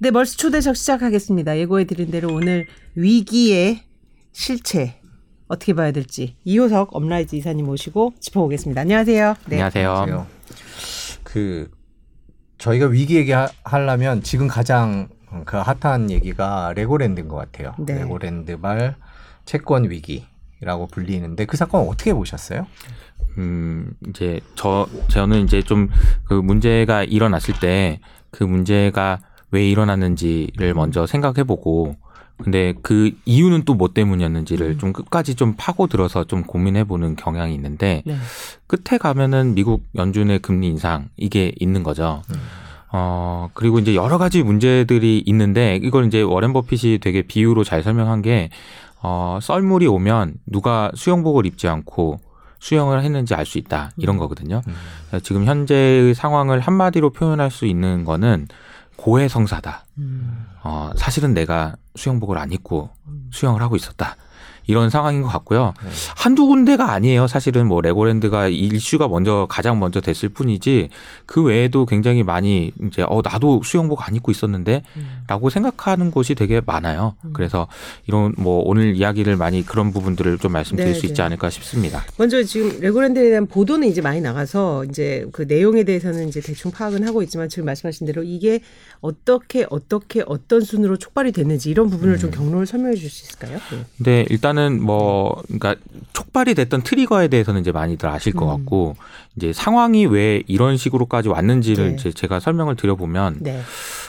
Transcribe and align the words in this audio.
네, 0.00 0.10
멀스 0.10 0.36
초대석 0.36 0.76
시작하겠습니다. 0.76 1.58
예고해드린 1.58 2.10
대로 2.10 2.32
오늘 2.32 2.66
위기의 2.94 3.82
실체 4.32 5.00
어떻게 5.48 5.72
봐야 5.72 5.90
될지 5.92 6.36
이호석 6.44 6.94
업라이즈 6.94 7.34
이사님 7.36 7.66
모시고 7.66 8.14
짚어보겠습니다. 8.20 8.80
안녕하세요. 8.82 9.34
네. 9.46 9.56
안녕하세요. 9.56 9.92
안녕하세요. 9.92 10.26
그 11.24 11.70
저희가 12.58 12.86
위기 12.86 13.16
얘기하려면 13.16 14.22
지금 14.22 14.46
가장 14.46 15.08
그 15.44 15.56
핫한 15.56 16.10
얘기가 16.10 16.72
레고랜드인 16.76 17.28
것 17.28 17.36
같아요. 17.36 17.74
네. 17.78 17.94
레고랜드발 18.00 18.94
채권 19.46 19.90
위기라고 19.90 20.86
불리는데 20.92 21.46
그 21.46 21.56
사건 21.56 21.88
어떻게 21.88 22.12
보셨어요? 22.14 22.66
음, 23.38 23.92
이제 24.08 24.40
저 24.54 24.88
저는 25.08 25.44
이제 25.44 25.60
좀 25.62 25.88
그 26.24 26.34
문제가 26.34 27.02
일어났을 27.02 27.54
때 27.58 28.00
그 28.30 28.44
문제가 28.44 29.20
왜 29.50 29.68
일어났는지를 29.68 30.74
먼저 30.74 31.06
생각해 31.06 31.44
보고 31.44 31.96
근데 32.42 32.74
그 32.82 33.10
이유는 33.24 33.64
또 33.64 33.74
뭐 33.74 33.88
때문이었는지를 33.92 34.66
음. 34.70 34.78
좀 34.78 34.92
끝까지 34.92 35.34
좀 35.34 35.54
파고 35.56 35.86
들어서 35.88 36.24
좀 36.24 36.42
고민해 36.44 36.84
보는 36.84 37.16
경향이 37.16 37.54
있는데 37.54 38.02
네. 38.06 38.16
끝에 38.66 38.98
가면은 38.98 39.54
미국 39.54 39.82
연준의 39.96 40.40
금리 40.40 40.68
인상 40.68 41.08
이게 41.16 41.52
있는 41.58 41.82
거죠. 41.82 42.22
음. 42.30 42.36
어, 42.90 43.50
그리고 43.54 43.78
이제 43.78 43.94
여러 43.94 44.18
가지 44.18 44.42
문제들이 44.42 45.22
있는데 45.26 45.76
이걸 45.82 46.06
이제 46.06 46.22
워렌 46.22 46.52
버핏이 46.52 46.98
되게 46.98 47.22
비유로 47.22 47.64
잘 47.64 47.82
설명한 47.82 48.22
게 48.22 48.50
어, 49.02 49.38
썰물이 49.42 49.86
오면 49.86 50.34
누가 50.46 50.90
수영복을 50.94 51.44
입지 51.46 51.68
않고 51.68 52.20
수영을 52.60 53.02
했는지 53.04 53.34
알 53.34 53.46
수 53.46 53.58
있다. 53.58 53.90
이런 53.96 54.16
음. 54.16 54.18
거거든요. 54.18 54.62
음. 54.66 55.20
지금 55.22 55.44
현재의 55.44 56.14
상황을 56.14 56.60
한마디로 56.60 57.10
표현할 57.10 57.50
수 57.50 57.66
있는 57.66 58.04
거는 58.04 58.48
고해성사다. 58.98 59.86
음. 59.98 60.46
어, 60.62 60.90
사실은 60.96 61.32
내가 61.32 61.76
수영복을 61.94 62.36
안 62.36 62.52
입고 62.52 62.90
음. 63.06 63.30
수영을 63.32 63.62
하고 63.62 63.76
있었다. 63.76 64.16
이런 64.68 64.90
상황인 64.90 65.22
것 65.22 65.28
같고요. 65.28 65.72
네. 65.82 65.90
한두 66.14 66.46
군데가 66.46 66.92
아니에요. 66.92 67.26
사실은 67.26 67.66
뭐 67.66 67.80
레고랜드가 67.80 68.48
이슈가 68.48 69.08
먼저 69.08 69.46
가장 69.48 69.80
먼저 69.80 70.00
됐을 70.00 70.28
뿐이지 70.28 70.90
그 71.24 71.42
외에도 71.42 71.86
굉장히 71.86 72.22
많이 72.22 72.70
이제 72.86 73.02
어 73.08 73.22
나도 73.24 73.62
수영복 73.64 74.06
안 74.06 74.14
입고 74.14 74.30
있었는데 74.30 74.82
음. 74.96 75.22
라고 75.26 75.48
생각하는 75.48 76.10
곳이 76.10 76.34
되게 76.34 76.60
많아요. 76.64 77.14
음. 77.24 77.30
그래서 77.32 77.66
이런 78.06 78.34
뭐 78.36 78.62
오늘 78.64 78.94
이야기를 78.94 79.36
많이 79.36 79.64
그런 79.64 79.90
부분들을 79.90 80.36
좀 80.38 80.52
말씀드릴 80.52 80.92
네, 80.92 80.98
수 80.98 81.06
있지 81.06 81.16
네. 81.16 81.22
않을까 81.22 81.48
싶습니다. 81.48 82.04
먼저 82.18 82.42
지금 82.42 82.78
레고랜드에 82.78 83.30
대한 83.30 83.46
보도는 83.46 83.88
이제 83.88 84.02
많이 84.02 84.20
나가서 84.20 84.84
이제 84.84 85.26
그 85.32 85.42
내용에 85.48 85.84
대해서는 85.84 86.28
이제 86.28 86.42
대충 86.42 86.70
파악은 86.70 87.08
하고 87.08 87.22
있지만 87.22 87.48
지금 87.48 87.64
말씀하신 87.64 88.06
대로 88.06 88.22
이게 88.22 88.60
어떻게 89.00 89.66
어떻게 89.70 90.22
어떤 90.26 90.60
순으로 90.60 90.98
촉발이 90.98 91.32
됐는지 91.32 91.70
이런 91.70 91.88
부분을 91.88 92.18
좀 92.18 92.30
경로를 92.30 92.66
설명해 92.66 92.96
주실 92.96 93.10
수 93.10 93.24
있을까요? 93.24 93.58
네. 93.70 93.84
근데 93.96 94.26
일단은 94.58 94.82
뭐 94.82 95.40
그러니까 95.46 95.76
촉발이 96.12 96.54
됐던 96.54 96.82
트리거에 96.82 97.28
대해서는 97.28 97.60
이제 97.60 97.70
많이들 97.70 98.08
아실 98.08 98.32
것 98.32 98.44
음. 98.52 98.58
같고 98.58 98.96
이제 99.36 99.52
상황이 99.52 100.04
왜 100.06 100.42
이런 100.48 100.76
식으로까지 100.76 101.28
왔는지를 101.28 101.90
네. 101.90 101.94
이제 101.94 102.12
제가 102.12 102.40
설명을 102.40 102.74
드려보면 102.74 103.36
네. 103.40 103.62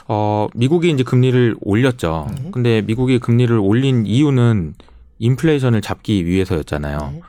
어 0.07 0.47
미국이 0.55 0.89
이제 0.89 1.03
금리를 1.03 1.55
올렸죠. 1.61 2.27
네. 2.35 2.49
근데 2.51 2.81
미국이 2.81 3.19
금리를 3.19 3.55
올린 3.59 4.05
이유는 4.07 4.73
인플레이션을 5.19 5.81
잡기 5.81 6.25
위해서였잖아요. 6.25 7.11
네. 7.13 7.21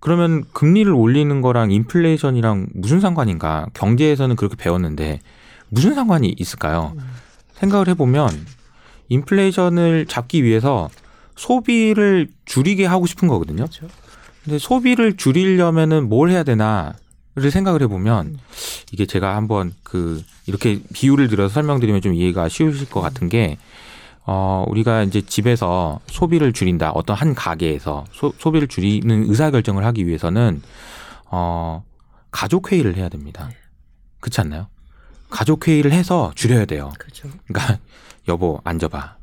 그러면 0.00 0.44
금리를 0.52 0.90
올리는 0.92 1.40
거랑 1.40 1.70
인플레이션이랑 1.70 2.68
무슨 2.74 3.00
상관인가? 3.00 3.66
경제에서는 3.74 4.34
그렇게 4.34 4.56
배웠는데 4.56 5.20
무슨 5.68 5.94
상관이 5.94 6.34
있을까요? 6.36 6.94
음. 6.96 7.02
생각을 7.52 7.88
해보면 7.88 8.30
인플레이션을 9.08 10.06
잡기 10.06 10.42
위해서 10.42 10.88
소비를 11.40 12.28
줄이게 12.44 12.84
하고 12.84 13.06
싶은 13.06 13.26
거거든요. 13.26 13.64
그렇죠. 13.64 13.88
근데 14.44 14.58
소비를 14.58 15.16
줄이려면은 15.16 16.08
뭘 16.08 16.28
해야 16.30 16.42
되나를 16.42 17.50
생각을 17.50 17.82
해보면 17.82 18.26
음. 18.26 18.38
이게 18.92 19.06
제가 19.06 19.36
한번 19.36 19.72
그 19.82 20.22
이렇게 20.46 20.80
비유를 20.92 21.28
들어서 21.28 21.54
설명드리면 21.54 22.02
좀 22.02 22.12
이해가 22.14 22.50
쉬우실 22.50 22.90
것 22.90 23.00
같은 23.00 23.30
게 23.30 23.56
어, 24.26 24.66
우리가 24.68 25.02
이제 25.02 25.22
집에서 25.22 26.00
소비를 26.08 26.52
줄인다. 26.52 26.90
어떤 26.90 27.16
한 27.16 27.34
가게에서 27.34 28.04
소, 28.12 28.34
소비를 28.38 28.68
줄이는 28.68 29.24
의사결정을 29.30 29.84
하기 29.86 30.06
위해서는 30.06 30.60
어, 31.30 31.82
가족회의를 32.30 32.96
해야 32.96 33.08
됩니다. 33.08 33.48
그렇지 34.20 34.42
않나요? 34.42 34.68
가족회의를 35.30 35.92
해서 35.92 36.32
줄여야 36.34 36.66
돼요. 36.66 36.92
그렇죠. 36.98 37.28
그러니까 37.46 37.78
여보 38.28 38.60
앉아봐. 38.64 39.16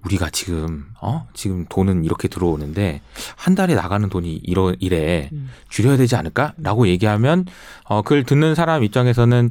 음. 0.00 0.06
우리가 0.06 0.30
지금 0.30 0.86
어 1.00 1.26
지금 1.34 1.66
돈은 1.68 2.04
이렇게 2.04 2.28
들어오는데 2.28 3.00
한 3.36 3.54
달에 3.54 3.74
나가는 3.74 4.08
돈이 4.08 4.40
이러 4.42 4.74
이래 4.78 5.28
음. 5.32 5.50
줄여야 5.68 5.96
되지 5.96 6.16
않을까?라고 6.16 6.88
얘기하면 6.88 7.46
어 7.84 8.02
그걸 8.02 8.24
듣는 8.24 8.54
사람 8.54 8.82
입장에서는 8.84 9.50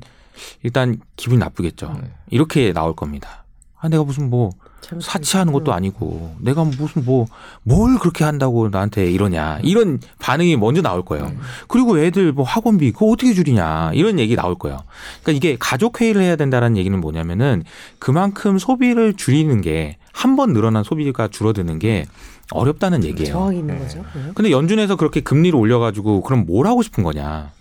일단 0.64 1.00
기분이 1.16 1.40
나쁘겠죠. 1.40 2.00
네. 2.02 2.12
이렇게 2.30 2.74
나올 2.74 2.96
겁니다. 2.96 3.44
아 3.82 3.88
내가 3.88 4.04
무슨 4.04 4.30
뭐참 4.30 5.00
사치하는 5.02 5.54
것도 5.54 5.72
음. 5.72 5.74
아니고 5.76 6.36
내가 6.40 6.64
무슨 6.64 7.06
뭐 7.06 7.28
뭘 7.64 7.98
그렇게 8.00 8.24
한다고 8.24 8.70
나한테 8.70 9.10
이러냐 9.12 9.60
이런 9.64 10.00
반응이 10.20 10.58
먼저 10.58 10.82
나올 10.82 11.04
거예요. 11.06 11.26
음. 11.26 11.40
그리고 11.68 11.98
애들 12.00 12.34
뭐 12.34 12.44
학원비 12.46 12.92
그거 12.92 13.08
어떻게 13.08 13.34
줄이냐 13.34 13.92
이런 13.94 14.20
얘기 14.20 14.36
나올 14.36 14.56
거예요. 14.56 14.80
그러니까 15.24 15.32
이게 15.38 15.58
가족 15.60 16.02
회의를 16.02 16.22
해야 16.22 16.36
된다라는 16.36 16.78
얘기는 16.78 17.00
뭐냐면은 17.00 17.64
그만큼 18.00 18.58
소비를 18.58 19.14
줄이는 19.16 19.62
게 19.62 19.98
한 20.12 20.36
번 20.36 20.52
늘어난 20.52 20.84
소비가 20.84 21.30
줄어드는 21.30 21.80
게 21.80 22.06
어렵다는 22.52 23.06
얘기예요. 23.06 23.32
저항이 23.32 23.60
있는 23.60 23.76
네. 23.76 23.82
거죠. 23.82 24.00
네. 24.14 24.32
근데 24.36 24.52
연준에서 24.52 24.98
그렇게 24.98 25.22
금리를 25.22 25.58
올려가지고 25.58 26.22
그럼 26.22 26.46
뭘 26.46 26.68
하고 26.68 26.82
싶은 26.82 27.04
거냐? 27.06 27.52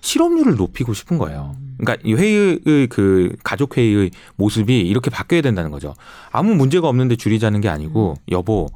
실업률을 0.00 0.56
높이고 0.56 0.94
싶은 0.94 1.18
거예요. 1.18 1.56
그러니까 1.78 2.02
이 2.04 2.14
회의의 2.14 2.86
그 2.88 3.34
가족 3.42 3.76
회의의 3.76 4.10
모습이 4.36 4.80
이렇게 4.80 5.10
바뀌어야 5.10 5.42
된다는 5.42 5.70
거죠. 5.70 5.94
아무 6.30 6.54
문제가 6.54 6.88
없는데 6.88 7.16
줄이자는 7.16 7.60
게 7.60 7.68
아니고 7.68 8.16
여보, 8.30 8.68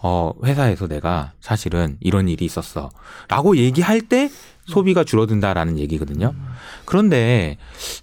어 0.00 0.32
회사에서 0.44 0.86
내가 0.86 1.32
사실은 1.40 1.96
이런 2.00 2.28
일이 2.28 2.44
있었어라고 2.44 3.56
얘기할 3.56 4.00
때 4.02 4.30
소비가 4.66 5.02
줄어든다라는 5.02 5.78
얘기거든요. 5.78 6.34
그런데 6.84 7.56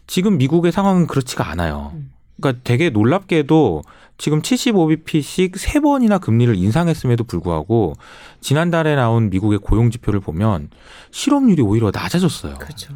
지금 0.08 0.38
미국의 0.38 0.72
상황은 0.72 1.08
그렇지가 1.08 1.50
않아요. 1.50 1.94
그러니까 2.40 2.62
되게 2.64 2.90
놀랍게도 2.90 3.84
지금 4.18 4.42
75bp씩 4.42 5.58
세 5.58 5.80
번이나 5.80 6.18
금리를 6.20 6.56
인상했음에도 6.56 7.26
불구하고 7.26 7.96
지난달에 8.40 8.96
나온 8.96 9.30
미국의 9.30 9.60
고용 9.60 9.92
지표를 9.92 10.20
보면 10.22 10.70
실업률이 11.12 11.62
오히려 11.62 11.92
낮아졌어요. 11.94 12.56
그렇죠. 12.56 12.94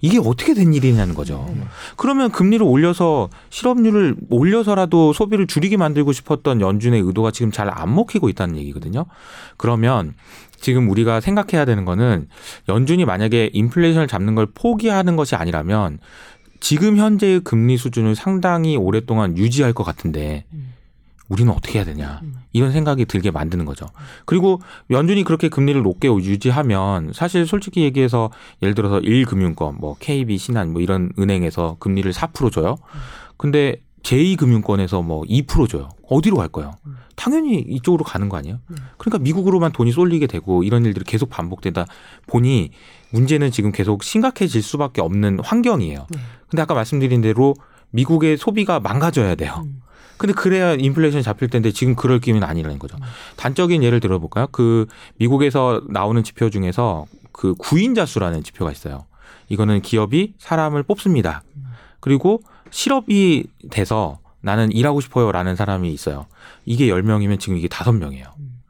이게 0.00 0.18
어떻게 0.18 0.54
된 0.54 0.74
일이냐는 0.74 1.14
거죠. 1.14 1.52
그러면 1.96 2.30
금리를 2.30 2.64
올려서 2.64 3.30
실업률을 3.48 4.14
올려서라도 4.28 5.12
소비를 5.12 5.46
줄이게 5.46 5.76
만들고 5.76 6.12
싶었던 6.12 6.60
연준의 6.60 7.00
의도가 7.00 7.30
지금 7.30 7.50
잘 7.50 7.70
안 7.70 7.94
먹히고 7.94 8.28
있다는 8.28 8.56
얘기거든요. 8.58 9.06
그러면 9.56 10.14
지금 10.60 10.90
우리가 10.90 11.20
생각해야 11.20 11.64
되는 11.64 11.84
거는 11.84 12.28
연준이 12.68 13.04
만약에 13.04 13.50
인플레이션을 13.52 14.06
잡는 14.06 14.34
걸 14.34 14.46
포기하는 14.54 15.16
것이 15.16 15.34
아니라면 15.34 15.98
지금 16.60 16.96
현재의 16.96 17.40
금리 17.40 17.76
수준을 17.76 18.14
상당히 18.14 18.76
오랫동안 18.76 19.36
유지할 19.36 19.72
것 19.72 19.84
같은데 19.84 20.44
음. 20.52 20.74
우리는 21.28 21.52
어떻게 21.52 21.78
해야 21.78 21.84
되냐 21.84 22.20
음. 22.22 22.34
이런 22.52 22.72
생각이 22.72 23.06
들게 23.06 23.30
만드는 23.30 23.64
거죠. 23.64 23.86
그리고 24.26 24.60
연준이 24.90 25.24
그렇게 25.24 25.48
금리를 25.48 25.80
높게 25.82 26.08
유지하면 26.08 27.12
사실 27.14 27.46
솔직히 27.46 27.82
얘기해서 27.82 28.30
예를 28.62 28.74
들어서 28.74 28.98
1금융권 28.98 29.78
뭐 29.78 29.96
KB 29.98 30.36
신한 30.36 30.72
뭐 30.72 30.82
이런 30.82 31.12
은행에서 31.18 31.76
금리를 31.78 32.12
4% 32.12 32.52
줘요. 32.52 32.76
근데 33.36 33.80
제2금융권에서 34.02 35.04
뭐 35.04 35.22
2% 35.22 35.68
줘요. 35.68 35.88
어디로 36.08 36.36
갈 36.36 36.48
거예요? 36.48 36.72
음. 36.86 36.96
당연히 37.16 37.60
이쪽으로 37.60 38.04
가는 38.04 38.28
거 38.28 38.36
아니에요? 38.36 38.58
네. 38.68 38.76
그러니까 38.96 39.18
미국으로만 39.22 39.72
돈이 39.72 39.92
쏠리게 39.92 40.26
되고 40.26 40.62
이런 40.62 40.84
일들이 40.84 41.04
계속 41.04 41.28
반복되다 41.28 41.86
보니 42.26 42.70
문제는 43.10 43.50
지금 43.50 43.72
계속 43.72 44.02
심각해질 44.02 44.62
수밖에 44.62 45.00
없는 45.00 45.40
환경이에요. 45.40 46.06
네. 46.10 46.20
근데 46.48 46.62
아까 46.62 46.74
말씀드린 46.74 47.20
대로 47.20 47.54
미국의 47.90 48.36
소비가 48.36 48.80
망가져야 48.80 49.34
돼요. 49.34 49.62
음. 49.64 49.82
근데 50.16 50.34
그래야 50.34 50.74
인플레이션 50.74 51.22
잡힐 51.22 51.48
텐데 51.48 51.72
지금 51.72 51.94
그럴 51.94 52.20
기미는 52.20 52.46
아니라는 52.46 52.78
거죠. 52.78 52.98
단적인 53.36 53.82
예를 53.82 54.00
들어볼까요? 54.00 54.48
그 54.52 54.86
미국에서 55.16 55.82
나오는 55.88 56.22
지표 56.22 56.50
중에서 56.50 57.06
그 57.32 57.54
구인자 57.54 58.04
수라는 58.04 58.42
지표가 58.42 58.70
있어요. 58.70 59.06
이거는 59.48 59.80
기업이 59.80 60.34
사람을 60.38 60.82
뽑습니다. 60.82 61.42
그리고 62.00 62.42
실업이 62.70 63.44
돼서 63.70 64.18
나는 64.40 64.72
일하고 64.72 65.00
싶어요라는 65.00 65.56
사람이 65.56 65.92
있어요. 65.92 66.26
이게 66.64 66.86
10명이면 66.86 67.38
지금 67.38 67.56
이게 67.56 67.68
5명이에요. 67.68 68.28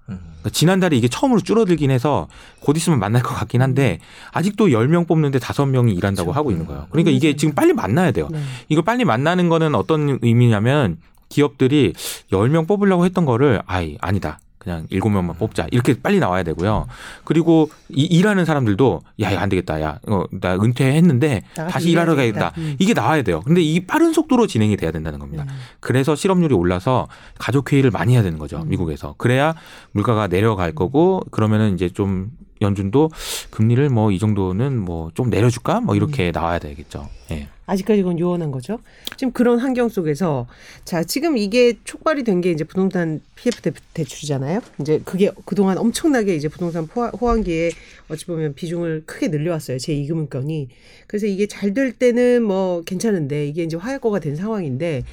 음. 0.09 0.21
그러니까 0.41 0.51
지난달에 0.51 0.97
이게 0.97 1.09
처음으로 1.09 1.41
줄어들긴 1.41 1.91
해서 1.91 2.29
곧 2.61 2.77
있으면 2.77 2.99
만날 2.99 3.23
것 3.23 3.35
같긴 3.35 3.63
한데 3.63 4.01
아직도 4.33 4.69
10명 4.69 5.07
뽑는데 5.07 5.39
5명이 5.39 5.97
일한다고 5.97 6.29
그렇죠. 6.29 6.39
하고 6.39 6.51
있는 6.51 6.67
거예요. 6.67 6.87
그러니까 6.91 7.11
이게 7.11 7.37
지금 7.37 7.55
빨리 7.55 7.73
만나야 7.73 8.11
돼요. 8.11 8.29
네. 8.31 8.41
이걸 8.69 8.85
빨리 8.85 9.05
만나는 9.05 9.49
거는 9.49 9.75
어떤 9.75 10.19
의미냐면 10.23 10.99
기업들이 11.29 11.95
10명 12.33 12.67
뽑으려고 12.67 13.05
했던 13.05 13.25
거를 13.25 13.63
아이 13.67 13.97
아니다. 14.01 14.41
그냥 14.61 14.87
7명만 14.89 15.39
뽑자. 15.39 15.67
이렇게 15.71 15.95
빨리 16.01 16.21
나와야 16.21 16.43
되고요. 16.43 16.87
그리고 17.25 17.71
이, 17.89 18.05
일하는 18.05 18.45
사람들도 18.45 19.01
야, 19.21 19.31
이거 19.31 19.41
안 19.41 19.49
되겠다. 19.49 19.81
야, 19.81 19.99
어, 20.07 20.25
나 20.31 20.55
은퇴했는데 20.55 21.45
다시 21.55 21.91
일하러 21.91 22.15
가야겠다. 22.15 22.53
음. 22.59 22.77
이게 22.79 22.93
나와야 22.93 23.23
돼요. 23.23 23.41
근데 23.47 23.63
이 23.63 23.81
빠른 23.87 24.13
속도로 24.13 24.47
진행이 24.47 24.77
돼야 24.77 24.91
된다는 24.91 25.19
겁니다. 25.19 25.45
음. 25.49 25.55
그래서 25.81 26.15
실업률이 26.15 26.55
올라서 26.55 27.09
가족 27.39 27.73
회의를 27.73 27.91
많이 27.91 28.13
해야 28.13 28.23
되는 28.23 28.39
거죠. 28.39 28.63
미국에서. 28.67 29.15
그래야 29.17 29.55
물가가 29.93 30.27
내려갈 30.27 30.73
거고 30.73 31.23
그러면은 31.31 31.73
이제 31.73 31.89
좀 31.89 32.31
연준도 32.71 33.11
금리를 33.51 33.89
뭐 33.91 34.11
이 34.13 34.19
정도는 34.19 34.79
뭐 34.79 35.11
좀 35.15 35.31
내려줄까? 35.31 35.81
뭐 35.81 35.95
이렇게 35.97 36.31
나와야 36.33 36.59
되겠죠. 36.59 37.09
예. 37.31 37.49
아직까지 37.67 38.03
그건 38.03 38.19
요원한 38.19 38.51
거죠. 38.51 38.81
지금 39.17 39.33
그런 39.33 39.59
환경 39.61 39.89
속에서 39.89 40.47
자 40.85 41.05
지금 41.05 41.37
이게 41.37 41.75
촉발이 41.85 42.25
된 42.25 42.41
게 42.41 42.51
이제 42.51 42.65
부동산 42.65 43.21
PF 43.37 43.63
대- 43.63 43.73
대출이잖아요. 43.95 44.61
이제 44.81 45.01
그게 45.05 45.31
그동안 45.45 45.79
엄청나게 45.79 46.35
이제 46.35 46.49
부동산 46.49 46.87
포화- 46.89 47.11
호황기에 47.11 47.71
어찌 48.09 48.27
보면 48.27 48.55
비중을 48.55 49.05
크게 49.07 49.29
늘려왔어요. 49.29 49.79
제 49.79 49.93
이금융권이. 49.95 50.69
그래서 51.07 51.27
이게 51.27 51.47
잘 51.47 51.73
될 51.75 51.93
때는 51.93 52.43
뭐 52.43 52.83
괜찮은데 52.85 53.47
이게 53.47 53.63
이제 53.63 53.77
화약고가 53.77 54.19
된 54.19 54.35
상황인데 54.37 55.05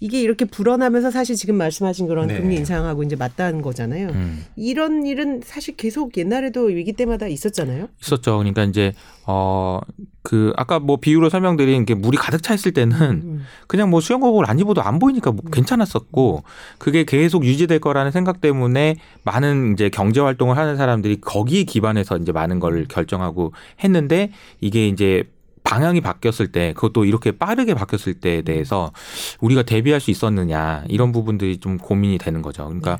이게 0.00 0.20
이렇게 0.20 0.44
불어나면서 0.44 1.10
사실 1.10 1.36
지금 1.36 1.56
말씀하신 1.56 2.06
그런 2.06 2.28
네. 2.28 2.38
금리 2.38 2.56
인상하고 2.56 3.02
이제 3.02 3.16
맞닿은 3.16 3.62
거잖아요. 3.62 4.08
음. 4.08 4.44
이런 4.56 5.06
일은 5.06 5.40
사실 5.44 5.76
계속 5.76 6.16
옛날에도 6.16 6.64
위기 6.64 6.92
때마다 6.92 7.26
있었잖아요. 7.26 7.88
있었죠. 8.00 8.38
그러니까 8.38 8.64
이제 8.64 8.92
어 9.26 9.80
그 10.24 10.54
아까 10.56 10.78
뭐 10.78 10.96
비유로 10.96 11.28
설명드린 11.28 11.84
게 11.84 11.94
물이 11.94 12.16
가득 12.16 12.42
차 12.42 12.54
있을 12.54 12.72
때는 12.72 12.98
음. 12.98 13.44
그냥 13.66 13.90
뭐 13.90 14.00
수영복을 14.00 14.48
안 14.48 14.58
입어도 14.58 14.80
안 14.82 14.98
보이니까 14.98 15.32
뭐 15.32 15.42
괜찮았었고 15.52 16.44
그게 16.78 17.04
계속 17.04 17.44
유지될 17.44 17.78
거라는 17.78 18.10
생각 18.10 18.40
때문에 18.40 18.96
많은 19.22 19.74
이제 19.74 19.90
경제 19.90 20.22
활동을 20.22 20.56
하는 20.56 20.78
사람들이 20.78 21.20
거기에 21.20 21.64
기반해서 21.64 22.16
이제 22.16 22.32
많은 22.32 22.58
걸 22.58 22.86
결정하고 22.88 23.52
했는데 23.84 24.30
이게 24.62 24.88
이제 24.88 25.24
방향이 25.64 26.00
바뀌었을 26.00 26.52
때 26.52 26.72
그것도 26.74 27.04
이렇게 27.06 27.32
빠르게 27.32 27.74
바뀌었을 27.74 28.14
때에 28.20 28.42
대해서 28.42 28.92
우리가 29.40 29.62
대비할 29.62 30.00
수 30.00 30.10
있었느냐 30.10 30.84
이런 30.88 31.10
부분들이 31.10 31.58
좀 31.58 31.78
고민이 31.78 32.18
되는 32.18 32.42
거죠. 32.42 32.64
그러니까 32.66 32.98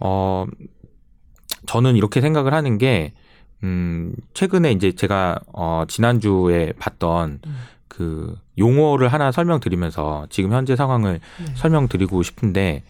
어 0.00 0.46
저는 1.66 1.94
이렇게 1.96 2.20
생각을 2.20 2.52
하는 2.52 2.78
게 2.78 3.12
음, 3.62 4.14
최근에 4.34 4.72
이제 4.72 4.92
제가 4.92 5.38
어 5.52 5.84
지난주에 5.86 6.72
봤던 6.78 7.40
음. 7.46 7.56
그 7.96 8.36
용어를 8.58 9.08
하나 9.08 9.32
설명드리면서 9.32 10.26
지금 10.28 10.52
현재 10.52 10.76
상황을 10.76 11.20
네. 11.38 11.52
설명드리고 11.54 12.22
싶은데 12.22 12.82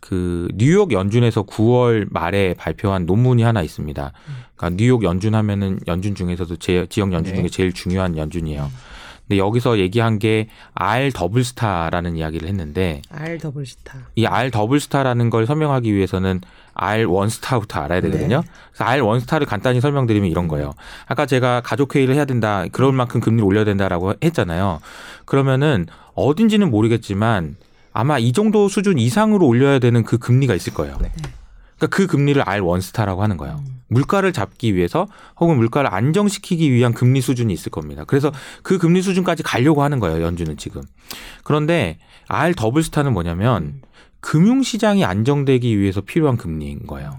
그 0.00 0.48
뉴욕 0.54 0.92
연준에서 0.92 1.42
9월 1.42 2.06
말에 2.10 2.54
발표한 2.54 3.04
논문이 3.04 3.42
하나 3.42 3.60
있습니다. 3.62 4.12
그러니까 4.56 4.76
뉴욕 4.76 5.02
연준 5.02 5.34
하면은 5.34 5.78
연준 5.86 6.14
중에서도 6.14 6.56
제 6.56 6.86
지역 6.88 7.12
연준 7.12 7.34
네. 7.34 7.40
중에 7.40 7.48
제일 7.48 7.72
중요한 7.72 8.16
연준이에요. 8.16 8.70
근데 9.28 9.38
여기서 9.38 9.78
얘기한 9.78 10.20
게 10.20 10.48
R 10.74 11.10
더블 11.12 11.42
스타라는 11.42 12.16
이야기를 12.16 12.48
했는데 12.48 13.02
R 13.10 13.38
double 13.38 13.66
star. 13.66 13.98
이 14.14 14.24
R 14.24 14.50
더블 14.52 14.78
스타라는 14.78 15.30
걸 15.30 15.46
설명하기 15.46 15.92
위해서는 15.92 16.40
R 16.74 17.06
원 17.06 17.28
스타부터 17.28 17.80
알아야 17.80 18.00
되거든요. 18.02 18.42
그래서 18.72 18.84
R 18.84 19.02
원 19.02 19.18
스타를 19.18 19.46
간단히 19.46 19.80
설명드리면 19.80 20.30
이런 20.30 20.46
거예요. 20.46 20.74
아까 21.06 21.26
제가 21.26 21.60
가족 21.62 21.96
회의를 21.96 22.14
해야 22.14 22.24
된다. 22.24 22.64
그럴 22.70 22.92
만큼 22.92 23.20
금리를 23.20 23.44
올려야 23.44 23.64
된다라고 23.64 24.14
했잖아요. 24.22 24.80
그러면은 25.24 25.86
어딘지는 26.14 26.70
모르겠지만 26.70 27.56
아마 27.92 28.18
이 28.18 28.32
정도 28.32 28.68
수준 28.68 28.98
이상으로 28.98 29.46
올려야 29.46 29.80
되는 29.80 30.04
그 30.04 30.18
금리가 30.18 30.54
있을 30.54 30.72
거예요. 30.72 30.98
네. 31.00 31.10
그러니까 31.78 31.96
그 31.96 32.06
금리를 32.06 32.42
R 32.46 32.62
원 32.64 32.80
스타라고 32.80 33.22
하는 33.22 33.36
거예요. 33.36 33.62
물가를 33.88 34.32
잡기 34.32 34.74
위해서 34.74 35.06
혹은 35.38 35.56
물가를 35.56 35.92
안정시키기 35.92 36.72
위한 36.72 36.92
금리 36.92 37.20
수준이 37.20 37.52
있을 37.52 37.70
겁니다. 37.70 38.04
그래서 38.04 38.32
그 38.62 38.78
금리 38.78 39.02
수준까지 39.02 39.42
가려고 39.42 39.82
하는 39.82 40.00
거예요. 40.00 40.22
연준은 40.22 40.56
지금. 40.56 40.82
그런데 41.44 41.98
R 42.28 42.54
더블 42.54 42.82
스타는 42.82 43.12
뭐냐면 43.12 43.82
금융 44.20 44.62
시장이 44.62 45.04
안정되기 45.04 45.78
위해서 45.78 46.00
필요한 46.00 46.36
금리인 46.36 46.86
거예요. 46.86 47.18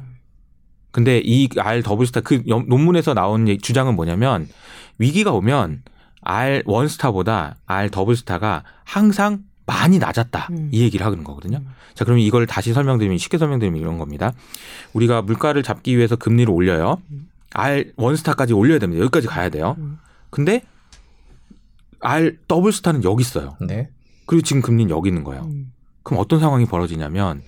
근데 0.92 1.22
이 1.24 1.48
R 1.58 1.84
double 1.84 2.08
star 2.08 2.22
그 2.22 2.42
연- 2.48 2.66
논문에서 2.68 3.14
나온 3.14 3.46
주장은 3.62 3.96
뭐냐면 3.96 4.48
위기가 4.98 5.32
오면 5.32 5.84
R 6.22 6.64
원 6.66 6.88
스타보다 6.88 7.56
R 7.68 7.92
더블 7.92 8.16
스타가 8.16 8.64
항상 8.84 9.44
많이 9.68 10.00
낮았다 10.00 10.48
음. 10.52 10.70
이 10.72 10.82
얘기를 10.82 11.06
하는 11.06 11.24
거거든요. 11.24 11.62
자 11.94 12.06
그러면 12.06 12.24
이걸 12.24 12.48
다시 12.48 12.74
설명드리면 12.74 13.20
쉽게 13.20 13.38
설명드리면 13.38 13.80
이런 13.80 14.00
겁니다. 14.00 14.34
우리가 14.94 15.22
물가를 15.22 15.62
잡기 15.62 15.96
위해서 15.96 16.16
금리를 16.16 16.52
올려요. 16.52 17.00
R 17.54 17.92
원 17.98 18.16
스타까지 18.16 18.54
올려야 18.54 18.80
됩니다. 18.80 19.02
여기까지 19.04 19.28
가야 19.28 19.50
돼요. 19.50 19.76
음. 19.78 20.00
근데 20.30 20.64
R 22.00 22.38
더블 22.48 22.72
스타는 22.72 23.04
여기 23.04 23.22
있어요. 23.22 23.58
네. 23.60 23.90
그리고 24.26 24.42
지금 24.42 24.62
금리는 24.62 24.90
여기 24.90 25.10
있는 25.10 25.24
거예요. 25.24 25.44
음. 25.44 25.72
그럼 26.02 26.22
어떤 26.22 26.40
상황이 26.40 26.66
벌어지냐면 26.66 27.44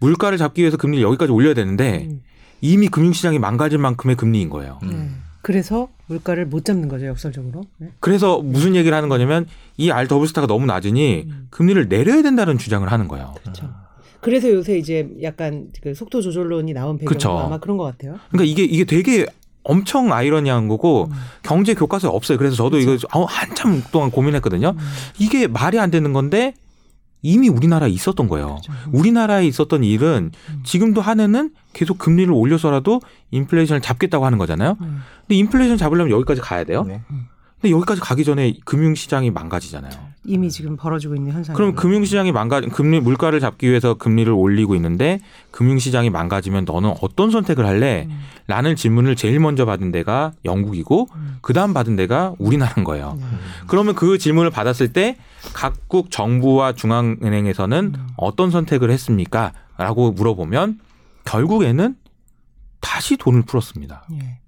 물가를 0.00 0.36
잡기 0.36 0.60
위해서 0.60 0.76
금리를 0.76 1.02
여기까지 1.02 1.32
올려야 1.32 1.54
되는데 1.54 2.08
음. 2.10 2.22
이미 2.60 2.88
금융시장이 2.88 3.38
망가질 3.38 3.78
만큼의 3.78 4.16
금리인 4.16 4.50
거예요. 4.50 4.80
음. 4.82 5.23
네. 5.44 5.52
그래서 5.52 5.88
물가를 6.06 6.46
못 6.46 6.64
잡는 6.64 6.88
거죠 6.88 7.06
역설적으로. 7.06 7.64
네. 7.76 7.90
그래서 8.00 8.40
무슨 8.40 8.74
얘기를 8.74 8.96
하는 8.96 9.10
거냐면 9.10 9.46
이 9.76 9.90
R 9.90 10.08
더블 10.08 10.26
스타가 10.26 10.46
너무 10.46 10.64
낮으니 10.64 11.24
음. 11.26 11.48
금리를 11.50 11.88
내려야 11.88 12.22
된다는 12.22 12.56
주장을 12.56 12.90
하는 12.90 13.08
거예요. 13.08 13.34
그렇죠. 13.42 13.70
그래서 14.20 14.50
요새 14.50 14.78
이제 14.78 15.06
약간 15.22 15.68
그 15.82 15.94
속도 15.94 16.22
조절론이 16.22 16.72
나온 16.72 16.96
배경도 16.96 17.12
그쵸. 17.12 17.30
아마 17.38 17.58
그런 17.58 17.76
것 17.76 17.84
같아요. 17.84 18.18
그러니까 18.30 18.50
이게 18.50 18.64
이게 18.64 18.84
되게 18.84 19.26
엄청 19.64 20.12
아이러니한 20.12 20.68
거고 20.68 21.08
음. 21.10 21.14
경제 21.42 21.74
교과서에 21.74 22.10
없어요. 22.10 22.38
그래서 22.38 22.56
저도 22.56 22.78
이거 22.78 22.96
어, 23.12 23.24
한참 23.24 23.82
동안 23.92 24.10
고민했거든요. 24.10 24.70
음. 24.70 24.78
이게 25.18 25.46
말이 25.46 25.78
안 25.78 25.90
되는 25.90 26.14
건데 26.14 26.54
이미 27.24 27.48
우리나라에 27.48 27.90
있었던 27.90 28.28
거예요. 28.28 28.60
그렇죠. 28.62 28.72
우리나라에 28.92 29.46
있었던 29.46 29.82
일은 29.82 30.30
음. 30.50 30.60
지금도 30.62 31.00
하는은 31.00 31.50
계속 31.72 31.98
금리를 31.98 32.32
올려서라도 32.32 33.00
인플레이션을 33.30 33.80
잡겠다고 33.80 34.26
하는 34.26 34.38
거잖아요. 34.38 34.76
음. 34.82 35.02
근데 35.22 35.36
인플레이션 35.36 35.78
잡으려면 35.78 36.12
여기까지 36.12 36.42
가야 36.42 36.64
돼요. 36.64 36.84
네. 36.84 37.00
근데 37.60 37.74
여기까지 37.74 38.02
가기 38.02 38.24
전에 38.24 38.54
금융시장이 38.66 39.30
망가지잖아요. 39.30 40.13
이미 40.26 40.50
지금 40.50 40.76
벌어지고 40.76 41.14
있는 41.14 41.32
현상. 41.32 41.54
그럼 41.54 41.74
금융시장이 41.74 42.32
망가 42.32 42.60
금리 42.60 43.00
물가를 43.00 43.40
잡기 43.40 43.68
위해서 43.68 43.94
금리를 43.94 44.32
올리고 44.32 44.74
있는데 44.74 45.20
금융시장이 45.50 46.10
망가지면 46.10 46.64
너는 46.64 46.94
어떤 47.02 47.30
선택을 47.30 47.66
할래? 47.66 48.06
음. 48.08 48.20
라는 48.46 48.76
질문을 48.76 49.16
제일 49.16 49.40
먼저 49.40 49.64
받은 49.64 49.92
데가 49.92 50.32
영국이고 50.44 51.08
음. 51.14 51.38
그다음 51.40 51.72
받은 51.74 51.96
데가 51.96 52.34
우리나라인 52.38 52.84
거예요. 52.84 53.16
네. 53.18 53.24
그러면 53.66 53.94
그 53.94 54.18
질문을 54.18 54.50
받았을 54.50 54.92
때 54.92 55.16
각국 55.52 56.10
정부와 56.10 56.72
중앙은행에서는 56.72 57.92
음. 57.94 58.08
어떤 58.16 58.50
선택을 58.50 58.90
했습니까? 58.90 59.52
라고 59.76 60.12
물어보면 60.12 60.78
결국에는 61.24 61.96
다시 62.80 63.16
돈을 63.16 63.42
풀었습니다. 63.42 64.06
예. 64.12 64.38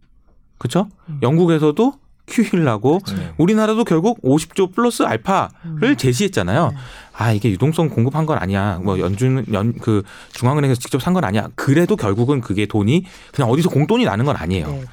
그렇죠? 0.58 0.88
음. 1.08 1.18
영국에서도 1.22 1.94
QE를 2.26 2.66
하고 2.68 3.00
네. 3.16 3.32
우리나라도 3.38 3.84
결국 3.84 4.20
50조 4.22 4.74
플러스 4.74 5.02
알파를 5.04 5.48
음. 5.82 5.96
제시했잖아요. 5.96 6.70
네. 6.72 6.76
아 7.16 7.32
이게 7.32 7.50
유동성 7.50 7.88
공급한 7.88 8.26
건 8.26 8.38
아니야. 8.38 8.80
뭐 8.82 8.98
연준 8.98 9.44
연 9.52 9.72
그 9.80 10.02
중앙은행에서 10.32 10.80
직접 10.80 11.00
산 11.02 11.14
건 11.14 11.24
아니야. 11.24 11.48
그래도 11.54 11.96
결국은 11.96 12.40
그게 12.40 12.66
돈이 12.66 13.04
그냥 13.32 13.50
어디서 13.50 13.70
공돈이 13.70 14.04
나는 14.04 14.24
건 14.24 14.36
아니에요. 14.36 14.66
네. 14.66 14.84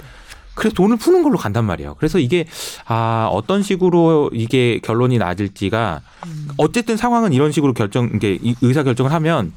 그래서 0.56 0.76
돈을 0.76 0.98
푸는 0.98 1.24
걸로 1.24 1.38
간단 1.38 1.66
말이에요. 1.66 1.96
그래서 1.96 2.20
이게 2.20 2.46
아 2.86 3.28
어떤 3.32 3.64
식으로 3.64 4.30
이게 4.34 4.80
결론이 4.84 5.18
낮을지가 5.18 6.02
음. 6.28 6.48
어쨌든 6.58 6.96
상황은 6.96 7.34
이런 7.34 7.52
식으로 7.52 7.74
결정 7.74 8.12
이게 8.14 8.38
의사 8.62 8.84
결정을 8.84 9.12
하면 9.14 9.52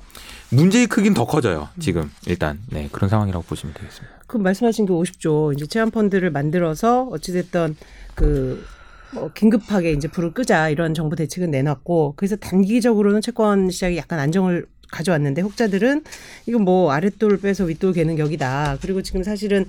문제의 0.51 0.87
크기는 0.87 1.13
더 1.13 1.27
커져요. 1.27 1.69
지금 1.79 2.11
일단 2.27 2.59
네 2.71 2.89
그런 2.91 3.11
상황이라고 3.11 3.45
보시면 3.45 3.75
되겠습니다. 3.75 4.16
그 4.27 4.37
말씀하신 4.37 4.87
그 4.87 4.95
50조 4.95 5.55
이제 5.55 5.67
체험 5.67 5.91
펀드를 5.91 6.31
만들어서 6.31 7.05
어찌됐든 7.13 7.77
그뭐 8.15 9.31
긴급하게 9.35 9.93
이제 9.93 10.09
불을 10.09 10.33
끄자 10.33 10.69
이런 10.69 10.95
정부 10.95 11.17
대책은 11.17 11.51
내놨고 11.51 12.15
그래서 12.17 12.37
단기적으로는 12.37 13.21
채권 13.21 13.71
시장이 13.71 13.97
약간 13.97 14.19
안정을 14.19 14.67
가져왔는데 14.91 15.43
혹자들은 15.43 16.03
이거 16.47 16.59
뭐 16.59 16.93
아랫돌 16.93 17.39
빼서 17.41 17.65
윗돌 17.65 17.93
개는 17.93 18.17
격이다. 18.17 18.79
그리고 18.81 19.03
지금 19.03 19.23
사실은 19.23 19.67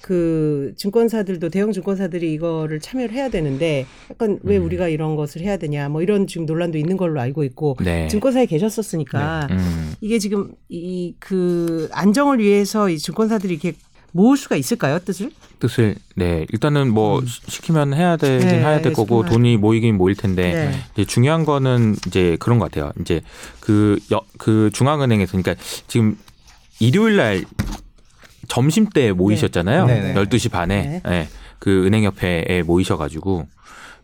그 0.00 0.74
증권사들도 0.76 1.48
대형 1.48 1.72
증권사들이 1.72 2.32
이거를 2.32 2.78
참여를 2.78 3.14
해야 3.14 3.28
되는데 3.28 3.84
약간 4.10 4.38
왜 4.42 4.56
음. 4.56 4.64
우리가 4.64 4.88
이런 4.88 5.16
것을 5.16 5.42
해야 5.42 5.56
되냐 5.56 5.88
뭐 5.88 6.02
이런 6.02 6.26
지금 6.26 6.46
논란도 6.46 6.78
있는 6.78 6.96
걸로 6.96 7.20
알고 7.20 7.42
있고 7.44 7.76
네. 7.84 8.06
증권사에 8.08 8.46
계셨었으니까 8.46 9.48
음. 9.50 9.94
이게 10.00 10.18
지금 10.18 10.52
이 10.68 11.14
그 11.18 11.88
안정을 11.92 12.38
위해서 12.38 12.88
이 12.88 12.98
증권사들이 12.98 13.52
이렇게 13.54 13.74
모을 14.18 14.36
수가 14.36 14.56
있을까요 14.56 14.98
뜻을? 14.98 15.30
뜻을 15.60 15.94
네 16.16 16.44
일단은 16.50 16.92
뭐 16.92 17.20
음. 17.20 17.26
시- 17.26 17.40
시키면 17.46 17.94
해야 17.94 18.16
되긴 18.16 18.48
네, 18.48 18.58
해야 18.58 18.80
될 18.80 18.92
거고 18.92 19.22
시키면 19.22 19.26
돈이 19.32 19.56
모이긴 19.58 19.96
모일 19.96 20.16
텐데 20.16 20.52
네. 20.52 20.80
이제 20.94 21.04
중요한 21.04 21.44
거는 21.44 21.94
이제 22.08 22.36
그런 22.40 22.58
것 22.58 22.64
같아요. 22.70 22.92
이제 23.00 23.20
그, 23.60 23.98
여, 24.12 24.20
그 24.36 24.70
중앙은행에서 24.72 25.40
그러니까 25.40 25.54
지금 25.86 26.18
일요일 26.80 27.14
날 27.16 27.44
점심 28.48 28.88
때 28.88 29.12
모이셨잖아요. 29.12 29.86
네. 29.86 30.00
네, 30.00 30.12
네. 30.14 30.24
12시 30.24 30.50
반에. 30.50 31.00
예. 31.06 31.28
그 31.60 31.86
은행협회에 31.86 32.62
모이셔가지고 32.64 33.46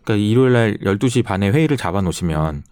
그러니까 0.04 0.24
일요일 0.24 0.52
날 0.52 0.76
12시 0.78 1.24
반에 1.24 1.50
회의를 1.50 1.76
잡아 1.76 2.00
놓으시면 2.02 2.62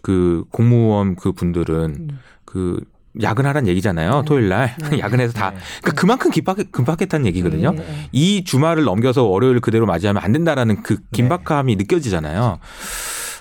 그 0.00 0.44
공무원 0.52 1.16
그 1.16 1.32
분들은 1.32 1.96
음. 1.98 2.18
그 2.44 2.80
야근하란 3.20 3.66
얘기잖아요. 3.66 4.10
네. 4.10 4.22
토요일 4.24 4.48
날 4.48 4.76
네. 4.90 4.98
야근해서 5.00 5.32
다 5.32 5.50
네. 5.50 5.58
그러니까 5.80 6.00
그만큼 6.00 6.30
긴박, 6.30 6.56
긴박했다는 6.56 7.26
얘기거든요. 7.26 7.72
네, 7.72 7.78
네. 7.78 8.08
이 8.12 8.44
주말을 8.44 8.84
넘겨서 8.84 9.24
월요일 9.24 9.60
그대로 9.60 9.86
맞이하면 9.86 10.22
안 10.22 10.32
된다라는 10.32 10.82
그 10.82 10.98
긴박함이 11.12 11.76
느껴지잖아요. 11.76 12.58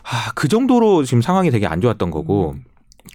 아, 0.03 0.31
그 0.35 0.47
정도로 0.47 1.03
지금 1.03 1.21
상황이 1.21 1.51
되게 1.51 1.67
안 1.67 1.81
좋았던 1.81 2.11
거고 2.11 2.55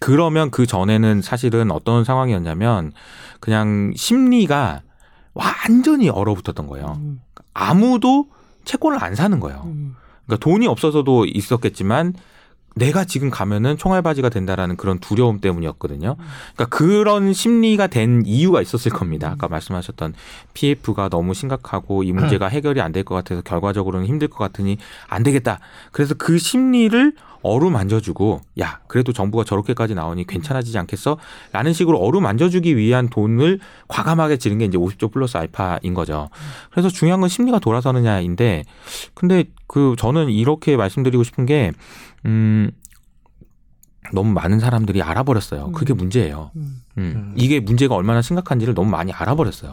그러면 0.01 0.51
그 0.51 0.67
전에는 0.67 1.23
사실은 1.23 1.71
어떤 1.71 2.05
상황이었냐면 2.05 2.93
그냥 3.41 3.93
심리가 3.97 4.83
완전히 5.35 6.09
얼어붙었던 6.11 6.67
거예요. 6.67 6.99
음, 7.01 7.21
아무도 7.55 8.29
채권을 8.65 9.03
안 9.03 9.15
사는 9.15 9.39
거예요. 9.41 9.63
음. 9.65 9.97
그러니까 10.27 10.45
돈이 10.45 10.67
없어서도 10.67 11.27
있었겠지만 11.27 12.15
내가 12.75 13.05
지금 13.05 13.31
가면은 13.31 13.77
총알바지가 13.77 14.29
된다라는 14.31 14.77
그런 14.77 14.99
두려움 14.99 15.41
때문이었거든요. 15.41 16.17
그러니까 16.55 16.77
그런 16.77 17.33
심리가 17.33 17.87
된 17.87 18.23
이유가 18.25 18.63
있었을 18.63 18.91
겁니다. 18.93 19.31
아까 19.31 19.49
말씀하셨던 19.49 20.15
PF가 20.55 21.09
너무 21.09 21.35
심각하고 21.35 22.03
이 22.03 22.13
문제가 22.13 22.49
해결이 22.49 22.81
안 22.81 22.93
될 22.93 23.05
것 23.05 23.15
같아서 23.15 23.43
결과적으로는 23.43 24.07
힘들 24.07 24.29
것 24.29 24.39
같으니 24.39 24.77
안 25.09 25.23
되겠다. 25.23 25.59
그래서 25.93 26.15
그 26.15 26.39
심리를 26.39 27.15
어루만져주고 27.43 28.41
야 28.61 28.79
그래도 28.87 29.13
정부가 29.13 29.43
저렇게까지 29.45 29.95
나오니 29.97 30.27
괜찮아지지 30.29 30.79
않겠어? 30.79 31.19
라는 31.51 31.73
식으로 31.73 31.99
어루만져주기 31.99 32.77
위한 32.77 33.09
돈을 33.09 33.59
과감하게 33.89 34.37
지른 34.37 34.59
게 34.59 34.65
이제 34.67 34.79
50조 34.79 35.13
플러스 35.13 35.37
알파인 35.37 35.95
거죠. 35.95 36.29
그래서 36.71 36.89
중요한 36.89 37.21
건 37.21 37.29
심리가 37.29 37.59
돌아서느냐인데 37.59 38.63
근데 39.15 39.45
그 39.67 39.97
저는 39.99 40.31
이렇게 40.31 40.77
말씀드리고 40.77 41.25
싶은 41.25 41.47
게 41.47 41.73
음. 42.27 42.71
너무 44.13 44.33
많은 44.33 44.61
사람들이 44.61 45.03
알아버렸어요. 45.03 45.73
그게 45.73 45.95
음. 45.95 45.97
문제예요. 45.97 46.51
음. 46.57 46.83
음. 46.99 47.03
음. 47.17 47.35
이게 47.37 47.61
문제가 47.61 47.95
얼마나 47.95 48.21
심각한지를 48.21 48.75
너무 48.75 48.91
많이 48.91 49.13
알아버렸어요. 49.13 49.73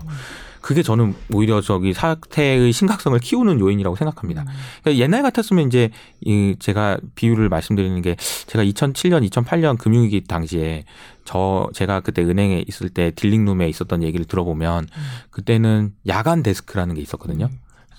그게 0.62 0.84
저는 0.84 1.16
오히려 1.34 1.62
저기 1.62 1.94
사태의 1.94 2.74
심각성을 2.74 3.18
키우는 3.20 3.60
요인이라고 3.62 3.96
생각합니다. 3.96 4.46
그러니까 4.84 5.02
옛날 5.02 5.24
같았으면 5.24 5.68
이제 5.68 5.90
이 6.22 6.56
제가 6.60 6.98
비유를 7.16 7.48
말씀드리는 7.48 8.02
게 8.02 8.18
제가 8.48 8.64
2007년, 8.66 9.28
2008년 9.30 9.78
금융위기 9.78 10.26
당시에 10.26 10.84
저 11.24 11.70
제가 11.74 12.02
그때 12.02 12.24
은행에 12.24 12.66
있을 12.68 12.90
때 12.90 13.12
딜링룸에 13.16 13.70
있었던 13.70 14.04
얘기를 14.04 14.26
들어보면 14.26 14.88
그때는 15.30 15.94
야간 16.08 16.44
데스크라는 16.44 16.96
게 16.96 17.02
있었거든요. 17.02 17.50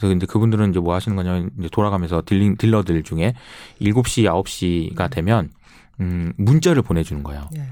그래서 0.00 0.14
근데 0.14 0.24
그분들은 0.24 0.70
이제 0.70 0.80
뭐 0.80 0.94
하시는 0.94 1.14
거냐면 1.14 1.50
이제 1.58 1.68
돌아가면서 1.70 2.22
딜링 2.24 2.56
딜러들 2.56 3.02
중에 3.02 3.34
7시, 3.82 4.24
9시가 4.24 5.10
되면 5.10 5.50
음 6.00 6.32
문자를 6.38 6.80
보내 6.82 7.02
주는 7.02 7.22
거예요. 7.22 7.48
네. 7.52 7.62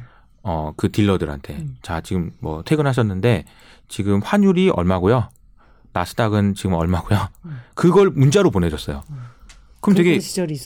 어, 0.42 0.72
그 0.76 0.92
딜러들한테. 0.92 1.54
음. 1.54 1.76
자, 1.80 2.02
지금 2.02 2.32
뭐 2.40 2.62
퇴근하셨는데 2.62 3.46
지금 3.88 4.20
환율이 4.22 4.70
얼마고요? 4.70 5.30
나스닥은 5.94 6.54
지금 6.54 6.74
얼마고요? 6.74 7.28
음. 7.46 7.60
그걸 7.74 8.10
문자로 8.10 8.50
보내줬어요. 8.50 9.02
그럼 9.80 9.96
되게. 9.96 10.18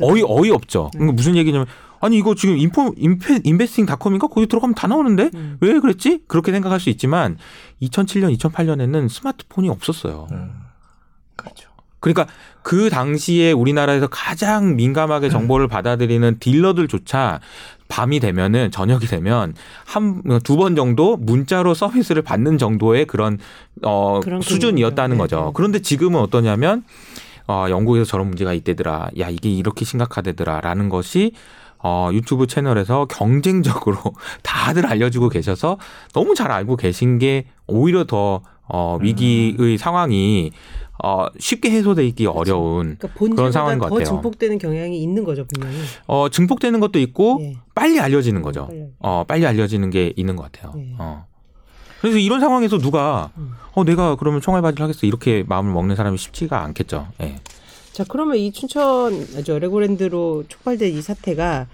어이 0.02 0.23
어이 0.26 0.50
없죠. 0.50 0.90
네. 0.95 0.99
그러니까 0.99 1.14
무슨 1.14 1.37
얘기냐면 1.37 1.66
아니 2.00 2.19
이거 2.19 2.35
지금 2.35 2.59
인포 2.59 2.92
인페, 2.97 3.40
인베스팅닷컴인가 3.45 4.26
거기 4.26 4.49
들어가면 4.49 4.75
다 4.75 4.88
나오는데 4.88 5.31
음. 5.35 5.59
왜 5.61 5.78
그랬지? 5.78 6.25
그렇게 6.26 6.50
생각할 6.50 6.81
수 6.81 6.90
있지만 6.90 7.38
2007년 7.83 8.37
2008년에는 8.37 9.09
스마트폰이 9.09 9.69
없었어요. 9.69 10.26
음. 10.33 10.62
그러니까 12.02 12.26
그 12.62 12.90
당시에 12.90 13.52
우리나라에서 13.52 14.09
가장 14.09 14.76
민감하게 14.76 15.30
정보를 15.30 15.68
받아들이는 15.68 16.38
딜러들조차 16.40 17.40
밤이 17.88 18.21
되면은 18.21 18.71
저녁이 18.73 19.06
되면 19.06 19.54
한 19.87 20.23
두 20.44 20.56
번 20.56 20.75
정도 20.76 21.16
문자로 21.16 21.75
서비스를 21.75 22.23
받는 22.23 22.59
정도의 22.59 23.06
그런 23.06 23.38
어 23.82 24.21
그런 24.23 24.42
수준이었다는規模죠. 24.42 25.37
거죠. 25.37 25.40
네, 25.40 25.47
네. 25.47 25.52
그런데 25.54 25.78
지금은 25.80 26.21
어떠냐면 26.21 26.82
어 27.47 27.66
영국에서 27.71 28.04
저런 28.04 28.26
문제가 28.28 28.52
있대더라. 28.52 29.11
야 29.21 29.28
이게 29.30 29.49
이렇게 29.50 29.85
심각하대더라라는 29.85 30.88
것이 30.88 31.32
어 31.85 32.11
유튜브 32.12 32.47
채널에서 32.49 33.06
경쟁적으로 33.06 33.99
다들 34.42 34.87
알려주고 34.87 35.28
계셔서 35.28 35.78
너무 36.12 36.35
잘 36.35 36.50
알고 36.50 36.76
계신 36.76 37.18
게 37.18 37.47
오히려 37.68 38.04
더 38.04 38.42
어, 38.68 38.97
위기의 39.02 39.76
상황이 39.76 40.50
어, 41.04 41.26
쉽게 41.38 41.71
해소돼 41.71 42.06
있기 42.06 42.26
어려운 42.26 42.97
그러니까 42.97 43.09
그런 43.18 43.50
상황인 43.50 43.80
것더 43.80 43.97
같아요. 43.97 44.06
증폭되는 44.09 44.59
경향이 44.59 45.02
있는 45.02 45.25
거죠 45.25 45.44
분명히. 45.47 45.76
어, 46.06 46.28
증폭되는 46.28 46.78
것도 46.78 47.00
있고 47.00 47.38
예. 47.40 47.56
빨리 47.75 47.99
알려지는 47.99 48.40
거죠. 48.42 48.68
빨리. 48.68 48.85
어, 49.00 49.25
빨리 49.26 49.44
알려지는 49.44 49.90
게 49.90 50.12
있는 50.16 50.37
것 50.37 50.50
같아요. 50.50 50.73
예. 50.78 50.94
어. 50.99 51.26
그래서 52.00 52.18
이런 52.18 52.38
상황에서 52.40 52.78
누가 52.78 53.32
음. 53.37 53.52
어, 53.75 53.85
내가 53.85 54.14
그러면 54.14 54.40
총알바지를 54.40 54.85
하겠어 54.85 55.06
이렇게 55.06 55.44
마음을 55.47 55.73
먹는 55.73 55.97
사람이 55.97 56.18
쉽지가 56.18 56.62
않겠죠. 56.62 57.09
예. 57.21 57.40
자 57.92 58.04
그러면 58.09 58.37
이 58.37 58.52
춘천 58.52 59.26
저 59.44 59.59
레고랜드로 59.59 60.44
촉발된 60.49 60.92
이 60.97 61.02
사태가 61.02 61.66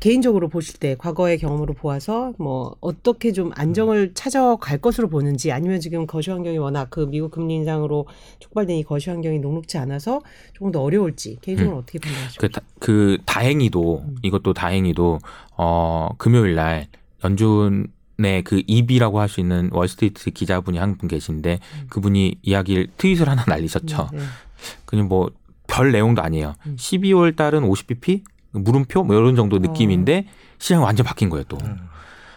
개인적으로 0.00 0.48
보실 0.48 0.78
때 0.78 0.94
과거의 0.96 1.38
경험으로 1.38 1.74
보아서 1.74 2.32
뭐 2.38 2.76
어떻게 2.80 3.32
좀 3.32 3.50
안정을 3.54 4.12
찾아갈 4.14 4.78
것으로 4.78 5.08
보는지 5.08 5.50
아니면 5.50 5.80
지금 5.80 6.06
거시 6.06 6.30
환경이 6.30 6.58
워낙 6.58 6.88
그 6.90 7.08
미국 7.08 7.30
금리 7.32 7.54
인상으로 7.56 8.06
촉발된 8.38 8.76
이 8.76 8.84
거시 8.84 9.10
환경이 9.10 9.40
녹록지 9.40 9.76
않아서 9.78 10.20
조금 10.52 10.70
더 10.70 10.82
어려울지 10.82 11.38
개인적으로 11.40 11.78
어떻게 11.78 11.98
판단하시죠? 11.98 12.40
그, 12.40 12.48
다, 12.48 12.60
그 12.78 13.18
다행히도 13.26 14.04
음. 14.06 14.16
이것도 14.22 14.54
다행히도 14.54 15.18
어 15.56 16.10
금요일 16.18 16.54
날 16.54 16.86
연준의 17.24 18.44
그 18.44 18.62
입이라고 18.66 19.20
할 19.20 19.28
수 19.28 19.40
있는 19.40 19.68
월스트리트 19.72 20.30
기자분이 20.30 20.78
한 20.78 20.96
분 20.96 21.08
계신데 21.08 21.58
음. 21.60 21.86
그분이 21.90 22.36
이야기를 22.42 22.88
트윗을 22.96 23.28
하나 23.28 23.44
날리셨죠. 23.46 24.10
네. 24.12 24.18
그냥 24.84 25.08
뭐 25.08 25.30
별 25.70 25.92
내용도 25.92 26.22
아니에요. 26.22 26.54
음. 26.66 26.76
12월 26.76 27.36
달은 27.36 27.62
50bp 27.62 28.22
물음표 28.52 29.04
뭐 29.04 29.16
이런 29.16 29.36
정도 29.36 29.58
느낌인데 29.58 30.26
시장이 30.58 30.82
완전 30.82 31.04
바뀐 31.06 31.28
거예요 31.30 31.44
또. 31.48 31.58
음. 31.62 31.76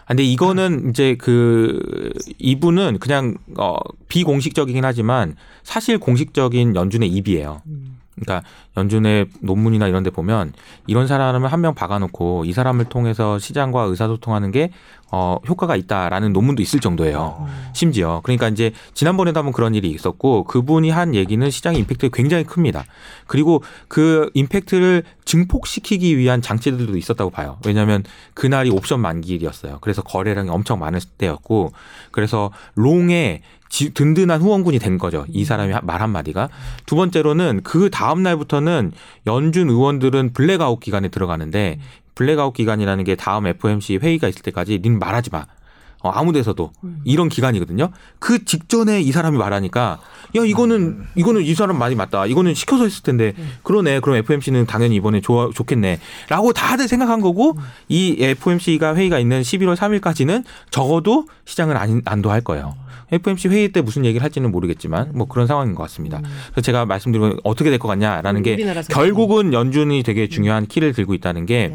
아, 0.05 0.07
근데 0.07 0.23
이거는 0.23 0.89
이제 0.89 1.15
그 1.17 2.11
이분은 2.37 2.99
그냥 2.99 3.37
어 3.57 3.75
비공식적이긴 4.09 4.83
하지만 4.83 5.35
사실 5.63 5.97
공식적인 5.99 6.75
연준의 6.75 7.09
입이에요. 7.09 7.61
음. 7.67 7.97
그러니까 8.19 8.47
연준의 8.77 9.27
논문이나 9.41 9.87
이런 9.87 10.03
데 10.03 10.09
보면 10.09 10.53
이런 10.85 11.07
사람을 11.07 11.51
한 11.51 11.61
명 11.61 11.73
박아놓고 11.73 12.43
이 12.45 12.51
사람을 12.53 12.85
통해서 12.85 13.39
시장과 13.39 13.83
의사소통하는 13.83 14.51
게 14.51 14.71
어, 15.13 15.37
효과가 15.47 15.75
있다라는 15.75 16.31
논문도 16.31 16.61
있을 16.61 16.79
정도예요. 16.79 17.45
음. 17.47 17.69
심지어 17.73 18.21
그러니까 18.23 18.47
이제 18.47 18.71
지난번에도 18.93 19.39
한번 19.39 19.51
그런 19.53 19.75
일이 19.75 19.89
있었고 19.91 20.45
그분이 20.45 20.89
한 20.89 21.13
얘기는 21.15 21.49
시장의 21.49 21.79
임팩트가 21.81 22.15
굉장히 22.15 22.43
큽니다. 22.45 22.85
그리고 23.27 23.61
그 23.89 24.29
임팩트를 24.33 25.03
증폭시키기 25.25 26.17
위한 26.17 26.41
장치들도 26.41 26.97
있었다고 26.97 27.29
봐요. 27.29 27.57
왜냐하면 27.65 28.03
그날이 28.33 28.69
옵션 28.69 28.99
만기일이었어요. 29.01 29.79
그래서 29.81 30.01
거래량이 30.01 30.49
엄청 30.49 30.79
많을 30.79 30.99
때였고 31.17 31.73
그래서 32.11 32.51
long에 32.75 33.41
지- 33.69 33.93
든든한 33.93 34.41
후원군이 34.41 34.79
된 34.79 34.97
거죠. 34.97 35.25
이 35.29 35.45
사람이 35.45 35.73
말 35.83 36.01
한마디가. 36.01 36.49
두 36.85 36.95
번째로는 36.97 37.61
그 37.63 37.89
다음 37.89 38.21
날부터는 38.23 38.91
연준 39.27 39.69
위원들은 39.69 40.33
블랙아웃 40.33 40.79
기간에 40.81 41.07
들어가는데 41.07 41.79
블랙아웃 42.15 42.53
기간이라는 42.53 43.03
게 43.03 43.15
다음 43.15 43.47
FOMC 43.47 43.99
회의가 44.01 44.27
있을 44.27 44.41
때까지 44.41 44.79
넌 44.79 44.99
말하지 44.99 45.29
마. 45.31 45.45
어, 46.03 46.09
아무 46.09 46.33
데서도 46.33 46.71
음. 46.83 47.01
이런 47.05 47.29
기간이거든요. 47.29 47.91
그 48.19 48.43
직전에 48.43 49.01
이 49.01 49.11
사람이 49.11 49.37
말하니까 49.37 49.99
야 50.35 50.41
이거는 50.45 51.03
이거는 51.15 51.41
이 51.43 51.53
사람 51.53 51.77
말이 51.77 51.95
맞다. 51.95 52.25
이거는 52.25 52.53
시켜서 52.53 52.83
했을 52.85 53.03
텐데 53.03 53.33
그러네. 53.63 53.99
그럼 53.99 54.17
FMC는 54.17 54.65
당연히 54.65 54.95
이번에 54.95 55.21
좋아 55.21 55.49
좋겠네.라고 55.53 56.53
다들 56.53 56.87
생각한 56.87 57.21
거고 57.21 57.57
이 57.87 58.15
FMC가 58.19 58.95
회의가 58.95 59.19
있는 59.19 59.41
11월 59.41 59.75
3일까지는 59.75 60.43
적어도 60.71 61.25
시장을 61.45 61.77
안, 61.77 62.01
안도할 62.05 62.41
거예요. 62.41 62.75
FMC 63.13 63.49
회의 63.49 63.69
때 63.73 63.81
무슨 63.81 64.05
얘기를 64.05 64.23
할지는 64.23 64.51
모르겠지만 64.51 65.11
뭐 65.13 65.27
그런 65.27 65.45
상황인 65.45 65.75
것 65.75 65.83
같습니다. 65.83 66.21
그래서 66.53 66.61
제가 66.61 66.85
말씀드린 66.85 67.37
어떻게 67.43 67.69
될 67.69 67.77
것 67.77 67.89
같냐라는 67.89 68.41
게. 68.41 68.55
결국은 68.95 69.51
연준이 69.51 70.01
되게 70.01 70.29
중요한 70.29 70.65
키를 70.65 70.93
들고 70.93 71.13
있다는 71.15 71.45
게 71.45 71.73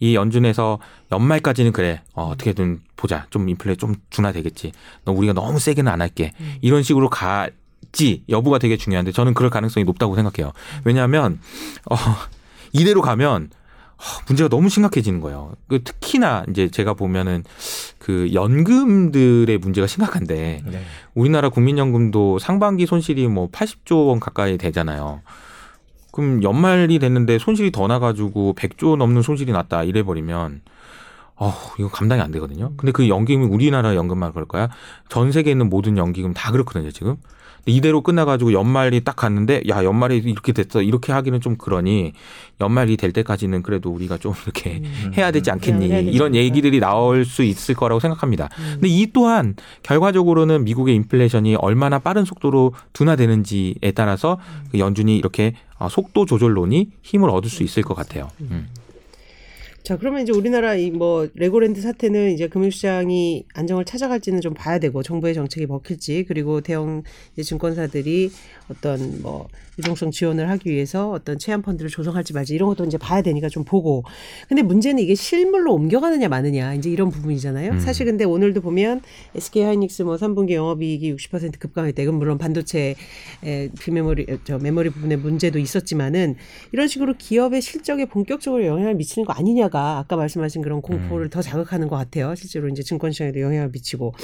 이 0.00 0.08
네. 0.08 0.14
연준에서 0.14 0.78
연말까지는 1.12 1.72
그래 1.72 2.02
어, 2.14 2.28
어떻게든 2.28 2.80
보자 2.96 3.26
좀 3.30 3.48
인플레 3.48 3.76
좀 3.76 3.94
둔화되겠지. 4.10 4.72
너 5.04 5.12
우리가 5.12 5.32
너무 5.32 5.58
세게는 5.58 5.90
안 5.90 6.00
할게. 6.00 6.32
이런 6.60 6.82
식으로 6.82 7.08
가지 7.10 8.24
여부가 8.28 8.58
되게 8.58 8.76
중요한데 8.76 9.12
저는 9.12 9.34
그럴 9.34 9.50
가능성이 9.50 9.84
높다고 9.84 10.14
생각해요. 10.16 10.52
왜냐하면 10.84 11.40
어, 11.90 11.96
이대로 12.72 13.02
가면 13.02 13.50
어, 13.96 14.02
문제가 14.28 14.48
너무 14.48 14.68
심각해지는 14.68 15.20
거예요. 15.20 15.54
그 15.68 15.82
특히나 15.82 16.44
이제 16.50 16.68
제가 16.68 16.94
보면은 16.94 17.44
그 17.98 18.30
연금들의 18.32 19.56
문제가 19.58 19.86
심각한데 19.86 20.62
네. 20.64 20.84
우리나라 21.14 21.48
국민연금도 21.48 22.38
상반기 22.38 22.86
손실이 22.86 23.26
뭐 23.28 23.48
80조 23.50 24.08
원 24.08 24.20
가까이 24.20 24.58
되잖아요. 24.58 25.22
그럼 26.16 26.42
연말이 26.42 26.98
됐는데 26.98 27.38
손실이 27.38 27.72
더 27.72 27.86
나가지고 27.86 28.54
100조 28.56 28.96
넘는 28.96 29.20
손실이 29.20 29.52
났다 29.52 29.84
이래 29.84 30.02
버리면 30.02 30.62
어 31.36 31.52
이거 31.78 31.90
감당이 31.90 32.22
안 32.22 32.30
되거든요. 32.30 32.72
근데 32.78 32.90
그 32.90 33.06
연금이 33.06 33.44
우리나라 33.44 33.94
연금만 33.94 34.32
그럴 34.32 34.46
거야? 34.46 34.70
전 35.10 35.30
세계에 35.30 35.52
있는 35.52 35.68
모든 35.68 35.98
연기금 35.98 36.32
다 36.32 36.52
그렇거든요 36.52 36.90
지금. 36.90 37.16
이대로 37.66 38.00
끝나가지고 38.00 38.52
연말이 38.52 39.02
딱 39.02 39.16
갔는데 39.16 39.62
야 39.68 39.84
연말이 39.84 40.18
이렇게 40.18 40.52
됐어 40.52 40.82
이렇게 40.82 41.12
하기는 41.12 41.40
좀 41.40 41.56
그러니 41.56 42.12
연말이 42.60 42.96
될 42.96 43.12
때까지는 43.12 43.62
그래도 43.62 43.90
우리가 43.90 44.18
좀 44.18 44.34
이렇게 44.44 44.82
해야 45.16 45.30
되지 45.30 45.50
않겠니 45.50 45.88
해야 45.88 45.98
되지 45.98 46.10
이런. 46.12 46.34
얘기들이 46.36 46.80
나올 46.80 47.24
수 47.24 47.42
있을 47.42 47.74
거라고 47.74 47.98
생각합니다. 47.98 48.48
근데 48.74 48.88
이 48.88 49.10
또한 49.12 49.54
결과적으로는 49.82 50.64
미국의 50.64 50.94
인플레이션이 50.96 51.56
얼마나 51.56 51.98
빠른 51.98 52.24
속도로 52.24 52.74
둔화되는지에 52.92 53.92
따라서 53.94 54.38
그 54.70 54.78
연준이 54.78 55.16
이렇게 55.16 55.54
어, 55.78 55.88
속도 55.88 56.24
조절론이 56.26 56.90
힘을 57.02 57.30
얻을 57.30 57.50
수 57.50 57.62
있을 57.62 57.82
것 57.82 57.94
같아요. 57.94 58.28
음. 58.40 58.68
자, 59.86 59.96
그러면 59.96 60.22
이제 60.22 60.32
우리나라 60.32 60.74
이 60.74 60.90
뭐 60.90 61.28
레고랜드 61.34 61.80
사태는 61.80 62.32
이제 62.32 62.48
금융시장이 62.48 63.44
안정을 63.54 63.84
찾아갈지는 63.84 64.40
좀 64.40 64.54
봐야 64.54 64.78
되고 64.78 65.02
정부의 65.02 65.34
정책이 65.34 65.66
먹힐지 65.66 66.24
그리고 66.26 66.60
대형 66.60 67.02
이제 67.34 67.42
증권사들이 67.42 68.30
어떤 68.70 69.20
뭐 69.22 69.46
유동성 69.78 70.12
지원을 70.12 70.48
하기 70.50 70.70
위해서 70.70 71.10
어떤 71.10 71.38
채안 71.38 71.62
펀드를 71.62 71.90
조성할지 71.90 72.32
말지 72.32 72.54
이런 72.54 72.68
것도 72.68 72.84
이제 72.84 72.96
봐야 72.96 73.22
되니까 73.22 73.48
좀 73.48 73.64
보고. 73.64 74.04
근데 74.48 74.62
문제는 74.62 75.02
이게 75.02 75.14
실물로 75.14 75.74
옮겨가느냐 75.74 76.28
마느냐 76.28 76.74
이제 76.74 76.88
이런 76.88 77.10
부분이잖아요. 77.10 77.72
음. 77.72 77.80
사실 77.80 78.06
근데 78.06 78.24
오늘도 78.24 78.60
보면 78.60 79.02
SK 79.34 79.64
하이닉스 79.64 80.02
뭐 80.02 80.16
3분기 80.16 80.52
영업이익이 80.52 81.14
60% 81.16 81.58
급감했다. 81.58 82.02
이건 82.02 82.14
물론 82.14 82.38
반도체 82.38 82.94
에, 83.44 83.68
비메모리 83.80 84.26
저 84.44 84.58
메모리 84.58 84.90
부분에 84.90 85.16
문제도 85.16 85.58
있었지만은 85.58 86.36
이런 86.72 86.86
식으로 86.86 87.14
기업의 87.18 87.60
실적에 87.60 88.04
본격적으로 88.06 88.64
영향을 88.64 88.94
미치는 88.94 89.26
거 89.26 89.32
아니냐가 89.32 89.98
아까 89.98 90.14
말씀하신 90.16 90.62
그런 90.62 90.80
공포를 90.80 91.28
더 91.28 91.42
자극하는 91.42 91.88
것 91.88 91.96
같아요. 91.96 92.34
실제로 92.36 92.68
이제 92.68 92.82
증권 92.82 93.10
시장에도 93.10 93.40
영향을 93.40 93.70
미치고 93.70 94.14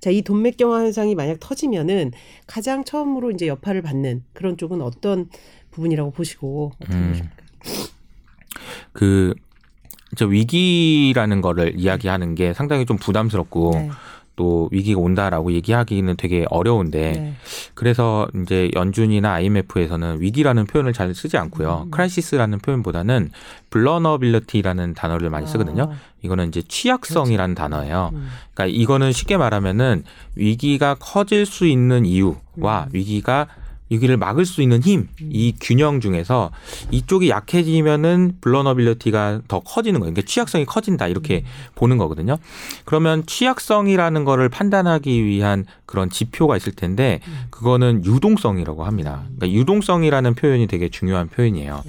자 0.00 0.12
이 0.12 0.20
돈맥경화 0.22 0.80
현상이 0.80 1.14
만약 1.14 1.38
터지면은 1.40 2.12
가장 2.46 2.84
처음으로 2.84 3.30
이제 3.30 3.46
여파를 3.46 3.80
받는 3.82 4.22
그런 4.34 4.56
쪽은 4.58 4.82
어떤 5.02 5.26
부분이라고 5.72 6.12
보시고 6.12 6.72
어떻게 6.80 6.96
음. 6.96 7.08
보십니까? 7.08 7.36
그, 8.92 9.34
저 10.16 10.26
위기라는 10.26 11.40
거를 11.40 11.74
이야기하는 11.76 12.34
게 12.36 12.52
상당히 12.52 12.86
좀 12.86 12.98
부담스럽고 12.98 13.70
네. 13.74 13.90
또 14.36 14.68
위기가 14.70 15.00
온다라고 15.00 15.52
얘기하기는 15.52 16.16
되게 16.16 16.46
어려운데 16.50 17.12
네. 17.12 17.34
그래서 17.74 18.28
이제 18.42 18.70
연준이나 18.74 19.32
IMF에서는 19.32 20.20
위기라는 20.20 20.66
표현을 20.66 20.92
잘 20.92 21.14
쓰지 21.14 21.36
않고요. 21.36 21.84
음. 21.86 21.90
crisis라는 21.90 22.58
표현보다는 22.58 23.30
vulnerability라는 23.70 24.94
단어를 24.94 25.30
많이 25.30 25.46
쓰거든요. 25.46 25.90
아, 25.92 25.96
이거는 26.22 26.48
이제 26.48 26.62
취약성이라는 26.62 27.54
단어예요. 27.54 28.10
음. 28.12 28.28
그러니까 28.54 28.78
이거는 28.78 29.12
쉽게 29.12 29.36
말하면은 29.36 30.04
위기가 30.34 30.94
커질 30.94 31.46
수 31.46 31.66
있는 31.66 32.04
이유와 32.04 32.88
위기가 32.92 33.48
위기를 33.92 34.16
막을 34.16 34.46
수 34.46 34.62
있는 34.62 34.82
힘, 34.82 35.08
이 35.20 35.54
균형 35.60 36.00
중에서 36.00 36.50
이쪽이 36.90 37.28
약해지면은 37.28 38.36
vulnerability가 38.40 39.42
더 39.48 39.60
커지는 39.60 40.00
거예요. 40.00 40.14
그러니까 40.14 40.26
취약성이 40.26 40.64
커진다 40.64 41.08
이렇게 41.08 41.44
보는 41.74 41.98
거거든요. 41.98 42.38
그러면 42.84 43.24
취약성이라는 43.26 44.24
거를 44.24 44.48
판단하기 44.48 45.24
위한 45.24 45.66
그런 45.86 46.08
지표가 46.08 46.56
있을 46.56 46.72
텐데 46.72 47.20
그거는 47.50 48.04
유동성이라고 48.04 48.84
합니다. 48.84 49.24
그러니까 49.36 49.50
유동성이라는 49.58 50.34
표현이 50.34 50.66
되게 50.66 50.88
중요한 50.88 51.28
표현이에요. 51.28 51.82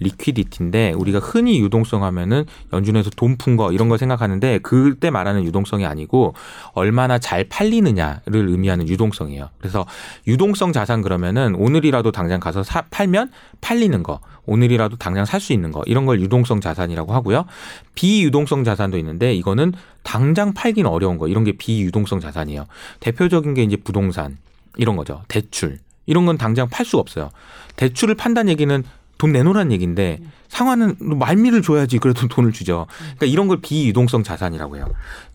리퀴디티인데 0.00 0.92
우리가 0.92 1.18
흔히 1.18 1.60
유동성 1.60 2.04
하면은 2.04 2.44
연준에서 2.72 3.10
돈 3.10 3.36
푼 3.38 3.56
거 3.56 3.72
이런 3.72 3.88
걸 3.88 3.96
생각하는데 3.98 4.58
그때 4.58 5.10
말하는 5.10 5.44
유동성이 5.44 5.86
아니고 5.86 6.34
얼마나 6.72 7.18
잘 7.18 7.44
팔리느냐를 7.44 8.48
의미하는 8.48 8.88
유동성이에요. 8.88 9.48
그래서 9.58 9.86
유동성 10.26 10.72
자산 10.72 11.00
그러면은 11.00 11.54
오늘이라도 11.54 12.12
당장 12.12 12.40
가서 12.40 12.62
사, 12.62 12.82
팔면 12.90 13.30
팔리는 13.60 14.02
거, 14.02 14.20
오늘이라도 14.46 14.96
당장 14.96 15.24
살 15.24 15.40
수 15.40 15.52
있는 15.52 15.70
거 15.70 15.82
이런 15.86 16.06
걸 16.06 16.20
유동성 16.20 16.60
자산이라고 16.60 17.14
하고요. 17.14 17.46
비유동성 17.94 18.64
자산도 18.64 18.98
있는데 18.98 19.32
이거는 19.34 19.72
당장 20.02 20.52
팔기는 20.52 20.90
어려운 20.90 21.18
거 21.18 21.28
이런 21.28 21.44
게 21.44 21.52
비유동성 21.52 22.20
자산이에요. 22.20 22.66
대표적인 23.00 23.54
게 23.54 23.62
이제 23.62 23.76
부동산 23.76 24.38
이런 24.76 24.96
거죠. 24.96 25.22
대출 25.28 25.78
이런 26.06 26.26
건 26.26 26.36
당장 26.36 26.68
팔 26.68 26.84
수가 26.84 27.00
없어요. 27.00 27.30
대출을 27.76 28.16
판다는 28.16 28.50
얘기는 28.50 28.82
돈 29.20 29.32
내놓으라는 29.32 29.70
얘기인데 29.72 30.18
상환은 30.48 30.96
말미를 30.98 31.60
줘야지 31.60 31.98
그래도 31.98 32.26
돈을 32.26 32.52
주죠. 32.52 32.86
그러니까 32.98 33.26
이런 33.26 33.48
걸 33.48 33.60
비유동성 33.60 34.22
자산이라고 34.22 34.78
해요. 34.78 34.86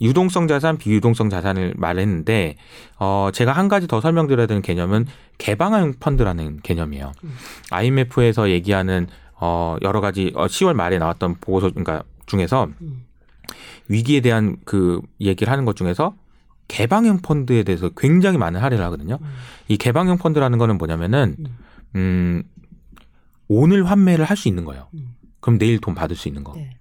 유동성 0.01 0.47
자산, 0.47 0.79
비유동성 0.79 1.29
자산을 1.29 1.75
말했는데 1.77 2.55
어 2.97 3.29
제가 3.31 3.51
한 3.51 3.67
가지 3.67 3.85
더 3.85 4.01
설명드려야 4.01 4.47
되는 4.47 4.63
개념은 4.63 5.05
개방형 5.37 5.93
펀드라는 5.99 6.61
개념이에요. 6.63 7.11
IMF에서 7.69 8.49
얘기하는 8.49 9.05
어 9.39 9.77
여러 9.83 10.01
가지 10.01 10.31
어 10.33 10.47
10월 10.47 10.73
말에 10.73 10.97
나왔던 10.97 11.35
보고서 11.39 11.69
그러니까 11.69 12.01
중에서 12.25 12.67
위기에 13.87 14.21
대한 14.21 14.57
그 14.65 14.99
얘기를 15.21 15.51
하는 15.51 15.63
것 15.63 15.75
중에서 15.75 16.15
개방형 16.69 17.19
펀드에 17.21 17.61
대해서 17.61 17.89
굉장히 17.95 18.39
많은 18.39 18.59
할애를 18.61 18.83
하거든요. 18.85 19.19
이 19.67 19.77
개방형 19.77 20.17
펀드라는 20.17 20.57
거는 20.57 20.79
뭐냐면은 20.79 21.35
음 21.93 22.41
오늘 23.47 23.89
환매를 23.89 24.25
할 24.25 24.37
수 24.37 24.47
있는 24.47 24.65
거예요. 24.65 24.87
그럼 25.39 25.57
내일 25.59 25.79
돈 25.79 25.95
받을 25.95 26.15
수 26.15 26.27
있는 26.27 26.43
거. 26.43 26.53
네. 26.55 26.71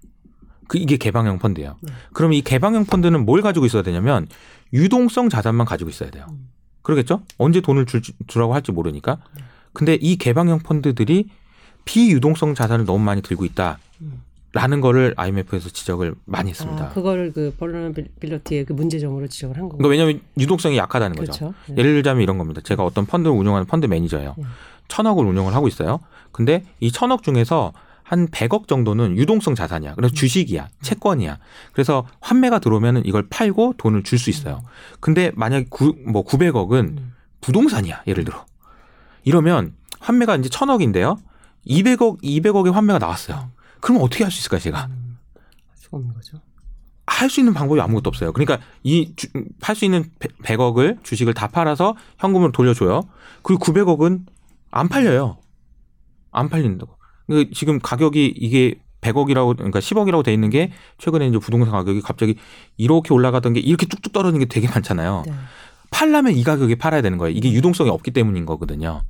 그 0.68 0.79
이게 0.79 0.96
개방형 0.96 1.38
펀드예요. 1.38 1.77
네. 1.83 1.92
그럼 2.12 2.33
이 2.33 2.40
개방형 2.42 2.87
펀드는 2.87 3.24
뭘 3.24 3.42
가지고 3.42 3.66
있어야 3.66 3.83
되냐면 3.83 4.27
유동성 4.72 5.29
자산만 5.29 5.66
가지고 5.66 5.90
있어야 5.90 6.11
돼요. 6.11 6.27
음. 6.31 6.48
그러겠죠? 6.83 7.22
언제 7.38 7.61
돈을 7.61 7.87
줄, 7.87 8.03
주라고 8.27 8.55
할지 8.55 8.72
모르니까. 8.72 9.18
근데 9.72 9.94
이 10.00 10.16
개방형 10.16 10.61
펀드들이 10.61 11.29
비유동성 11.85 12.55
자산을 12.55 12.85
너무 12.87 13.05
많이 13.05 13.20
들고 13.22 13.44
있다. 13.44 13.79
라는 14.53 14.81
거를 14.81 15.14
IMF에서 15.16 15.68
지적을 15.68 16.14
많이 16.27 16.50
했습니다. 16.50 16.85
아, 16.87 16.88
그거를 16.90 17.33
그 17.33 17.53
벌너빌리티의 17.59 18.64
그 18.66 18.72
문제점으로 18.72 19.27
지적을 19.27 19.57
한 19.57 19.64
거고. 19.64 19.79
그러니까 19.79 19.90
왜냐하면 19.90 20.20
유동성이 20.38 20.77
약하다는 20.77 21.16
거죠. 21.16 21.33
그렇죠. 21.33 21.55
네. 21.66 21.74
예를 21.79 21.94
들자면 21.94 22.22
이런 22.22 22.38
겁니다. 22.38 22.61
제가 22.62 22.85
어떤 22.85 23.05
펀드를 23.05 23.37
운영하는 23.37 23.66
펀드 23.66 23.87
매니저예요. 23.87 24.35
네. 24.38 24.44
천억을 24.94 25.26
운영을 25.26 25.54
하고 25.54 25.66
있어요. 25.66 25.98
근데 26.30 26.64
이 26.78 26.92
천억 26.92 27.24
중에서 27.24 27.72
한 28.04 28.28
100억 28.28 28.68
정도는 28.68 29.16
유동성 29.16 29.54
자산이야. 29.57 29.94
그래서 29.94 30.14
주식이야. 30.14 30.68
채권이야. 30.83 31.38
그래서 31.72 32.07
환매가 32.20 32.61
들어오면 32.61 33.02
이걸 33.04 33.26
팔고 33.28 33.74
돈을 33.78 34.04
줄 34.04 34.18
수 34.18 34.30
있어요. 34.30 34.62
근데 35.00 35.33
만약에 35.35 35.66
구, 35.68 35.96
뭐 36.07 36.24
900억은 36.24 36.72
음. 36.98 37.12
부동산이야. 37.40 38.02
예를 38.07 38.24
들어. 38.24 38.44
이러면 39.24 39.74
환매가 40.00 40.37
이제 40.37 40.48
천억인데요. 40.48 41.16
200억, 41.66 42.22
200억의 42.22 42.70
환매가 42.72 42.98
나왔어요. 43.00 43.50
그럼 43.80 44.00
어떻게 44.02 44.22
할 44.22 44.30
수 44.30 44.38
있을까요, 44.40 44.61
제가? 44.61 44.87
음. 44.90 45.18
없는 45.90 46.14
거죠. 46.14 46.38
할 47.07 47.30
수 47.30 47.40
있는 47.40 47.52
방법이 47.54 47.80
아무것도 47.80 48.09
없어요. 48.09 48.33
그러니까 48.33 48.59
이 48.85 49.12
팔 49.61 49.74
수 49.74 49.85
있는 49.85 50.04
100억을 50.42 51.02
주식을 51.02 51.33
다 51.35 51.48
팔아서 51.48 51.96
현금으로 52.18 52.52
돌려줘요. 52.52 53.02
그리고 53.42 53.64
900억은 53.64 54.26
안 54.74 54.88
팔려요. 54.88 55.38
안 56.32 56.48
팔린다고. 56.48 56.92
그 57.28 57.50
지금 57.52 57.78
가격이 57.78 58.34
이게 58.37 58.74
100억이라고 59.02 59.56
그러니까 59.56 59.78
10억이라고 59.78 60.24
돼 60.24 60.34
있는 60.34 60.50
게 60.50 60.72
최근에 60.98 61.28
이제 61.28 61.38
부동산 61.38 61.70
가격이 61.70 62.00
갑자기 62.00 62.34
이렇게 62.76 63.14
올라가던 63.14 63.52
게 63.52 63.60
이렇게 63.60 63.87
뚝뚝 63.87 64.12
떨어지는 64.12 64.40
게 64.40 64.46
되게 64.46 64.68
많잖아요. 64.68 65.22
네. 65.26 65.32
팔려면 65.90 66.34
이 66.34 66.42
가격에 66.42 66.74
팔아야 66.74 67.02
되는 67.02 67.18
거예요. 67.18 67.37
이게 67.37 67.52
유동성이 67.52 67.88
없기 67.88 68.10
때문인 68.10 68.46
거거든요. 68.46 69.02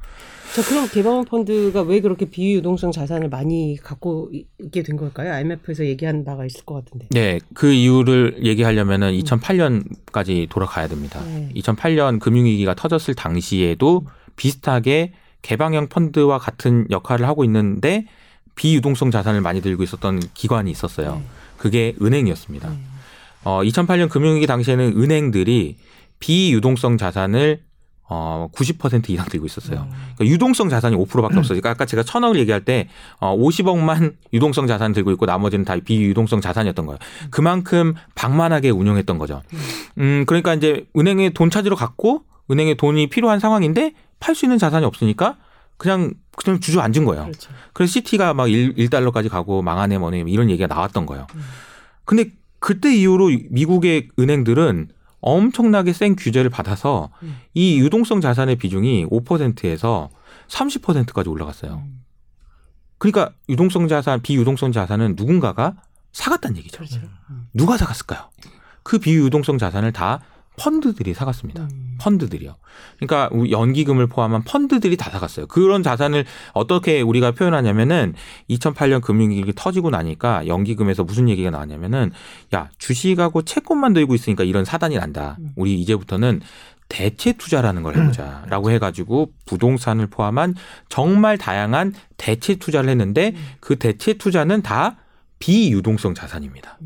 자, 0.55 0.63
그럼 0.63 0.87
개방 0.87 1.25
펀드가 1.25 1.81
왜 1.83 2.01
그렇게 2.01 2.27
비유동성 2.27 2.93
자산을 2.93 3.31
많이 3.31 3.77
갖고 3.83 4.31
있게 4.63 4.83
된 4.83 4.97
걸까요? 4.97 5.33
IMF에서 5.33 5.87
얘기한 5.87 6.25
바가 6.25 6.45
있을 6.45 6.65
것 6.65 6.75
같은데. 6.75 7.09
네, 7.11 7.41
그 7.55 7.73
이유를 7.73 8.45
얘기하려면은 8.45 9.13
2008년까지 9.13 10.49
돌아가야 10.51 10.89
됩니다. 10.89 11.25
네. 11.25 11.49
2008년 11.57 12.21
금융위기가 12.21 12.75
터졌을 12.75 13.15
당시에도 13.15 14.05
비슷하게 14.37 15.15
개방형 15.45 15.89
펀드와 15.89 16.39
같은 16.39 16.87
역할을 16.91 17.29
하고 17.29 17.45
있는데 17.45 18.07
비유동성 18.57 19.11
자산을 19.11 19.43
많이 19.43 19.61
들고 19.61 19.83
있었던 19.83 20.21
기관이 20.33 20.71
있었어요. 20.71 21.17
네. 21.17 21.23
그게 21.59 21.95
은행이었습니다. 22.01 22.69
네. 22.69 22.77
어, 23.45 23.61
2008년 23.63 24.09
금융위기 24.09 24.47
당시에는 24.47 24.95
은행들이 24.97 25.77
비유동성 26.19 26.97
자산을 26.97 27.61
어, 28.09 28.49
90% 28.55 29.11
이상 29.11 29.27
들고 29.27 29.47
있었어요. 29.47 29.87
그러니까 30.15 30.27
유동성 30.27 30.69
자산이 30.69 30.97
5%밖에 30.97 31.39
없어요. 31.39 31.61
그러니까 31.61 31.71
아까 31.71 31.85
제가 31.85 32.03
천억을 32.03 32.39
얘기할 32.39 32.65
때 32.65 32.89
어, 33.19 33.37
50억만 33.37 34.15
유동성 34.33 34.67
자산 34.67 34.93
들고 34.93 35.11
있고 35.13 35.27
나머지는 35.27 35.65
다 35.65 35.77
비유동성 35.77 36.41
자산이었던 36.41 36.87
거예요. 36.87 36.99
그만큼 37.31 37.95
방만하게 38.15 38.71
운영했던 38.71 39.19
거죠. 39.19 39.43
음, 39.99 40.25
그러니까 40.27 40.55
이제 40.55 40.87
은행에 40.97 41.31
돈 41.31 41.51
찾으러 41.51 41.77
갔고 41.77 42.25
은행에 42.51 42.75
돈이 42.75 43.09
필요한 43.09 43.41
상황인데 43.41 43.93
팔 44.25 44.35
수 44.35 44.47
있는 44.47 44.57
자산이 44.57 44.87
없으니까 44.87 45.37
그냥 45.77 46.15
그냥 46.37 46.59
주저앉은 46.59 47.05
거예요. 47.05 47.25
그렇죠. 47.25 47.51
그래서 47.75 47.93
시티가 47.93 48.33
막 48.33 48.51
1, 48.51 48.75
1달러까지 48.75 49.29
가고 49.29 49.61
망하네 49.61 49.99
뭐네 49.99 50.25
이런 50.29 50.49
얘기가 50.49 50.67
나왔던 50.67 51.05
거예요. 51.05 51.27
근데 52.07 52.31
그때 52.59 52.95
이후로 52.95 53.31
미국의 53.51 54.09
은행들은 54.19 54.89
엄청나게 55.21 55.93
센 55.93 56.17
규제를 56.17 56.51
받아서 56.51 57.11
음. 57.23 57.37
이 57.53 57.79
유동성 57.81 58.23
자산의 58.23 58.57
비중이 58.57 59.07
5%에서 59.07 60.09
30%까지 60.49 61.29
올라갔어요. 61.29 61.83
음. 61.85 62.01
그러니까 62.97 63.35
유동성 63.51 63.89
자산, 63.89 64.23
비유동성 64.23 64.73
자산은 64.73 65.15
누군가가 65.17 65.77
사갔다는 66.13 66.57
얘기죠. 66.59 66.79
그렇죠. 66.79 67.01
음. 67.31 67.47
누가 67.53 67.77
사갔을까요? 67.77 68.31
그 68.83 68.99
비유동성 68.99 69.59
자산을 69.59 69.93
다 69.93 70.21
펀드들이 70.57 71.15
사갔습니다. 71.15 71.65
음. 71.65 71.97
펀드들이요. 72.01 72.57
그러니까 72.99 73.31
연기금을 73.51 74.07
포함한 74.07 74.45
펀드들이 74.45 74.97
다 74.97 75.11
사갔어요. 75.11 75.47
그런 75.47 75.83
자산을 75.83 76.25
어떻게 76.53 77.01
우리가 77.01 77.33
표현하냐면은 77.33 78.15
2008년 78.51 79.01
금융위기 79.01 79.53
터지고 79.55 79.91
나니까 79.91 80.47
연기금에서 80.47 81.05
무슨 81.05 81.29
얘기가 81.29 81.51
나왔냐면은 81.51 82.13
야 82.55 82.69
주식하고 82.79 83.43
채권만 83.43 83.95
들고 83.95 84.15
있으니까 84.15 84.45
이런 84.45 84.65
사단이 84.65 84.97
난다. 84.97 85.37
음. 85.41 85.51
우리 85.57 85.81
이제부터는 85.81 86.41
대체 86.89 87.33
투자라는 87.33 87.83
걸 87.83 87.97
해보자라고 87.97 88.71
해가지고 88.71 89.33
부동산을 89.47 90.07
포함한 90.07 90.55
정말 90.89 91.39
다양한 91.39 91.95
대체 92.17 92.57
투자를 92.57 92.91
했는데 92.91 93.33
음. 93.35 93.45
그 93.61 93.77
대체 93.77 94.15
투자는 94.15 94.63
다 94.63 94.97
비유동성 95.39 96.15
자산입니다. 96.15 96.79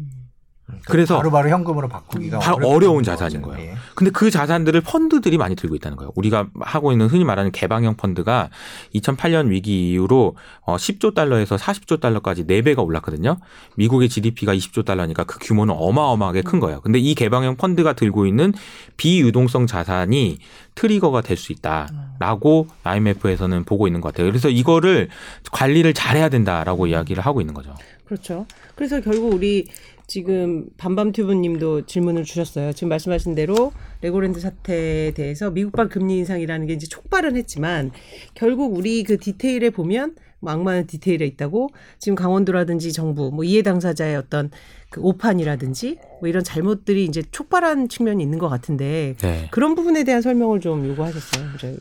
음. 0.70 0.78
그래서 0.86 1.16
바로 1.16 1.30
바로 1.30 1.48
현금으로 1.48 1.88
바꾸기가 1.88 2.38
바로 2.40 2.68
어려운 2.68 2.98
거죠. 2.98 3.12
자산인 3.12 3.42
거예요. 3.42 3.70
예. 3.70 3.74
근데 3.94 4.10
그 4.10 4.30
자산들을 4.30 4.80
펀드들이 4.82 5.38
많이 5.38 5.56
들고 5.56 5.74
있다는 5.76 5.96
거예요. 5.96 6.12
우리가 6.14 6.48
하고 6.60 6.92
있는 6.92 7.06
흔히 7.06 7.24
말하는 7.24 7.52
개방형 7.52 7.96
펀드가 7.96 8.50
2008년 8.94 9.48
위기 9.48 9.90
이후로 9.92 10.36
어 10.60 10.76
10조 10.76 11.14
달러에서 11.14 11.56
40조 11.56 12.00
달러까지 12.00 12.44
4배가 12.44 12.84
올랐거든요. 12.84 13.38
미국의 13.76 14.08
GDP가 14.08 14.54
20조 14.54 14.84
달러니까 14.84 15.24
그 15.24 15.38
규모는 15.40 15.74
어마어마하게 15.76 16.42
큰 16.42 16.60
거예요. 16.60 16.80
근데 16.82 16.98
이 16.98 17.14
개방형 17.14 17.56
펀드가 17.56 17.94
들고 17.94 18.26
있는 18.26 18.52
비유동성 18.96 19.66
자산이 19.66 20.38
트리거가 20.74 21.22
될 21.22 21.38
수 21.38 21.52
있다라고 21.52 22.66
IMF에서는 22.82 23.64
보고 23.64 23.86
있는 23.86 24.00
것 24.00 24.12
같아요. 24.12 24.26
그래서 24.26 24.48
이거를 24.48 25.08
관리를 25.52 25.94
잘해야 25.94 26.28
된다라고 26.28 26.88
이야기를 26.88 27.24
하고 27.24 27.40
있는 27.40 27.54
거죠. 27.54 27.74
그렇죠. 28.04 28.46
그래서 28.74 29.00
결국 29.00 29.32
우리 29.34 29.66
지금 30.08 30.64
밤밤튜브님도 30.78 31.84
질문을 31.84 32.24
주셨어요. 32.24 32.72
지금 32.72 32.88
말씀하신 32.88 33.34
대로 33.34 33.72
레고랜드 34.00 34.40
사태에 34.40 35.10
대해서 35.12 35.50
미국발 35.50 35.90
금리 35.90 36.16
인상이라는 36.16 36.66
게 36.66 36.72
이제 36.72 36.86
촉발은 36.86 37.36
했지만 37.36 37.92
결국 38.32 38.74
우리 38.74 39.02
그 39.02 39.18
디테일에 39.18 39.68
보면 39.68 40.16
뭐 40.40 40.50
악마는 40.50 40.86
디테일에 40.86 41.26
있다고 41.26 41.68
지금 41.98 42.16
강원도라든지 42.16 42.94
정부 42.94 43.30
뭐 43.30 43.44
이해 43.44 43.60
당사자의 43.60 44.16
어떤 44.16 44.50
그 44.88 45.02
오판이라든지 45.02 45.98
뭐 46.20 46.28
이런 46.28 46.44
잘못들이 46.44 47.04
이제 47.04 47.22
촉발한 47.30 47.88
측면이 47.88 48.22
있는 48.22 48.38
것 48.38 48.48
같은데 48.48 49.14
네. 49.20 49.48
그런 49.50 49.74
부분에 49.74 50.04
대한 50.04 50.20
설명을 50.22 50.60
좀 50.60 50.86
요구하셨어요. 50.88 51.44
이제 51.56 51.76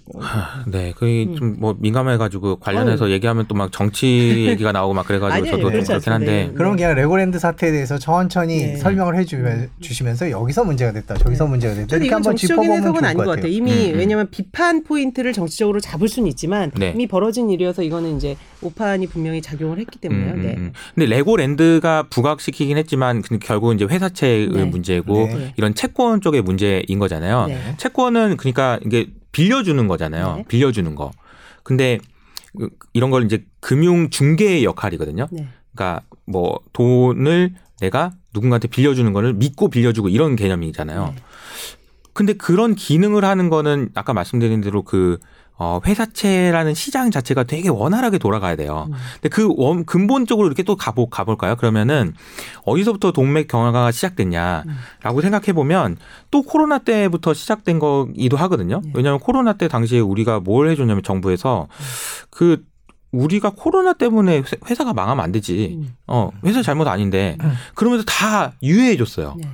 네, 0.67 0.93
그게 0.97 1.28
좀뭐 1.36 1.76
민감해가지고 1.80 2.58
관련해서 2.58 3.10
얘기하면 3.12 3.45
또 3.47 3.58
막 3.58 3.71
정치 3.71 4.06
얘기가 4.47 4.71
나오고 4.71 4.93
막 4.93 5.08
그래가지고 5.08 5.34
아니요, 5.47 5.52
저도 5.52 5.71
좀 5.71 5.84
그렇긴 5.84 6.13
한데 6.13 6.32
않습니다. 6.41 6.58
그럼 6.58 6.76
그냥 6.76 6.93
레고랜드 6.93 7.39
사태에 7.39 7.71
대해서 7.71 7.97
천천히 7.97 8.58
네. 8.58 8.76
설명을 8.78 9.15
해주면, 9.17 9.69
주시면서 9.80 10.30
여기서 10.30 10.63
문제가 10.63 10.91
됐다, 10.91 11.15
저기서 11.15 11.45
네. 11.45 11.50
문제가 11.50 11.73
됐다 11.73 11.95
이렇게 11.95 12.12
한번 12.12 12.23
정치적인 12.32 12.63
짚어보면 12.63 12.78
해석은 12.78 13.00
좋을 13.00 13.06
아닌 13.06 13.17
것것 13.17 13.30
같아요. 13.30 13.41
같아요. 13.41 13.52
이미 13.52 13.71
음, 13.89 13.93
음. 13.93 13.97
왜냐하면 13.97 14.28
비판 14.30 14.84
포인트를 14.84 15.34
정치적으로 15.34 15.80
잡을 15.80 16.08
수는 16.08 16.28
있지만 16.30 16.71
네. 16.78 16.91
이미 16.93 17.08
벌어진 17.08 17.50
일이어서 17.50 17.82
이거는 17.82 18.17
이제 18.17 18.38
오판이 18.62 19.08
분명히 19.08 19.41
작용을 19.41 19.80
했기 19.80 19.97
때문에요. 20.00 20.34
음, 20.34 20.39
음, 20.39 20.41
네. 20.43 20.56
음. 20.58 20.71
근데 20.93 21.08
레고랜드가 21.08 22.04
부각시키긴 22.12 22.78
했지만 22.78 23.23
근데 23.23 23.43
결국 23.45 23.73
이제 23.73 23.86
회사채 23.86 24.26
의 24.27 24.49
네. 24.49 24.63
문제고 24.65 25.27
네. 25.27 25.53
이런 25.57 25.73
채권 25.73 26.21
쪽의 26.21 26.41
문제인 26.41 26.99
거잖아요. 26.99 27.47
네. 27.47 27.75
채권은 27.77 28.37
그러니까 28.37 28.79
이게 28.85 29.07
빌려주는 29.31 29.87
거잖아요. 29.87 30.35
네. 30.37 30.45
빌려주는 30.47 30.93
거. 30.95 31.11
근데 31.63 31.99
그- 32.57 32.69
이런 32.93 33.11
걸 33.11 33.25
이제 33.25 33.45
금융 33.59 34.09
중개의 34.09 34.63
역할이거든요. 34.63 35.27
네. 35.31 35.47
그러니까 35.73 36.01
뭐 36.25 36.59
돈을 36.73 37.53
내가 37.81 38.11
누군가한테 38.33 38.67
빌려주는 38.67 39.11
거를 39.13 39.33
믿고 39.33 39.69
빌려주고 39.69 40.09
이런 40.09 40.35
개념이잖아요. 40.35 41.13
네. 41.15 41.21
근데 42.13 42.33
그런 42.33 42.73
기능을 42.73 43.23
하는 43.23 43.49
거는 43.49 43.89
아까 43.93 44.13
말씀드린 44.13 44.61
대로 44.61 44.81
그 44.81 45.19
어, 45.59 45.79
회사채라는 45.85 46.75
시장 46.75 47.09
자체가 47.09 47.43
되게 47.43 47.69
원활하게 47.69 48.19
돌아가야 48.19 48.55
돼요. 48.55 48.85
음. 48.89 48.93
근데 49.13 49.29
그 49.29 49.51
원, 49.57 49.85
근본적으로 49.85 50.47
이렇게 50.47 50.61
또 50.61 50.75
가보, 50.75 51.09
가볼까요? 51.09 51.55
그러면은 51.55 52.13
어디서부터 52.65 53.11
동맥 53.11 53.47
경화가 53.47 53.91
시작됐냐라고 53.91 55.21
생각해 55.21 55.53
보면 55.53 55.97
또 56.29 56.43
코로나 56.43 56.77
때부터 56.77 57.33
시작된 57.33 57.79
거기도 57.79 58.37
하거든요. 58.37 58.81
네. 58.83 58.91
왜냐하면 58.93 59.19
코로나 59.19 59.53
때 59.53 59.67
당시에 59.67 59.99
우리가 59.99 60.39
뭘 60.41 60.69
해줬냐면 60.69 61.01
정부에서 61.03 61.67
그 62.29 62.63
우리가 63.11 63.53
코로나 63.55 63.93
때문에 63.93 64.37
회- 64.39 64.43
회사가 64.69 64.93
망하면 64.93 65.23
안 65.23 65.31
되지. 65.31 65.77
음. 65.79 65.95
어, 66.05 66.29
회사 66.45 66.61
잘못 66.61 66.87
아닌데. 66.87 67.37
그러면서 67.73 68.03
다 68.05 68.51
유예해 68.61 68.95
줬어요. 68.97 69.35
네. 69.39 69.47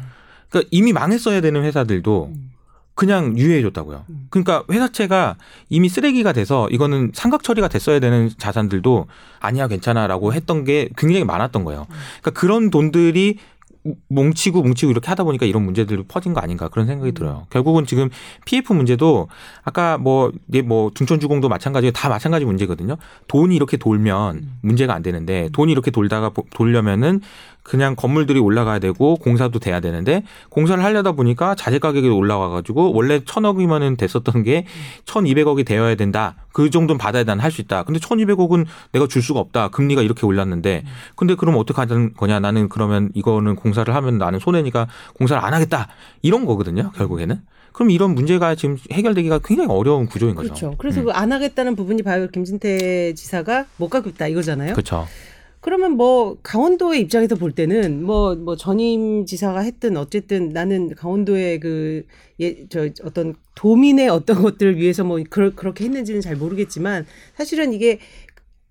그러니까 0.49 0.67
이미 0.71 0.91
망했어야 0.91 1.39
되는 1.39 1.63
회사들도 1.63 2.31
음. 2.35 2.49
그냥 2.95 3.37
유예해 3.37 3.61
줬다고요. 3.63 4.05
음. 4.09 4.27
그러니까 4.29 4.63
회사채가 4.71 5.35
이미 5.69 5.89
쓰레기가 5.89 6.31
돼서 6.31 6.69
이거는 6.69 7.11
상각 7.13 7.43
처리가 7.43 7.67
됐어야 7.67 7.99
되는 7.99 8.29
자산들도 8.37 9.07
아니야 9.39 9.67
괜찮아라고 9.67 10.33
했던 10.33 10.63
게 10.63 10.89
굉장히 10.97 11.25
많았던 11.25 11.63
거예요. 11.63 11.87
그러니까 12.21 12.39
그런 12.39 12.69
돈들이 12.69 13.37
뭉치고 14.07 14.61
뭉치고 14.61 14.91
이렇게 14.93 15.09
하다 15.09 15.25
보니까 15.25 15.45
이런 15.45 15.63
문제들이 15.65 16.03
퍼진 16.07 16.33
거 16.33 16.39
아닌가 16.39 16.69
그런 16.69 16.87
생각이 16.87 17.11
음. 17.11 17.13
들어요. 17.13 17.47
결국은 17.49 17.85
지금 17.85 18.09
PF 18.45 18.71
문제도 18.71 19.27
아까 19.63 19.97
뭐 19.97 20.31
이게 20.47 20.61
뭐 20.61 20.89
둔촌주공도 20.93 21.49
마찬가지고 21.49 21.91
다 21.91 22.07
마찬가지 22.07 22.45
문제거든요. 22.45 22.95
돈이 23.27 23.53
이렇게 23.55 23.75
돌면 23.75 24.35
음. 24.37 24.53
문제가 24.61 24.93
안 24.93 25.01
되는데 25.01 25.49
돈이 25.51 25.71
이렇게 25.71 25.91
돌다가 25.91 26.29
보- 26.29 26.45
돌려면은 26.51 27.19
그냥 27.63 27.95
건물들이 27.95 28.39
올라가야 28.39 28.79
되고 28.79 29.15
공사도 29.15 29.59
돼야 29.59 29.79
되는데 29.79 30.23
공사를 30.49 30.83
하려다 30.83 31.13
보니까 31.13 31.55
자재 31.55 31.79
가격이 31.79 32.09
올라와 32.09 32.49
가지고 32.49 32.93
원래 32.93 33.21
천억이면은 33.23 33.95
됐었던 33.97 34.43
게 34.43 34.65
천이백 35.05 35.47
억이 35.47 35.63
되어야 35.63 35.95
된다. 35.95 36.35
그 36.51 36.69
정도는 36.69 36.97
받아야 36.99 37.23
난 37.23 37.39
할 37.39 37.51
수 37.51 37.61
있다. 37.61 37.83
근데 37.83 37.99
천이백 37.99 38.39
억은 38.39 38.65
내가 38.91 39.07
줄 39.07 39.21
수가 39.21 39.39
없다. 39.39 39.69
금리가 39.69 40.01
이렇게 40.01 40.25
올랐는데 40.25 40.83
근데 41.15 41.35
그럼 41.35 41.55
어떻게 41.57 41.79
하는 41.81 42.13
거냐? 42.13 42.39
나는 42.39 42.67
그러면 42.69 43.09
이거는 43.13 43.55
공사를 43.55 43.93
하면 43.95 44.17
나는 44.17 44.39
손해니까 44.39 44.87
공사를 45.17 45.43
안 45.43 45.53
하겠다. 45.53 45.87
이런 46.21 46.45
거거든요. 46.45 46.91
결국에는. 46.95 47.41
그럼 47.71 47.89
이런 47.89 48.13
문제가 48.13 48.53
지금 48.53 48.77
해결되기가 48.91 49.39
굉장히 49.43 49.69
어려운 49.71 50.05
구조인 50.05 50.35
거죠. 50.35 50.49
그렇죠. 50.49 50.75
그래서 50.77 50.99
음. 51.01 51.05
그안 51.05 51.31
하겠다는 51.31 51.75
부분이 51.75 52.03
바로 52.03 52.27
김진태 52.27 53.13
지사가 53.15 53.65
못 53.77 53.89
가고 53.89 54.09
있다 54.09 54.27
이거잖아요. 54.27 54.73
그렇죠. 54.73 55.07
그러면 55.63 55.93
뭐 55.93 56.37
강원도의 56.43 57.01
입장에서 57.01 57.35
볼 57.35 57.51
때는 57.53 58.03
뭐뭐 58.03 58.57
전임 58.57 59.25
지사가 59.25 59.61
했든 59.61 59.97
어쨌든 59.97 60.49
나는 60.49 60.93
강원도의 60.95 61.59
그 61.59 62.03
예 62.41 62.67
저 62.69 62.89
어떤 63.03 63.35
도민의 63.55 64.09
어떤 64.09 64.41
것들을 64.41 64.77
위해서 64.77 65.03
뭐 65.03 65.21
그러, 65.29 65.53
그렇게 65.53 65.85
했는지는 65.85 66.21
잘 66.21 66.35
모르겠지만 66.35 67.05
사실은 67.35 67.73
이게 67.73 67.99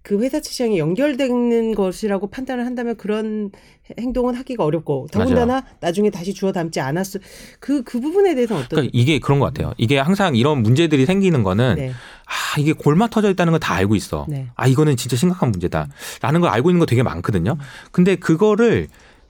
그 0.02 0.20
회사 0.20 0.40
시장에 0.40 0.78
연결되는 0.78 1.76
것이라고 1.76 2.26
판단을 2.26 2.66
한다면 2.66 2.96
그런 2.96 3.52
행동은 4.00 4.34
하기가 4.34 4.64
어렵고 4.64 5.06
더군다나 5.12 5.64
나중에 5.78 6.10
다시 6.10 6.34
주워 6.34 6.50
담지 6.50 6.80
않았을 6.80 7.20
그, 7.60 7.84
그 7.84 8.00
부분에 8.00 8.34
대해서는 8.34 8.64
어떤 8.64 8.76
그러니까 8.76 8.90
이게 8.92 9.20
그런 9.20 9.38
것 9.38 9.46
같아요. 9.46 9.74
이게 9.78 9.98
항상 9.98 10.34
이런 10.34 10.62
문제들이 10.62 11.06
생기는 11.06 11.44
거는 11.44 11.76
네. 11.76 11.92
아 12.54 12.58
이게 12.60 12.72
골마 12.72 13.08
터져 13.08 13.30
있다는 13.30 13.52
걸 13.52 13.58
다 13.60 13.74
알고 13.74 13.94
있어. 13.96 14.26
네. 14.28 14.48
아 14.56 14.66
이거는 14.66 14.96
진짜 14.96 15.16
심각한 15.16 15.50
문제다라는 15.50 16.40
걸 16.40 16.50
알고 16.50 16.70
있는 16.70 16.78
거 16.80 16.86
되게 16.86 17.02
많거든요. 17.02 17.56
근데 17.92 18.16
그거를 18.16 18.88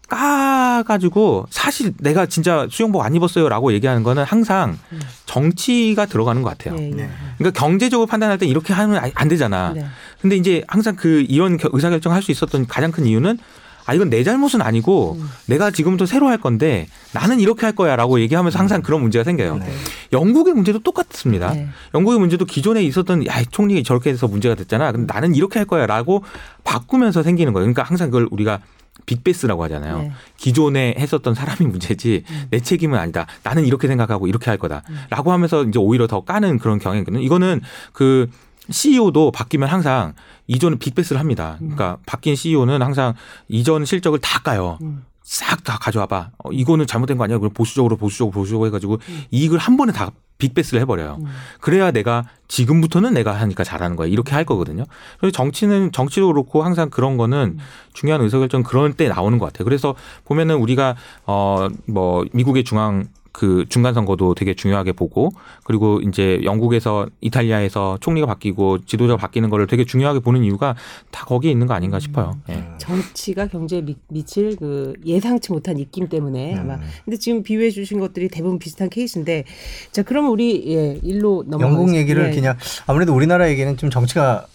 까가지고 0.08 1.46
사실 1.50 1.92
내가 1.98 2.26
진짜 2.26 2.66
수영복 2.70 3.02
안 3.02 3.14
입었어요라고 3.14 3.72
얘기하는 3.72 4.02
거는 4.02 4.24
항상 4.24 4.78
음. 4.92 5.00
정치가 5.26 6.06
들어가는 6.06 6.42
것 6.42 6.50
같아요. 6.56 6.78
예, 6.80 6.86
예. 6.86 6.94
네. 6.94 7.10
그러니까 7.38 7.58
경제적으로 7.58 8.06
판단할 8.06 8.38
때 8.38 8.46
이렇게 8.46 8.72
하면 8.72 9.02
아- 9.04 9.10
안 9.14 9.28
되잖아. 9.28 9.72
네. 9.74 9.86
근데 10.20 10.36
이제 10.36 10.62
항상 10.68 10.96
그 10.96 11.24
이런 11.28 11.56
겨- 11.56 11.70
의사결정을 11.72 12.14
할수 12.14 12.30
있었던 12.30 12.66
가장 12.66 12.92
큰 12.92 13.06
이유는 13.06 13.38
아 13.84 13.94
이건 13.94 14.10
내 14.10 14.22
잘못은 14.22 14.62
아니고 14.62 15.16
음. 15.18 15.28
내가 15.46 15.70
지금부터 15.70 16.06
새로 16.06 16.28
할 16.28 16.38
건데 16.38 16.86
나는 17.12 17.40
이렇게 17.40 17.66
할 17.66 17.74
거야라고 17.74 18.20
얘기하면서 18.20 18.58
항상 18.58 18.82
그런 18.82 19.00
문제가 19.00 19.24
생겨요. 19.24 19.58
네. 19.58 19.72
영국의 20.12 20.54
문제도 20.54 20.78
똑같습니다. 20.78 21.52
네. 21.52 21.68
영국의 21.94 22.18
문제도 22.18 22.44
기존에 22.44 22.82
있었던 22.84 23.26
야 23.26 23.42
총리가 23.50 23.82
저렇게 23.84 24.10
해서 24.10 24.28
문제가 24.28 24.54
됐잖아. 24.54 24.92
근데 24.92 25.12
나는 25.12 25.34
이렇게 25.34 25.58
할 25.58 25.66
거야라고 25.66 26.24
바꾸면서 26.64 27.22
생기는 27.22 27.52
거예요. 27.52 27.64
그러니까 27.64 27.82
항상 27.82 28.10
그걸 28.10 28.28
우리가 28.30 28.60
빅베스라고 29.06 29.64
하잖아요. 29.64 29.98
네. 29.98 30.12
기존에 30.36 30.94
했었던 30.98 31.34
사람이 31.34 31.68
문제지 31.70 32.24
음. 32.28 32.46
내 32.50 32.60
책임은 32.60 32.98
아니다. 32.98 33.26
나는 33.42 33.64
이렇게 33.66 33.88
생각하고 33.88 34.26
이렇게 34.26 34.50
할 34.50 34.58
거다라고 34.58 35.32
하면서 35.32 35.64
이제 35.64 35.78
오히려 35.78 36.06
더 36.06 36.20
까는 36.20 36.58
그런 36.58 36.78
경향이거든요. 36.78 37.22
이거는 37.22 37.60
그 37.92 38.28
CEO도 38.70 39.30
바뀌면 39.32 39.68
항상 39.68 40.14
이전은 40.46 40.78
빅베스를 40.78 41.18
합니다. 41.20 41.56
그러니까 41.58 41.98
바뀐 42.06 42.34
CEO는 42.36 42.82
항상 42.82 43.14
이전 43.48 43.84
실적을 43.84 44.18
다 44.20 44.40
까요. 44.40 44.78
음. 44.82 45.04
싹다 45.22 45.78
가져와봐. 45.78 46.30
어, 46.44 46.52
이거는 46.52 46.86
잘못된 46.86 47.16
거 47.16 47.24
아니야? 47.24 47.38
그럼 47.38 47.52
보수적으로 47.52 47.96
보수적으로 47.96 48.32
보수적으로 48.32 48.66
해가지고 48.66 48.98
이익을 49.30 49.58
한 49.58 49.76
번에 49.76 49.92
다 49.92 50.10
빅베스를 50.38 50.80
해버려요. 50.82 51.18
음. 51.20 51.26
그래야 51.60 51.92
내가 51.92 52.24
지금부터는 52.48 53.14
내가 53.14 53.32
하니까 53.32 53.62
잘하는 53.62 53.94
거야. 53.96 54.08
이렇게 54.08 54.32
할 54.32 54.44
거거든요. 54.44 54.84
그래서 55.20 55.32
정치는 55.32 55.92
정치도 55.92 56.26
그렇고 56.26 56.64
항상 56.64 56.90
그런 56.90 57.16
거는 57.16 57.58
중요한 57.92 58.20
의사결정 58.22 58.64
그런 58.64 58.94
때 58.94 59.08
나오는 59.08 59.38
것 59.38 59.46
같아요. 59.46 59.64
그래서 59.64 59.94
보면은 60.24 60.56
우리가 60.56 60.96
어 61.26 61.68
뭐 61.86 62.24
미국의 62.32 62.64
중앙 62.64 63.06
그 63.32 63.64
중간 63.68 63.94
선거도 63.94 64.34
되게 64.34 64.54
중요하게 64.54 64.92
보고 64.92 65.30
그리고 65.64 66.00
이제 66.00 66.40
영국에서 66.44 67.06
이탈리아에서 67.20 67.98
총리가 68.00 68.26
바뀌고 68.26 68.84
지도자가 68.84 69.16
바뀌는 69.16 69.50
거를 69.50 69.66
되게 69.66 69.84
중요하게 69.84 70.20
보는 70.20 70.44
이유가 70.44 70.76
다 71.10 71.24
거기에 71.24 71.50
있는 71.50 71.66
거 71.66 71.74
아닌가 71.74 71.98
싶어요. 71.98 72.38
예. 72.50 72.62
정치가 72.78 73.46
경제에 73.46 73.80
미, 73.80 73.96
미칠 74.08 74.56
그 74.56 74.92
예상치 75.04 75.52
못한 75.52 75.78
입김 75.78 76.08
때문에 76.08 76.54
아마. 76.56 76.74
음. 76.74 76.80
근데 77.04 77.16
지금 77.16 77.42
비유해 77.42 77.70
주신 77.70 77.98
것들이 78.00 78.28
대부분 78.28 78.58
비슷한 78.58 78.90
케이스인데 78.90 79.44
자 79.90 80.02
그러면 80.02 80.30
우리 80.30 80.62
예 80.74 80.98
일로 81.02 81.44
넘어가. 81.46 81.70
영국 81.70 81.94
얘기를 81.94 82.30
그냥 82.32 82.56
아무래도 82.86 83.14
우리나라 83.14 83.48
얘기는 83.48 83.76
좀 83.76 83.90
정치가 83.90 84.46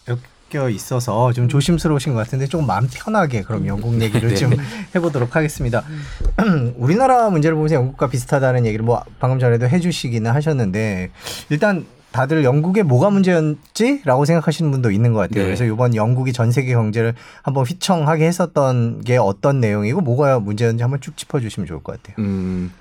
엮여 0.53 0.69
있어서 0.69 1.33
좀 1.33 1.47
조심스러우신 1.47 2.13
것 2.13 2.19
같은데 2.19 2.47
조금 2.47 2.65
마음 2.67 2.87
편하게 2.91 3.41
그럼 3.41 3.67
영국 3.67 3.99
얘기를 4.01 4.35
좀 4.35 4.51
해보도록 4.95 5.35
하겠습니다. 5.35 5.83
우리나라 6.77 7.29
문제를 7.29 7.55
보면서 7.55 7.75
영국과 7.75 8.07
비슷하다는 8.07 8.65
얘기를 8.65 8.83
뭐 8.85 9.03
방금 9.19 9.39
전에도 9.39 9.67
해주시기는 9.67 10.29
하셨는데 10.31 11.11
일단 11.49 11.85
다들 12.17 12.43
영국에 12.43 12.81
뭐가 12.81 13.11
문제였지라고 13.11 14.25
생각하시는 14.25 14.71
분도 14.71 14.89
있는 14.89 15.13
것 15.13 15.19
같아요. 15.19 15.43
네. 15.43 15.45
그래서 15.45 15.65
이번 15.65 15.93
영국이 15.93 16.33
전 16.33 16.51
세계 16.51 16.73
경제를 16.73 17.13
한번 17.43 17.63
휘청하게 17.63 18.25
했었던 18.25 19.03
게 19.03 19.17
어떤 19.17 19.59
내용이고 19.59 20.01
뭐가 20.01 20.39
문제였는지 20.39 20.81
한번 20.81 20.99
쭉 20.99 21.15
짚어주시면 21.15 21.67
좋을 21.67 21.83
것 21.83 22.01
같아요. 22.01 22.15
음, 22.17 22.71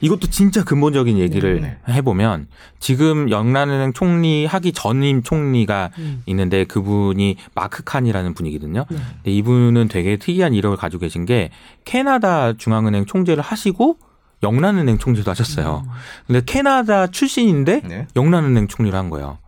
이것도 0.00 0.28
진짜 0.28 0.62
근본적인 0.62 1.18
얘기를 1.18 1.60
네. 1.60 1.76
해보면 1.88 2.46
지금 2.78 3.30
영란은행 3.30 3.94
총리 3.94 4.46
하기 4.46 4.70
전임 4.70 5.24
총리가 5.24 5.90
음. 5.98 6.22
있는데 6.26 6.62
그분이 6.62 7.38
마크 7.52 7.82
칸이라는 7.82 8.34
분이거든요. 8.34 8.84
네. 8.88 8.96
근데 8.96 9.30
이분은 9.32 9.88
되게 9.88 10.18
특이한 10.18 10.54
이력을 10.54 10.76
가지고 10.76 11.00
계신 11.00 11.24
게 11.24 11.50
캐나다 11.84 12.52
중앙은행 12.56 13.06
총재를 13.06 13.42
하시고 13.42 13.96
영란은행 14.44 14.98
총재도 14.98 15.30
하셨어요. 15.30 15.84
근데 16.26 16.40
캐나다 16.44 17.08
출신인데 17.08 17.80
네. 17.84 18.06
영란은행 18.14 18.68
총리를 18.68 18.96
한 18.96 19.10
거예요. 19.10 19.38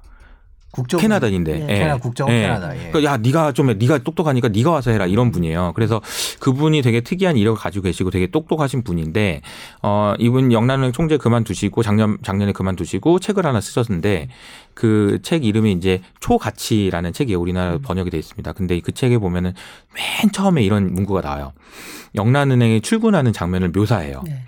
국적 0.72 1.00
캐나다인데. 1.00 1.59
네. 1.61 1.66
예. 1.70 1.78
캐나다 1.78 2.00
국적은 2.00 2.35
예. 2.35 2.40
캐나다. 2.42 2.76
예. 2.76 2.90
그러니까 2.90 3.04
야 3.04 3.16
네가 3.16 3.52
좀 3.52 3.70
해. 3.70 3.74
네가 3.74 3.98
똑똑하니까 3.98 4.48
네가 4.48 4.70
와서 4.70 4.90
해라 4.90 5.06
이런 5.06 5.32
분이에요. 5.32 5.72
그래서 5.74 6.02
그분이 6.40 6.82
되게 6.82 7.00
특이한 7.00 7.38
이력을 7.38 7.59
가지고 7.59 7.85
계시고 7.85 8.11
되게 8.11 8.26
똑똑하신 8.26 8.85
분인데 8.85 9.40
어 9.82 10.12
이분 10.18 10.52
영란은행 10.52 10.92
총재 10.92 11.16
그만두시고 11.16 11.82
작년 11.82 12.18
작년에 12.22 12.52
그만두시고 12.52 13.20
책을 13.20 13.46
하나 13.46 13.61
쓰셨는데 13.61 14.28
그 14.74 15.18
책 15.22 15.44
이름이 15.46 15.72
이제 15.72 16.02
초가치라는 16.20 17.14
책이에요. 17.14 17.40
우리나라 17.40 17.78
번역이 17.78 18.11
돼 18.11 18.18
있습니다. 18.18 18.52
근데 18.52 18.78
그 18.80 18.92
책에 18.92 19.16
보면은 19.16 19.54
맨 19.94 20.30
처음에 20.30 20.62
이런 20.62 20.92
문구가 20.92 21.22
나와요. 21.22 21.52
영란은행에 22.14 22.80
출근하는 22.80 23.32
장면을 23.32 23.70
묘사해요. 23.70 24.22
네. 24.26 24.42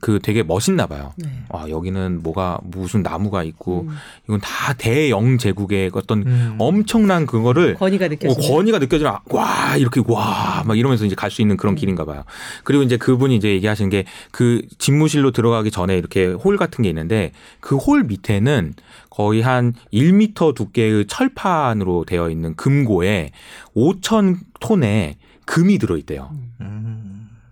그 0.00 0.20
되게 0.22 0.42
멋있나 0.42 0.86
봐요. 0.86 1.12
네. 1.16 1.28
아 1.48 1.66
여기는 1.68 2.22
뭐가 2.22 2.60
무슨 2.62 3.02
나무가 3.02 3.42
있고 3.42 3.86
음. 3.88 3.96
이건 4.28 4.40
다 4.40 4.72
대영 4.74 5.38
제국의 5.38 5.90
어떤 5.94 6.22
음. 6.26 6.54
엄청난 6.58 7.26
그거를 7.26 7.74
권위가 7.74 8.04
어, 8.04 8.08
느껴지는. 8.08 8.48
권위가 8.48 8.78
느껴지는 8.78 9.10
아, 9.10 9.20
와 9.30 9.76
이렇게 9.76 10.00
와 10.06 10.62
막 10.66 10.78
이러면서 10.78 11.04
이제 11.04 11.14
갈 11.16 11.30
수 11.30 11.40
있는 11.42 11.56
그런 11.56 11.74
길인가 11.74 12.04
봐요. 12.04 12.22
그리고 12.64 12.82
이제 12.84 12.96
그분이 12.96 13.34
이제 13.36 13.48
얘기하시는 13.50 13.88
게 13.90 14.04
그 14.30 14.62
집무실로 14.78 15.30
들어가기 15.32 15.70
전에 15.70 15.96
이렇게 15.98 16.26
홀 16.26 16.56
같은 16.58 16.82
게 16.82 16.88
있는데 16.90 17.32
그 17.60 17.76
홀 17.76 18.04
밑에는 18.04 18.74
거의 19.10 19.40
한 19.40 19.72
1미터 19.92 20.54
두께의 20.54 21.06
철판으로 21.08 22.04
되어 22.04 22.30
있는 22.30 22.54
금고에 22.56 23.30
5천 23.74 24.36
톤의 24.60 25.16
금이 25.46 25.78
들어 25.78 25.96
있대요. 25.96 26.30
음. 26.60 26.87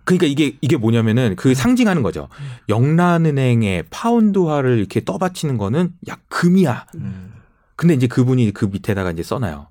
그러니까 0.07 0.25
이게 0.25 0.57
이게 0.61 0.77
뭐냐면은 0.77 1.35
그 1.35 1.53
상징하는 1.53 2.01
거죠. 2.01 2.29
영란은행의 2.69 3.87
파운드화를 3.89 4.77
이렇게 4.77 5.03
떠받치는 5.03 5.57
거는 5.57 5.91
야 6.09 6.17
금이야. 6.29 6.85
음. 6.95 7.33
근데 7.75 7.93
이제 7.93 8.07
그분이 8.07 8.53
그 8.53 8.65
밑에다가 8.65 9.11
이제 9.11 9.21
써놔요. 9.21 9.67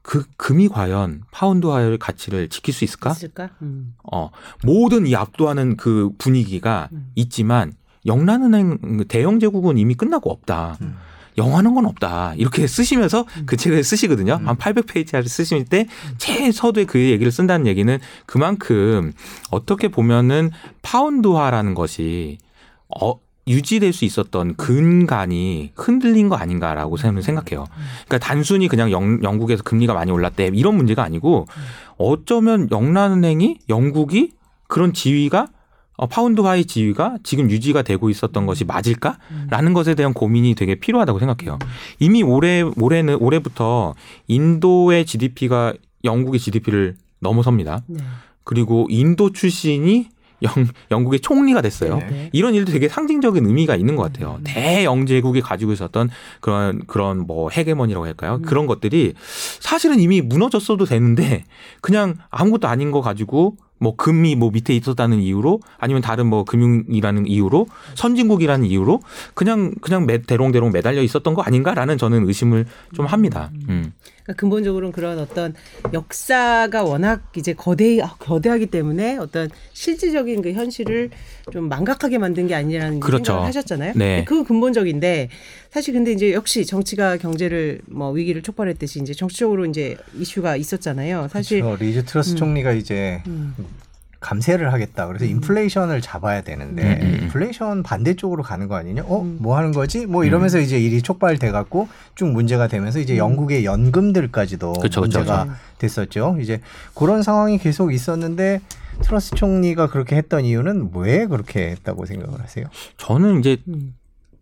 그 0.00 0.24
금이 0.38 0.68
과연 0.68 1.24
파운드화의 1.32 1.98
가치를 1.98 2.48
지킬 2.48 2.72
수 2.72 2.84
있을까? 2.84 3.10
있을까? 3.10 3.50
음. 3.60 3.94
어 4.10 4.30
모든 4.64 5.06
이 5.06 5.14
압도하는 5.14 5.76
그 5.76 6.08
분위기가 6.16 6.88
음. 6.92 7.10
있지만 7.14 7.74
영란은행 8.06 9.04
대영 9.06 9.38
제국은 9.38 9.76
이미 9.76 9.94
끝나고 9.94 10.30
없다. 10.30 10.78
음. 11.32 11.38
영하는 11.38 11.74
건 11.74 11.86
없다. 11.86 12.34
이렇게 12.36 12.66
쓰시면서 12.66 13.26
그 13.46 13.56
책을 13.56 13.82
쓰시거든요. 13.84 14.38
음. 14.40 14.48
한 14.48 14.56
800페이지를 14.56 15.28
쓰실 15.28 15.64
때 15.64 15.86
최서두에 16.18 16.84
그 16.84 16.98
얘기를 16.98 17.30
쓴다는 17.32 17.66
얘기는 17.66 17.98
그만큼 18.26 19.12
어떻게 19.50 19.88
보면은 19.88 20.50
파운드화라는 20.82 21.74
것이 21.74 22.38
어, 23.00 23.18
유지될 23.48 23.92
수 23.92 24.04
있었던 24.04 24.54
근간이 24.56 25.72
흔들린 25.74 26.28
거 26.28 26.36
아닌가라고 26.36 26.96
저는 26.96 27.22
생각해요. 27.22 27.66
그러니까 28.06 28.18
단순히 28.18 28.68
그냥 28.68 28.90
영, 28.92 29.22
영국에서 29.22 29.62
금리가 29.62 29.94
많이 29.94 30.12
올랐대 30.12 30.50
이런 30.54 30.76
문제가 30.76 31.02
아니고 31.02 31.46
어쩌면 31.96 32.68
영란은행이 32.70 33.58
영국이 33.68 34.32
그런 34.68 34.92
지위가 34.92 35.48
어, 36.02 36.06
파운드화의 36.08 36.64
지위가 36.64 37.18
지금 37.22 37.48
유지가 37.48 37.82
되고 37.82 38.10
있었던 38.10 38.44
것이 38.44 38.64
맞을까라는 38.64 39.72
것에 39.72 39.94
대한 39.94 40.12
고민이 40.12 40.56
되게 40.56 40.74
필요하다고 40.74 41.20
생각해요. 41.20 41.60
이미 42.00 42.24
올해 42.24 42.62
올해는 42.62 43.18
올해부터 43.20 43.94
인도의 44.26 45.06
GDP가 45.06 45.74
영국의 46.02 46.40
GDP를 46.40 46.96
넘어섭니다. 47.20 47.84
네. 47.86 48.02
그리고 48.42 48.88
인도 48.90 49.30
출신이 49.30 50.08
영, 50.42 50.52
영국의 50.90 51.20
총리가 51.20 51.60
됐어요. 51.60 51.98
네. 51.98 52.06
네. 52.10 52.30
이런 52.32 52.54
일도 52.54 52.72
되게 52.72 52.88
상징적인 52.88 53.46
의미가 53.46 53.76
있는 53.76 53.94
것 53.94 54.02
같아요. 54.02 54.40
대영제국이 54.42 55.40
가지고 55.40 55.72
있었던 55.72 56.10
그런 56.40 56.82
그런 56.88 57.28
뭐 57.28 57.48
헤게머니라고 57.48 58.06
할까요? 58.06 58.40
그런 58.44 58.66
것들이 58.66 59.14
사실은 59.60 60.00
이미 60.00 60.20
무너졌어도 60.20 60.84
되는데 60.84 61.44
그냥 61.80 62.16
아무것도 62.30 62.66
아닌 62.66 62.90
거 62.90 63.02
가지고 63.02 63.56
뭐 63.82 63.96
금이 63.96 64.36
뭐 64.36 64.50
밑에 64.50 64.74
있었다는 64.76 65.20
이유로 65.20 65.60
아니면 65.76 66.02
다른 66.02 66.26
뭐 66.26 66.44
금융이라는 66.44 67.26
이유로 67.26 67.66
선진국이라는 67.96 68.64
이유로 68.64 69.00
그냥 69.34 69.74
그냥 69.80 70.06
매, 70.06 70.22
대롱대롱 70.22 70.70
매달려 70.70 71.02
있었던 71.02 71.34
거 71.34 71.42
아닌가라는 71.42 71.98
저는 71.98 72.26
의심을 72.28 72.66
좀 72.94 73.06
합니다. 73.06 73.50
음. 73.68 73.92
그러니까 74.22 74.40
근본적으로는 74.40 74.92
그런 74.92 75.18
어떤 75.18 75.54
역사가 75.92 76.84
워낙 76.84 77.32
이제 77.36 77.52
거대 77.52 77.98
거대하기 78.18 78.66
때문에 78.66 79.16
어떤 79.16 79.50
실질적인 79.72 80.42
그 80.42 80.52
현실을 80.52 81.10
좀 81.50 81.68
망각하게 81.68 82.18
만든 82.18 82.46
게 82.46 82.54
아니라는 82.54 83.00
그렇죠. 83.00 83.24
생각을 83.24 83.48
하셨잖아요. 83.48 83.92
네. 83.96 84.24
그 84.24 84.44
근본적인데 84.44 85.28
사실 85.70 85.94
근데 85.94 86.12
이제 86.12 86.32
역시 86.32 86.64
정치가 86.64 87.16
경제를 87.16 87.80
뭐 87.86 88.10
위기를 88.10 88.42
촉발했듯이 88.42 89.00
이제 89.00 89.12
정치적으로 89.12 89.66
이제 89.66 89.96
이슈가 90.18 90.56
있었잖아요. 90.56 91.28
사실 91.28 91.60
그렇죠. 91.60 91.82
리즈 91.82 92.04
트러스 92.04 92.34
총리가 92.34 92.72
이제 92.72 93.22
음. 93.26 93.54
감세를 94.22 94.72
하겠다. 94.72 95.06
그래서 95.06 95.26
인플레이션을 95.26 96.00
잡아야 96.00 96.40
되는데 96.40 96.82
음, 96.82 97.02
음, 97.02 97.06
음. 97.06 97.22
인플레이션 97.24 97.82
반대쪽으로 97.82 98.42
가는 98.42 98.68
거 98.68 98.76
아니냐? 98.76 99.02
어, 99.06 99.20
음. 99.20 99.36
뭐 99.40 99.58
하는 99.58 99.72
거지? 99.72 100.06
뭐 100.06 100.24
이러면서 100.24 100.58
이제 100.58 100.78
일이 100.78 101.02
촉발돼 101.02 101.50
갖고 101.50 101.88
쭉 102.14 102.28
문제가 102.28 102.68
되면서 102.68 103.00
이제 103.00 103.18
영국의 103.18 103.64
연금들까지도 103.64 104.74
그쵸, 104.74 105.00
그쵸, 105.00 105.00
문제가 105.00 105.44
그쵸. 105.44 105.56
됐었죠. 105.78 106.36
이제 106.40 106.60
그런 106.94 107.22
상황이 107.22 107.58
계속 107.58 107.92
있었는데 107.92 108.60
트러스 109.02 109.34
총리가 109.34 109.88
그렇게 109.88 110.16
했던 110.16 110.44
이유는 110.44 110.90
왜 110.94 111.26
그렇게 111.26 111.70
했다고 111.70 112.06
생각을 112.06 112.40
하세요? 112.40 112.66
저는 112.96 113.40
이제 113.40 113.58
음. 113.68 113.94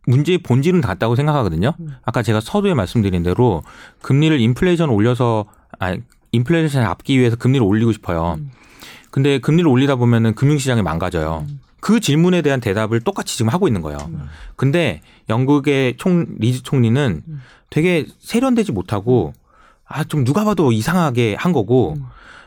문제의 0.07 0.39
본질은 0.39 0.83
같다고 0.83 1.17
생각하거든요. 1.17 1.73
음. 1.81 1.95
아까 2.03 2.23
제가 2.23 2.41
서두에 2.41 2.75
말씀드린 2.75 3.23
대로 3.23 3.63
금리를 4.03 4.39
인플레이션 4.39 4.91
올려서 4.91 5.47
아 5.79 5.97
인플레이션 6.33 6.85
앞기 6.85 7.19
위해서 7.19 7.37
금리를 7.37 7.67
올리고 7.67 7.93
싶어요. 7.93 8.37
음. 8.39 8.51
근데 9.11 9.39
금리를 9.39 9.69
올리다 9.69 9.97
보면은 9.97 10.35
금융시장이 10.35 10.83
망가져요. 10.83 11.47
음. 11.49 11.61
그 11.81 11.99
질문에 12.01 12.43
대한 12.43 12.61
대답을 12.61 13.01
똑같이 13.01 13.37
지금 13.37 13.51
하고 13.51 13.67
있는 13.67 13.81
거예요. 13.83 13.99
음. 14.09 14.29
근데 14.57 15.01
영국의 15.29 15.97
총 15.97 16.27
리즈 16.39 16.63
총리는 16.63 17.23
음. 17.27 17.41
되게 17.71 18.07
세련되지 18.21 18.73
못하고 18.73 19.33
아 19.87 20.05
좀 20.05 20.25
누가 20.25 20.45
봐도 20.45 20.71
이상하게 20.73 21.35
한 21.35 21.53
거고 21.53 21.95
음. 21.97 22.05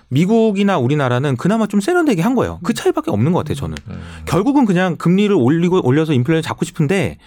미국이나 0.10 0.78
우리나라는 0.78 1.36
그나마 1.36 1.66
좀 1.68 1.82
세련되게 1.82 2.22
한 2.22 2.36
거예요. 2.36 2.60
그 2.64 2.74
차이밖에 2.74 3.10
없는 3.12 3.32
것 3.34 3.40
같아요. 3.40 3.56
저는 3.56 3.76
음. 3.90 4.02
결국은 4.26 4.66
그냥 4.66 4.96
금리를 4.96 5.36
올리고 5.36 5.86
올려서 5.86 6.14
인플레를 6.14 6.42
잡고 6.42 6.64
싶은데 6.66 7.18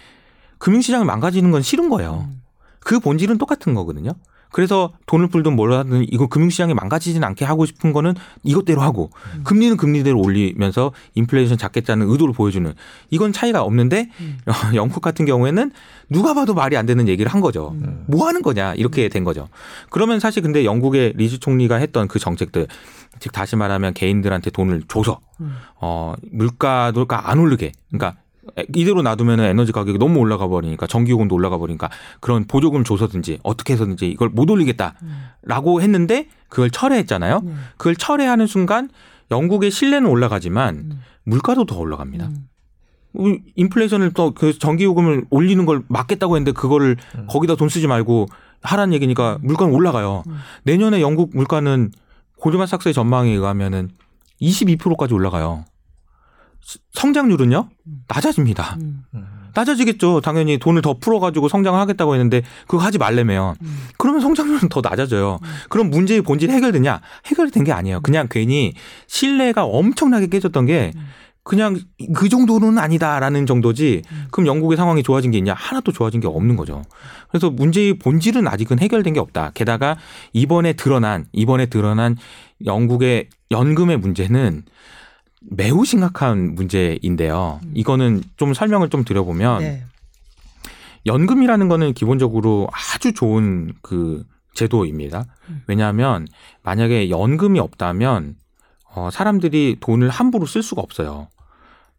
금융시장이 0.58 1.04
망가지는 1.04 1.50
건 1.50 1.62
싫은 1.62 1.88
거예요. 1.90 2.28
음. 2.30 2.40
그 2.80 3.00
본질은 3.00 3.38
똑같은 3.38 3.74
거거든요. 3.74 4.12
그래서 4.56 4.90
돈을 5.04 5.28
풀든 5.28 5.54
뭘 5.54 5.70
하든 5.74 6.06
이거 6.08 6.28
금융시장이 6.28 6.72
망가지진 6.72 7.22
않게 7.22 7.44
하고 7.44 7.66
싶은 7.66 7.92
거는 7.92 8.14
이것대로 8.42 8.80
하고 8.80 9.10
음. 9.34 9.42
금리는 9.44 9.76
금리대로 9.76 10.18
올리면서 10.18 10.92
인플레이션 11.14 11.58
잡겠다는 11.58 12.08
의도를 12.08 12.32
보여주는 12.32 12.72
이건 13.10 13.34
차이가 13.34 13.62
없는데 13.62 14.08
음. 14.18 14.38
영국 14.74 15.02
같은 15.02 15.26
경우에는 15.26 15.72
누가 16.08 16.32
봐도 16.32 16.54
말이 16.54 16.74
안 16.78 16.86
되는 16.86 17.06
얘기를 17.06 17.30
한 17.30 17.42
거죠. 17.42 17.72
음. 17.74 18.06
뭐 18.08 18.26
하는 18.26 18.40
거냐 18.40 18.72
이렇게 18.76 19.10
된 19.10 19.24
거죠. 19.24 19.50
그러면 19.90 20.20
사실 20.20 20.42
근데 20.42 20.64
영국의 20.64 21.12
리즈 21.16 21.38
총리가 21.38 21.76
했던 21.76 22.08
그 22.08 22.18
정책들 22.18 22.66
즉 23.20 23.32
다시 23.32 23.56
말하면 23.56 23.92
개인들한테 23.92 24.48
돈을 24.52 24.84
줘서 24.88 25.20
음. 25.38 25.54
어 25.82 26.14
물가도가 26.32 27.28
안 27.30 27.40
오르게 27.40 27.72
그러니까 27.90 28.18
이대로 28.74 29.02
놔두면 29.02 29.40
에너지 29.40 29.72
가격이 29.72 29.98
너무 29.98 30.18
올라가 30.20 30.48
버리니까 30.48 30.86
전기요금도 30.86 31.34
올라가 31.34 31.58
버리니까 31.58 31.90
그런 32.20 32.44
보조금 32.46 32.84
줘서든지 32.84 33.40
어떻게 33.42 33.72
해서든지 33.72 34.08
이걸 34.08 34.28
못 34.28 34.50
올리겠다라고 34.50 35.82
했는데 35.82 36.28
그걸 36.48 36.70
철회했잖아요. 36.70 37.42
음. 37.44 37.64
그걸 37.76 37.96
철회하는 37.96 38.46
순간 38.46 38.88
영국의 39.30 39.70
신뢰는 39.70 40.08
올라가지만 40.08 40.74
음. 40.76 41.00
물가도 41.24 41.66
더 41.66 41.78
올라갑니다. 41.78 42.26
음. 42.26 42.48
음, 43.18 43.38
인플레이션을 43.54 44.12
또 44.12 44.32
그 44.34 44.58
전기요금을 44.58 45.24
올리는 45.30 45.64
걸 45.64 45.82
막겠다고 45.88 46.36
했는데 46.36 46.52
그거를 46.52 46.96
음. 47.16 47.26
거기다 47.28 47.56
돈 47.56 47.68
쓰지 47.68 47.86
말고 47.86 48.26
하라는 48.62 48.94
얘기니까 48.94 49.38
물가는 49.42 49.72
올라가요. 49.72 50.22
음. 50.26 50.38
내년에 50.64 51.00
영국 51.00 51.30
물가는 51.34 51.90
고르마삭스의 52.38 52.92
전망에 52.92 53.30
의하면은 53.30 53.90
22%까지 54.40 55.14
올라가요. 55.14 55.64
스- 56.66 56.78
성장률은요 56.94 57.68
음. 57.86 57.92
낮아집니다. 58.08 58.76
음. 58.82 59.04
음. 59.14 59.24
낮아지겠죠. 59.54 60.20
당연히 60.20 60.58
돈을 60.58 60.82
더 60.82 60.94
풀어가지고 60.98 61.48
성장을 61.48 61.78
하겠다고 61.80 62.14
했는데 62.14 62.42
그거 62.66 62.82
하지. 62.82 62.98
음. 63.62 63.78
그러면 63.96 64.20
성장률은 64.20 64.68
더 64.68 64.80
낮아져요. 64.82 65.38
음. 65.40 65.48
그럼 65.70 65.90
문제의 65.90 66.22
본질이 66.22 66.52
해결되냐? 66.52 67.00
해결된 67.26 67.64
게 67.64 67.72
아니에요. 67.72 68.00
그냥 68.00 68.26
괜히 68.28 68.74
신뢰가 69.06 69.64
엄청나게 69.64 70.26
깨졌던 70.26 70.66
게 70.66 70.90
음. 70.96 71.06
그냥 71.44 71.78
그 72.12 72.28
정도는 72.28 72.76
아니다라는 72.76 73.46
정도지. 73.46 74.02
음. 74.10 74.26
그럼 74.32 74.48
영국의 74.48 74.76
상황이 74.76 75.04
좋아진 75.04 75.30
게 75.30 75.38
있냐? 75.38 75.54
하나도 75.54 75.92
좋아진 75.92 76.20
게 76.20 76.26
없는 76.26 76.56
거죠. 76.56 76.82
그래서 77.28 77.48
문제의 77.48 77.98
본질은 78.00 78.48
아직은 78.48 78.80
해결된 78.80 79.14
게 79.14 79.20
없다. 79.20 79.52
게다가 79.54 79.96
이번에 80.32 80.72
드러난 80.72 81.26
이번에 81.32 81.66
드러난 81.66 82.16
영국의 82.66 83.28
연금의 83.52 83.98
문제는 83.98 84.64
매우 85.50 85.84
심각한 85.84 86.54
문제인데요. 86.54 87.60
이거는 87.74 88.22
좀 88.36 88.54
설명을 88.54 88.88
좀 88.90 89.04
드려보면 89.04 89.60
네. 89.60 89.84
연금이라는 91.06 91.68
거는 91.68 91.94
기본적으로 91.94 92.68
아주 92.72 93.12
좋은 93.14 93.72
그 93.82 94.24
제도입니다. 94.54 95.26
음. 95.48 95.62
왜냐하면 95.66 96.26
만약에 96.62 97.10
연금이 97.10 97.60
없다면 97.60 98.36
어, 98.94 99.10
사람들이 99.10 99.76
돈을 99.80 100.08
함부로 100.08 100.46
쓸 100.46 100.62
수가 100.62 100.82
없어요. 100.82 101.28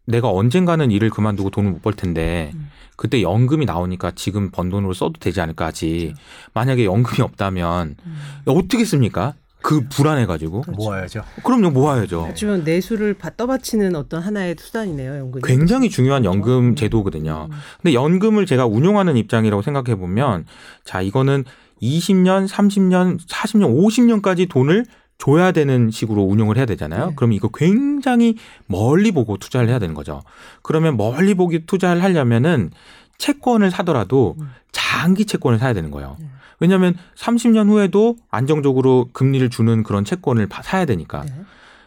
내가 0.05 0.29
언젠가는 0.31 0.89
일을 0.89 1.09
그만두고 1.09 1.49
돈을 1.49 1.71
못 1.71 1.81
벌 1.81 1.93
텐데 1.93 2.51
음. 2.55 2.69
그때 2.95 3.21
연금이 3.21 3.65
나오니까 3.65 4.11
지금 4.15 4.49
번 4.49 4.69
돈으로 4.69 4.93
써도 4.93 5.13
되지 5.19 5.39
않을까지. 5.39 6.15
만약에 6.53 6.83
연금이 6.85 7.21
없다면 7.21 7.95
음. 8.03 8.17
어떻게 8.45 8.83
씁니까? 8.83 9.35
그 9.61 9.87
불안해가지고. 9.89 10.61
그렇죠. 10.61 10.77
모아야죠. 10.81 11.23
그럼요, 11.43 11.71
모아야죠. 11.71 12.25
하지만 12.27 12.63
내수를 12.63 13.13
바- 13.15 13.31
떠받치는 13.31 13.95
어떤 13.95 14.21
하나의 14.21 14.55
수단이네요, 14.57 15.17
연금이. 15.17 15.41
굉장히 15.43 15.89
중요한 15.89 16.23
연금 16.25 16.69
음. 16.69 16.75
제도거든요. 16.75 17.47
음. 17.51 17.57
근데 17.81 17.93
연금을 17.93 18.45
제가 18.45 18.65
운용하는 18.65 19.17
입장이라고 19.17 19.61
생각해 19.61 19.95
보면 19.95 20.45
자 20.83 21.01
이거는 21.01 21.43
20년, 21.81 22.47
30년, 22.47 23.19
40년, 23.27 24.21
50년까지 24.21 24.49
돈을 24.49 24.85
줘야 25.19 25.51
되는 25.51 25.89
식으로 25.91 26.23
운용을 26.23 26.57
해야 26.57 26.65
되잖아요. 26.65 27.07
네. 27.07 27.13
그럼 27.15 27.33
이거 27.33 27.49
굉장히 27.53 28.35
멀리 28.67 29.11
보고 29.11 29.37
투자를 29.37 29.67
해야 29.69 29.79
되는 29.79 29.95
거죠. 29.95 30.21
그러면 30.61 30.95
멀리 30.95 31.33
보기 31.33 31.65
투자를 31.65 32.03
하려면은 32.03 32.69
채권을 33.17 33.71
사더라도 33.71 34.35
음. 34.39 34.49
장기 34.71 35.25
채권을 35.25 35.57
사야 35.57 35.73
되는 35.73 35.89
거예요. 35.89 36.17
네. 36.19 36.27
왜냐하면 36.59 36.95
30년 37.15 37.67
후에도 37.69 38.15
안정적으로 38.29 39.09
금리를 39.13 39.49
주는 39.49 39.83
그런 39.83 40.03
채권을 40.05 40.47
바- 40.47 40.61
사야 40.61 40.85
되니까. 40.85 41.23
네. 41.25 41.31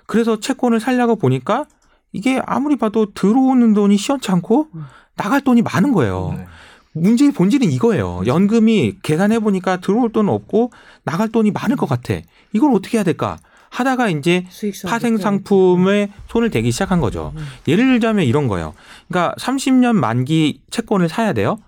그래서 0.06 0.38
채권을 0.40 0.80
살려고 0.80 1.16
보니까 1.16 1.66
이게 2.12 2.40
아무리 2.46 2.76
봐도 2.76 3.12
들어오는 3.12 3.72
돈이 3.74 3.96
시원치 3.96 4.30
않고 4.30 4.68
음. 4.74 4.84
나갈 5.16 5.40
돈이 5.40 5.62
많은 5.62 5.92
거예요. 5.92 6.34
네. 6.36 6.46
문제의 6.92 7.30
본질은 7.32 7.70
이거예요. 7.70 8.22
연금이 8.26 8.96
계산해 9.02 9.38
보니까 9.38 9.76
들어올 9.76 10.10
돈 10.10 10.28
없고 10.28 10.72
나갈 11.04 11.28
돈이 11.28 11.52
많을 11.52 11.76
것 11.76 11.88
같아. 11.88 12.14
이걸 12.52 12.74
어떻게 12.74 12.98
해야 12.98 13.04
될까? 13.04 13.38
하다가 13.70 14.10
이제 14.10 14.44
파생 14.86 15.16
상품에 15.16 16.12
손을 16.28 16.50
대기 16.50 16.70
시작한 16.72 17.00
거죠. 17.00 17.32
음. 17.36 17.46
예를 17.68 17.84
들자면 17.86 18.26
이런 18.26 18.48
거예요. 18.48 18.74
그러니까 19.08 19.34
30년 19.38 19.94
만기 19.94 20.62
채권을 20.70 21.08
사야 21.08 21.32
돼요. 21.32 21.58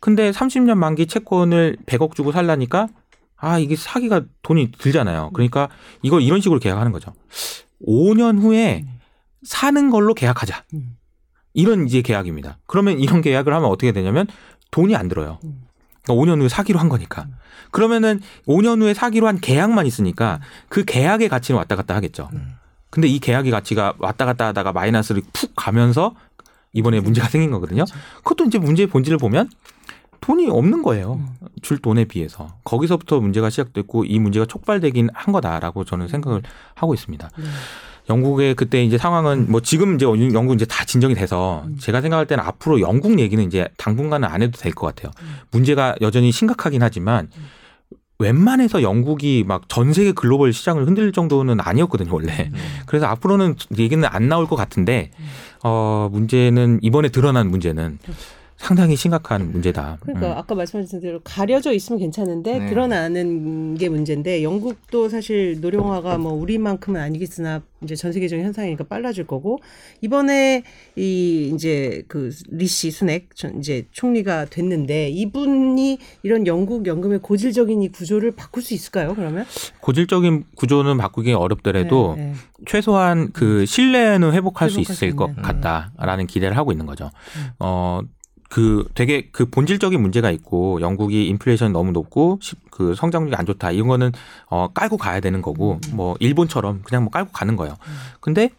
근데 0.00 0.30
30년 0.30 0.76
만기 0.76 1.06
채권을 1.06 1.76
100억 1.86 2.14
주고 2.14 2.32
살라니까 2.32 2.88
아, 3.36 3.58
이게 3.58 3.76
사기가 3.76 4.22
돈이 4.42 4.72
들잖아요. 4.72 5.30
그러니까 5.32 5.68
이걸 6.02 6.22
이런 6.22 6.40
식으로 6.40 6.60
계약하는 6.60 6.92
거죠. 6.92 7.12
5년 7.86 8.40
후에 8.40 8.84
사는 9.42 9.90
걸로 9.90 10.14
계약하자. 10.14 10.64
음. 10.74 10.96
이런 11.54 11.86
이제 11.86 12.02
계약입니다. 12.02 12.58
그러면 12.66 12.98
이런 13.00 13.22
계약을 13.22 13.52
하면 13.52 13.68
어떻게 13.68 13.92
되냐면 13.92 14.26
돈이 14.70 14.94
안 14.96 15.08
들어요. 15.08 15.38
음. 15.44 15.62
그러니까 16.10 16.14
5년 16.14 16.40
후에 16.40 16.48
사기로 16.48 16.78
한 16.78 16.88
거니까. 16.88 17.26
그러면은 17.70 18.20
5년 18.46 18.82
후에 18.82 18.94
사기로 18.94 19.28
한 19.28 19.38
계약만 19.38 19.86
있으니까 19.86 20.40
그 20.68 20.84
계약의 20.84 21.28
가치는 21.28 21.58
왔다 21.58 21.76
갔다 21.76 21.94
하겠죠. 21.94 22.28
음. 22.32 22.54
근데 22.90 23.06
이 23.06 23.20
계약의 23.20 23.52
가치가 23.52 23.94
왔다 23.98 24.24
갔다 24.26 24.48
하다가 24.48 24.72
마이너스를 24.72 25.22
푹 25.32 25.52
가면서 25.54 26.14
이번에 26.72 27.00
문제가 27.00 27.28
생긴 27.28 27.50
거거든요. 27.52 27.84
그것도 28.18 28.44
이제 28.44 28.58
문제의 28.58 28.88
본질을 28.88 29.18
보면 29.18 29.48
돈이 30.20 30.48
없는 30.48 30.82
거예요. 30.82 31.14
음. 31.14 31.28
줄 31.62 31.78
돈에 31.78 32.04
비해서. 32.04 32.48
거기서부터 32.64 33.20
문제가 33.20 33.48
시작됐고 33.48 34.04
이 34.04 34.18
문제가 34.18 34.46
촉발되긴 34.46 35.10
한 35.14 35.32
거다라고 35.32 35.84
저는 35.84 36.08
생각을 36.08 36.42
하고 36.74 36.94
있습니다. 36.94 37.30
네. 38.06 38.12
영국의 38.12 38.54
그때 38.54 38.82
이제 38.82 38.98
상황은 38.98 39.50
뭐 39.50 39.60
지금 39.60 39.94
이제 39.94 40.04
영국 40.04 40.54
이제 40.54 40.64
다 40.64 40.84
진정이 40.84 41.14
돼서 41.14 41.62
음. 41.66 41.76
제가 41.78 42.00
생각할 42.00 42.26
때는 42.26 42.42
앞으로 42.44 42.80
영국 42.80 43.18
얘기는 43.20 43.42
이제 43.44 43.68
당분간은 43.76 44.28
안 44.28 44.42
해도 44.42 44.58
될 44.58 44.72
것 44.72 44.86
같아요. 44.86 45.12
음. 45.22 45.36
문제가 45.50 45.94
여전히 46.00 46.32
심각하긴 46.32 46.82
하지만 46.82 47.28
웬만해서 48.18 48.82
영국이 48.82 49.44
막 49.46 49.62
전 49.68 49.92
세계 49.92 50.12
글로벌 50.12 50.52
시장을 50.52 50.86
흔들 50.86 51.10
정도는 51.12 51.58
아니었거든요, 51.60 52.12
원래. 52.12 52.50
음. 52.52 52.58
그래서 52.86 53.06
앞으로는 53.06 53.54
얘기는 53.78 54.06
안 54.10 54.28
나올 54.28 54.46
것 54.46 54.56
같은데 54.56 55.10
음. 55.18 55.24
어 55.62 56.08
문제는 56.12 56.80
이번에 56.82 57.08
드러난 57.08 57.48
문제는 57.50 57.98
상당히 58.60 58.94
심각한 58.94 59.50
문제다. 59.50 59.96
그러니까 60.00 60.32
음. 60.32 60.38
아까 60.38 60.54
말씀하신 60.54 61.00
대로 61.00 61.20
가려져 61.24 61.72
있으면 61.72 61.98
괜찮은데 61.98 62.58
네. 62.58 62.68
드러나는 62.68 63.74
게 63.74 63.88
문제인데 63.88 64.42
영국도 64.42 65.08
사실 65.08 65.58
노령화가 65.62 66.18
뭐 66.18 66.34
우리만큼은 66.34 67.00
아니겠으나 67.00 67.62
이제 67.82 67.96
전 67.96 68.12
세계적인 68.12 68.44
현상이니까 68.44 68.84
빨라질 68.84 69.26
거고 69.26 69.60
이번에 70.02 70.62
이 70.94 71.50
이제 71.54 72.04
그 72.06 72.30
리시 72.50 72.92
전 73.34 73.58
이제 73.58 73.86
총리가 73.92 74.44
됐는데 74.44 75.08
이분이 75.08 75.98
이런 76.22 76.46
영국 76.46 76.86
연금의 76.86 77.20
고질적인 77.20 77.82
이 77.82 77.88
구조를 77.88 78.32
바꿀 78.32 78.62
수 78.62 78.74
있을까요? 78.74 79.14
그러면 79.14 79.46
고질적인 79.80 80.44
구조는 80.54 80.98
바꾸기 80.98 81.32
어렵더라도 81.32 82.14
네, 82.18 82.24
네. 82.26 82.34
최소한 82.66 83.32
그 83.32 83.64
신뢰는 83.64 84.34
회복할 84.34 84.68
수 84.68 84.80
회복할 84.80 84.94
수 84.94 85.04
있을 85.06 85.16
것 85.16 85.30
있는. 85.30 85.42
같다라는 85.42 86.26
기대를 86.26 86.58
하고 86.58 86.72
있는 86.72 86.84
거죠. 86.84 87.10
음. 87.36 87.50
어, 87.58 88.00
그 88.50 88.84
되게 88.94 89.28
그 89.30 89.46
본질적인 89.48 90.00
문제가 90.02 90.30
있고 90.32 90.80
영국이 90.80 91.28
인플레이션이 91.28 91.72
너무 91.72 91.92
높고 91.92 92.40
시- 92.42 92.56
그 92.70 92.94
성장률이 92.96 93.36
안 93.36 93.46
좋다. 93.46 93.70
이런 93.70 93.86
거는 93.86 94.10
어 94.48 94.68
깔고 94.74 94.96
가야 94.96 95.20
되는 95.20 95.40
거고 95.40 95.78
음. 95.88 95.96
뭐 95.96 96.16
일본처럼 96.18 96.82
그냥 96.82 97.04
뭐 97.04 97.10
깔고 97.12 97.30
가는 97.32 97.54
거예요. 97.54 97.76
근데 98.20 98.50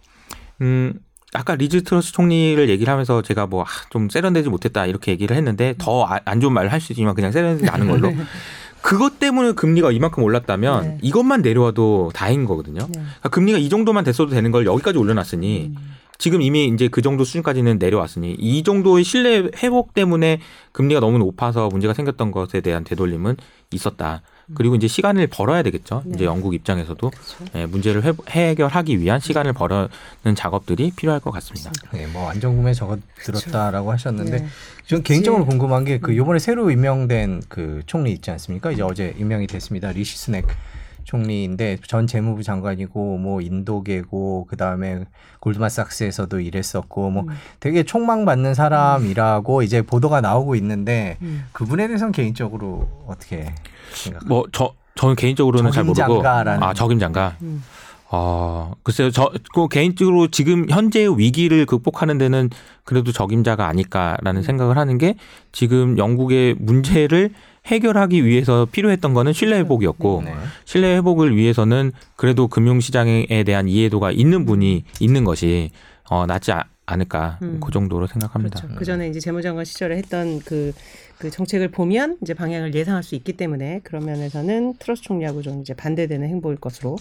음 0.62 0.94
아까 1.34 1.56
리즈 1.56 1.84
트러스 1.84 2.14
총리를 2.14 2.70
얘기를 2.70 2.92
하면서 2.92 3.22
제가 3.22 3.48
뭐 3.48 3.66
좀 3.90 4.10
세련되지 4.10 4.48
못했다 4.50 4.86
이렇게 4.86 5.12
얘기를 5.12 5.36
했는데 5.36 5.76
더 5.78 6.06
안 6.26 6.40
좋은 6.40 6.54
말을 6.54 6.72
할 6.72 6.80
수 6.80 6.94
있지만 6.94 7.14
그냥 7.14 7.32
세련되지 7.34 7.70
않은 7.70 7.88
걸로 7.90 8.14
그것 8.82 9.20
때문에 9.20 9.52
금리가 9.52 9.92
이만큼 9.92 10.24
올랐다면 10.24 10.84
네. 10.84 10.98
이것만 11.02 11.42
내려와도 11.42 12.12
다행인 12.16 12.46
거거든요. 12.46 12.80
네. 12.88 12.92
그러니까 12.94 13.30
금리가 13.30 13.58
이 13.60 13.68
정도만 13.70 14.04
됐어도 14.06 14.32
되는 14.32 14.50
걸 14.52 14.66
여기까지 14.66 14.98
올려놨으니 14.98 15.74
음. 15.76 15.76
지금 16.22 16.44
이미 16.44 16.68
이제 16.68 16.88
그 16.88 17.02
정도 17.02 17.24
수준까지는 17.24 17.80
내려왔으니 17.80 18.36
이 18.38 18.62
정도의 18.62 19.04
신뢰 19.04 19.50
회복 19.64 19.96
때문에 19.96 20.40
금리가 20.72 21.00
너무 21.00 21.18
높아서 21.18 21.68
문제가 21.70 21.96
생겼던 21.96 22.30
것에 22.30 22.62
대한 22.62 22.84
되돌림은 22.84 23.38
있었다. 23.72 24.22
그리고 24.54 24.76
이제 24.76 24.88
시간을 24.88 25.26
벌어야 25.28 25.64
되겠죠. 25.64 26.04
네. 26.06 26.12
이제 26.14 26.26
영국 26.26 26.54
입장에서도 26.54 27.10
그렇죠. 27.10 27.46
예, 27.56 27.66
문제를 27.66 28.04
회, 28.06 28.12
해결하기 28.30 29.00
위한 29.00 29.20
시간을 29.20 29.54
벌어는 29.54 29.90
작업들이 30.36 30.92
필요할 30.96 31.22
것 31.22 31.32
같습니다. 31.32 31.72
네, 31.92 32.06
뭐 32.06 32.30
안전구매 32.30 32.76
적어 32.76 33.00
들었다라고 33.24 33.92
하셨는데 33.92 34.42
네. 34.42 34.48
전 34.86 35.02
개인적으로. 35.02 35.48
궁금한 35.48 35.86
게그 35.86 36.12
음. 36.12 36.16
요번에 36.18 36.38
새로 36.38 36.70
임명된 36.70 37.42
그 37.50 37.82
총리 37.88 38.12
있지 38.12 38.30
않습니까? 38.30 38.72
이제 38.72 38.84
어제 38.84 39.16
임명이 39.18 39.48
됐습니다. 39.48 39.92
리시 39.92 40.20
스넥 40.20 40.46
총리인데 41.12 41.78
전 41.86 42.08
재무부 42.08 42.42
장관이고 42.42 43.18
뭐 43.18 43.42
인도계고 43.42 44.48
그다음에 44.50 45.04
골드만삭스에서도 45.42 46.40
일했었고 46.40 47.10
뭐 47.10 47.24
음. 47.24 47.30
되게 47.60 47.84
촉망받는 47.84 48.54
사람이라고 48.54 49.62
이제 49.62 49.82
보도가 49.82 50.22
나오고 50.22 50.56
있는데 50.56 51.18
음. 51.22 51.44
그분에 51.52 51.88
대해서는 51.88 52.14
개인적으로 52.14 52.88
어떻게 53.08 53.54
생각하세요? 53.94 54.30
뭐저 54.30 54.74
저는 54.96 55.16
개인적으로는 55.16 55.72
잘 55.72 55.84
모르고. 55.84 56.24
아 56.64 56.74
적임장가. 56.74 57.36
음. 57.42 57.62
어 58.14 58.74
글쎄요 58.84 59.10
저 59.10 59.32
그 59.54 59.68
개인적으로 59.70 60.28
지금 60.28 60.70
현재의 60.70 61.18
위기를 61.18 61.66
극복하는 61.66 62.18
데는 62.18 62.50
그래도 62.84 63.12
적임자가 63.14 63.68
아닐까라는 63.68 64.44
생각을 64.44 64.78
하는 64.78 64.98
게 64.98 65.16
지금 65.54 65.98
영국의 65.98 66.56
문제를 66.60 67.32
해결하기 67.66 68.26
위해서 68.26 68.68
필요했던 68.72 69.14
거는 69.14 69.34
신뢰 69.34 69.58
회복이었고 69.60 70.24
네. 70.26 70.34
신뢰 70.66 70.96
회복을 70.98 71.36
위해서는 71.36 71.92
그래도 72.16 72.48
금융시장에 72.48 73.44
대한 73.46 73.68
이해도가 73.68 74.12
있는 74.12 74.46
분이 74.46 74.84
있는 75.00 75.24
것이 75.24 75.70
어, 76.10 76.26
낫지 76.26 76.52
아- 76.52 76.66
않을까 76.88 77.38
음. 77.42 77.62
그 77.64 77.72
정도로 77.72 78.08
생각합니다. 78.08 78.60
그렇죠. 78.60 78.76
그 78.78 78.84
전에 78.84 79.08
이제 79.08 79.20
재무장관 79.22 79.64
시절에 79.64 79.96
했던 79.96 80.40
그, 80.40 80.74
그 81.20 81.30
정책을 81.30 81.70
보면 81.70 82.18
이제 82.22 82.34
방향을 82.34 82.76
예상할 82.76 83.02
수 83.04 83.16
있기 83.16 83.34
때문에 83.34 83.80
그런 83.84 84.04
면에서는 84.06 84.74
트러스 84.78 85.02
총리하고 85.04 85.42
좀 85.42 85.62
이제 85.62 85.74
반대되는 85.74 86.28
행보일 86.28 86.58
것으로 86.58 86.98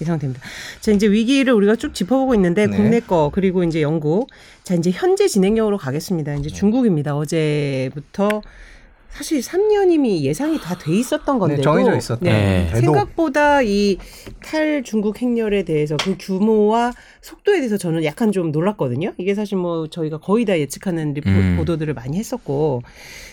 예상됩니다. 0.00 0.40
자, 0.80 0.92
이제 0.92 1.08
위기를 1.10 1.54
우리가 1.54 1.74
쭉 1.74 1.92
짚어보고 1.92 2.36
있는데 2.36 2.66
네. 2.68 2.76
국내 2.76 3.00
거 3.00 3.30
그리고 3.34 3.64
이제 3.64 3.82
영국. 3.82 4.28
자, 4.62 4.74
이제 4.74 4.92
현재 4.92 5.26
진행형으로 5.26 5.76
가겠습니다. 5.76 6.34
네. 6.34 6.38
이제 6.38 6.48
중국입니다. 6.50 7.16
어제부터 7.16 8.42
사실 9.12 9.40
3연임이 9.40 10.20
예상이 10.22 10.58
다 10.58 10.76
돼 10.78 10.94
있었던 10.96 11.38
건데도 11.38 11.58
네, 11.60 11.62
정해져 11.62 11.96
있었던 11.96 12.20
네. 12.28 12.66
데도 12.72 12.80
생각보다 12.80 13.62
이 13.62 13.98
탈 14.40 14.82
중국 14.82 15.22
행렬에 15.22 15.62
대해서 15.62 15.96
그 15.96 16.16
규모와 16.18 16.92
속도에 17.20 17.58
대해서 17.58 17.76
저는 17.78 18.04
약간 18.04 18.32
좀 18.32 18.50
놀랐거든요. 18.50 19.12
이게 19.16 19.34
사실 19.34 19.56
뭐 19.56 19.86
저희가 19.86 20.18
거의 20.18 20.44
다 20.44 20.58
예측하는 20.58 21.14
리포, 21.14 21.30
음. 21.30 21.54
보도들을 21.58 21.94
많이 21.94 22.18
했었고. 22.18 22.82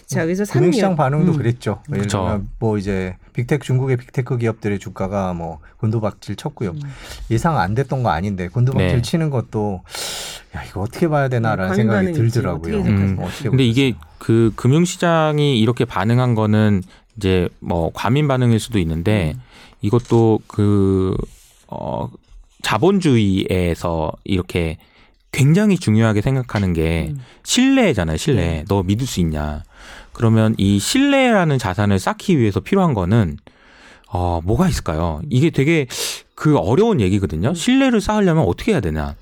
자, 0.09 0.25
그래서 0.25 0.43
금융시장 0.45 0.93
3년. 0.93 0.97
반응도 0.97 1.33
음. 1.33 1.37
그랬죠. 1.37 1.81
들면 1.85 2.49
뭐 2.57 2.79
이제 2.79 3.15
빅테크 3.33 3.63
중국의 3.63 3.97
빅테크 3.97 4.39
기업들의 4.39 4.79
주가가 4.79 5.33
뭐 5.33 5.59
곤두박질 5.77 6.35
쳤고요. 6.35 6.71
음. 6.71 6.79
예상 7.29 7.59
안 7.59 7.75
됐던 7.75 8.01
거 8.01 8.09
아닌데 8.09 8.47
곤도박질 8.47 8.95
네. 8.97 9.01
치는 9.03 9.29
것도 9.29 9.83
야 10.55 10.63
이거 10.63 10.81
어떻게 10.81 11.07
봐야 11.07 11.27
되나라는 11.29 11.71
네, 11.71 11.75
생각이. 11.75 12.11
들더라고요. 12.13 12.79
어떻게? 12.79 12.89
음, 12.91 13.17
어떻게 13.21 13.49
근데 13.49 13.63
이게? 13.63 13.93
그 14.17 14.51
금융시장이 14.55 15.59
이렇게 15.59 15.85
반응한 15.85 16.33
거는 16.33 16.81
이제 17.15 17.47
뭐 17.59 17.91
과민 17.93 18.27
반응일 18.27 18.59
수도 18.59 18.79
있는데 18.79 19.33
음. 19.35 19.41
이것도 19.81 20.39
그, 20.47 21.15
어, 21.67 22.09
자본주의에서 22.63 24.11
이렇게 24.23 24.77
굉장히 25.31 25.77
중요하게 25.77 26.21
생각하는 26.21 26.73
게 26.73 27.09
음. 27.11 27.19
신뢰잖아요, 27.43 28.17
신뢰. 28.17 28.41
네. 28.41 28.65
너 28.67 28.83
믿을 28.83 29.05
수 29.07 29.19
있냐. 29.21 29.63
그러면 30.19 30.53
이 30.57 30.79
신뢰라는 30.79 31.57
자산을 31.59 31.97
쌓기 31.97 32.37
위해서 32.37 32.59
필요한 32.59 32.93
거는 32.93 33.37
어, 34.11 34.41
뭐가 34.43 34.67
있을까요? 34.67 35.21
이게 35.29 35.49
되게 35.49 35.87
그 36.35 36.57
어려운 36.57 36.99
얘기거든요. 36.99 37.53
신뢰를 37.53 38.01
쌓으려면 38.01 38.43
어떻게 38.45 38.73
해야 38.73 38.81
되나. 38.81 39.15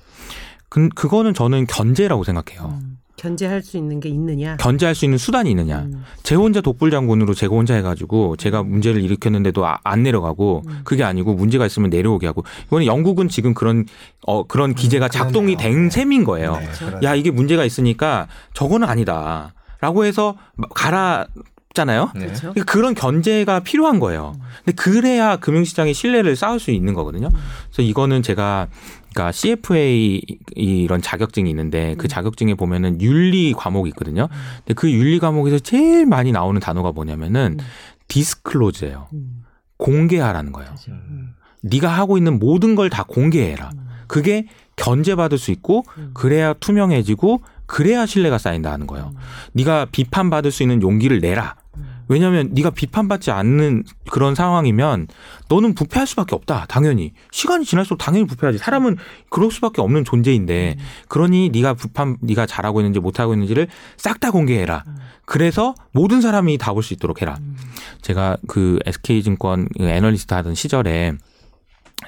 그, 0.68 0.88
그거는 0.88 1.34
저는 1.34 1.68
견제라고 1.68 2.24
생각해요. 2.24 2.76
음. 2.82 2.98
견제할 3.14 3.62
수 3.62 3.76
있는 3.76 4.00
게 4.00 4.08
있느냐. 4.08 4.56
견제할 4.56 4.94
수 4.96 5.04
있는 5.04 5.18
수단이 5.18 5.50
있느냐. 5.50 5.80
음. 5.82 6.04
제 6.24 6.34
혼자 6.34 6.60
독불 6.60 6.90
장군으로 6.90 7.32
제가 7.34 7.54
혼자 7.54 7.74
해가지고 7.74 8.34
제가 8.36 8.64
문제를 8.64 9.00
일으켰는데도 9.02 9.64
아- 9.66 9.78
안 9.84 10.02
내려가고 10.02 10.62
음. 10.66 10.80
그게 10.82 11.04
아니고 11.04 11.34
문제가 11.34 11.66
있으면 11.66 11.90
내려오게 11.90 12.26
하고 12.26 12.42
이거는 12.66 12.86
영국은 12.86 13.28
지금 13.28 13.54
그런 13.54 13.86
어 14.26 14.44
그런 14.44 14.74
기제가 14.74 15.08
작동이 15.08 15.54
그러네요. 15.54 15.80
된 15.80 15.90
셈인 15.90 16.24
거예요. 16.24 16.56
네, 16.58 16.68
그런- 16.78 17.02
야 17.04 17.14
이게 17.14 17.30
문제가 17.30 17.64
있으니까 17.64 18.26
저거는 18.54 18.88
아니다 18.88 19.52
라고 19.80 20.04
해서 20.04 20.36
갈아 20.74 21.26
잖아요. 21.74 22.10
네. 22.14 22.26
그렇죠. 22.26 22.40
그러니까 22.52 22.64
그런 22.64 22.94
견제가 22.94 23.60
필요한 23.60 24.00
거예요. 24.00 24.34
근데 24.64 24.72
그래야 24.72 25.36
금융시장의 25.36 25.94
신뢰를 25.94 26.34
쌓을 26.34 26.58
수 26.58 26.70
있는 26.72 26.94
거거든요. 26.94 27.28
그래서 27.66 27.82
이거는 27.82 28.22
제가 28.22 28.66
그러니까 29.12 29.30
CFA 29.32 30.20
이런 30.56 31.00
자격증이 31.00 31.48
있는데 31.50 31.94
그 31.98 32.08
자격증에 32.08 32.54
보면은 32.54 33.00
윤리 33.00 33.52
과목이 33.52 33.90
있거든요. 33.90 34.28
근데 34.58 34.74
그 34.74 34.90
윤리 34.90 35.18
과목에서 35.20 35.58
제일 35.60 36.06
많이 36.06 36.32
나오는 36.32 36.60
단어가 36.60 36.90
뭐냐면은 36.90 37.58
음. 37.60 37.64
디스클로즈예요. 38.08 39.08
음. 39.12 39.44
공개하라는 39.76 40.52
거예요. 40.52 40.74
음. 40.88 41.34
네가 41.62 41.88
하고 41.88 42.16
있는 42.18 42.38
모든 42.38 42.74
걸 42.74 42.88
다 42.90 43.04
공개해라. 43.04 43.70
음. 43.74 43.88
그게 44.08 44.46
견제받을 44.76 45.38
수 45.38 45.50
있고 45.52 45.84
음. 45.98 46.10
그래야 46.14 46.54
투명해지고 46.54 47.42
그래야 47.68 48.06
신뢰가 48.06 48.38
쌓인다 48.38 48.72
하는 48.72 48.86
거예요. 48.88 49.12
네가 49.52 49.86
비판받을 49.92 50.50
수 50.50 50.64
있는 50.64 50.82
용기를 50.82 51.20
내라. 51.20 51.54
음. 51.76 51.84
왜냐하면 52.08 52.48
네가 52.52 52.70
비판받지 52.70 53.30
않는 53.30 53.84
그런 54.10 54.34
상황이면 54.34 55.08
너는 55.50 55.74
부패할 55.74 56.06
수밖에 56.06 56.34
없다. 56.34 56.64
당연히 56.66 57.12
시간이 57.30 57.66
지날수록 57.66 57.98
당연히 57.98 58.26
부패하지. 58.26 58.56
사람은 58.56 58.96
그럴 59.28 59.50
수밖에 59.50 59.82
없는 59.82 60.04
존재인데 60.04 60.76
음. 60.78 60.84
그러니 61.08 61.50
네가 61.50 61.74
비판 61.74 62.16
네가 62.22 62.46
잘하고 62.46 62.80
있는지 62.80 62.98
못하고 62.98 63.34
있는지를 63.34 63.68
싹 63.98 64.18
다 64.20 64.30
공개해라. 64.30 64.84
음. 64.86 64.96
그래서 65.26 65.74
모든 65.92 66.22
사람이 66.22 66.56
다 66.56 66.72
볼 66.72 66.82
수 66.82 66.94
있도록 66.94 67.20
해라. 67.20 67.36
음. 67.40 67.56
제가 68.00 68.38
그 68.48 68.78
SK증권 68.86 69.68
그 69.76 69.84
애널리스트 69.84 70.32
하던 70.32 70.54
시절에 70.54 71.12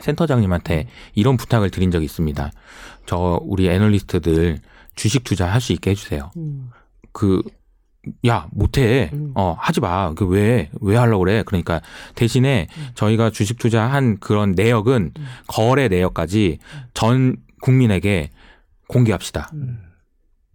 센터장님한테 0.01 0.87
이런 1.15 1.37
부탁을 1.37 1.71
드린 1.71 1.91
적이 1.91 2.07
있습니다. 2.07 2.51
저 3.07 3.39
우리 3.43 3.69
애널리스트들 3.69 4.59
주식 5.01 5.25
투자할 5.25 5.63
수 5.63 5.73
있게 5.73 5.93
해주세요. 5.93 6.31
음. 6.37 6.69
그, 7.13 7.43
야, 8.27 8.49
못해. 8.53 9.09
음. 9.15 9.33
어, 9.35 9.57
하지 9.59 9.81
마. 9.81 10.13
그 10.13 10.27
왜, 10.27 10.71
왜 10.83 10.97
하려고 10.97 11.25
그래? 11.25 11.43
그러니까 11.47 11.81
대신에 12.15 12.67
음. 12.77 12.89
저희가 12.95 13.31
주식 13.31 13.59
투자한 13.59 14.19
그런 14.21 14.53
내역은 14.53 15.13
음. 15.17 15.27
거래 15.47 15.89
내역까지 15.89 16.59
전 16.93 17.37
국민에게 17.63 18.29
공개합시다. 18.89 19.49
음. 19.55 19.79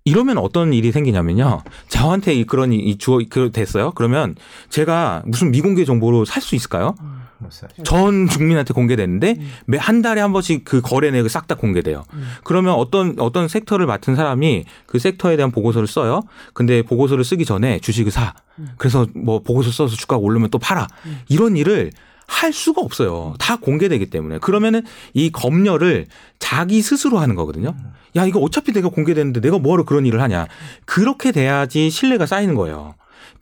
이러면 0.04 0.38
어떤 0.38 0.74
일이 0.74 0.92
생기냐면요. 0.92 1.64
저한테 1.88 2.36
이 2.36 2.44
그런 2.44 2.72
이 2.72 2.98
주어 3.00 3.18
그 3.28 3.52
됐어요. 3.52 3.94
그러면 3.96 4.36
제가 4.70 5.24
무슨 5.26 5.50
미공개 5.50 5.86
정보로 5.86 6.26
살 6.26 6.44
수 6.44 6.54
있을까요? 6.54 6.94
음. 7.02 7.15
못 7.40 7.52
사죠. 7.52 7.84
전 7.84 8.28
국민한테 8.28 8.74
공개되는데 8.74 9.38
매 9.66 9.78
한 9.78 10.02
달에 10.02 10.22
한 10.22 10.34
번씩 10.34 10.64
그 10.66 10.82
거래 10.82 11.12
내역이 11.12 11.30
싹 11.30 11.48
다 11.48 11.56
공개돼요. 11.56 12.04
그러면 12.44 12.74
어떤 12.76 13.16
어떤 13.20 13.48
섹터를 13.48 13.86
맡은 13.86 14.16
사람이 14.16 14.66
그 14.88 14.98
섹터에 15.00 15.36
대한 15.36 15.52
보고서를 15.52 15.88
써요. 15.88 16.22
근데 16.54 16.82
보고서를 16.82 17.24
쓰기 17.24 17.46
전에 17.46 17.80
주식을 17.80 18.12
사. 18.12 18.34
그래서 18.78 19.06
뭐 19.16 19.42
보고서 19.44 19.70
써서 19.72 19.96
주가가 19.96 20.20
오르면 20.20 20.50
또 20.50 20.58
팔아. 20.58 20.88
이런 21.30 21.56
일을 21.58 21.92
할 22.28 22.52
수가 22.52 22.82
없어요. 22.82 23.36
다 23.38 23.58
공개되기 23.58 24.10
때문에. 24.10 24.40
그러면은 24.40 24.82
이 25.14 25.30
검열을 25.32 26.08
자기 26.40 26.82
스스로 26.82 27.20
하는 27.20 27.36
거거든요. 27.36 27.76
야, 28.16 28.26
이거 28.26 28.40
어차피 28.40 28.72
내가 28.74 28.90
공개되는데 28.90 29.42
내가 29.42 29.60
뭐하러 29.60 29.84
그런 29.86 30.08
일을 30.08 30.20
하냐. 30.24 30.48
그렇게 30.86 31.32
돼야지 31.32 31.92
신뢰가 31.92 32.26
쌓이는 32.26 32.56
거예요. 32.56 32.96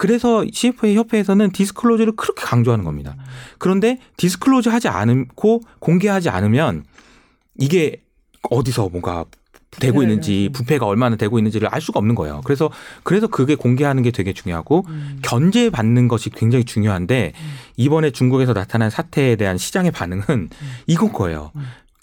그래서 0.03 0.43
CFA 0.51 0.97
협회에서는 0.97 1.51
디스클로즈를 1.51 2.17
그렇게 2.17 2.43
강조하는 2.43 2.83
겁니다. 2.83 3.15
그런데 3.57 3.99
disclose 4.17 4.67
하지 4.67 4.89
않고 4.89 5.61
공개하지 5.79 6.27
않으면 6.27 6.83
이게 7.57 8.03
어디서 8.49 8.89
뭔가 8.89 9.23
되고 9.79 9.93
부패를 9.93 10.09
있는지 10.09 10.49
부패가 10.51 10.85
얼마나 10.85 11.15
되고 11.15 11.39
있는지를 11.39 11.69
알 11.69 11.79
수가 11.79 11.99
없는 11.99 12.15
거예요. 12.15 12.41
그래서 12.43 12.69
그래서 13.03 13.27
그게 13.27 13.55
공개하는 13.55 14.03
게 14.03 14.11
되게 14.11 14.33
중요하고 14.33 14.85
견제 15.21 15.69
받는 15.69 16.09
것이 16.09 16.29
굉장히 16.31 16.65
중요한데 16.65 17.31
이번에 17.77 18.11
중국에서 18.11 18.53
나타난 18.53 18.89
사태에 18.89 19.37
대한 19.37 19.57
시장의 19.57 19.91
반응은 19.91 20.49
이건 20.85 21.13
거예요. 21.13 21.53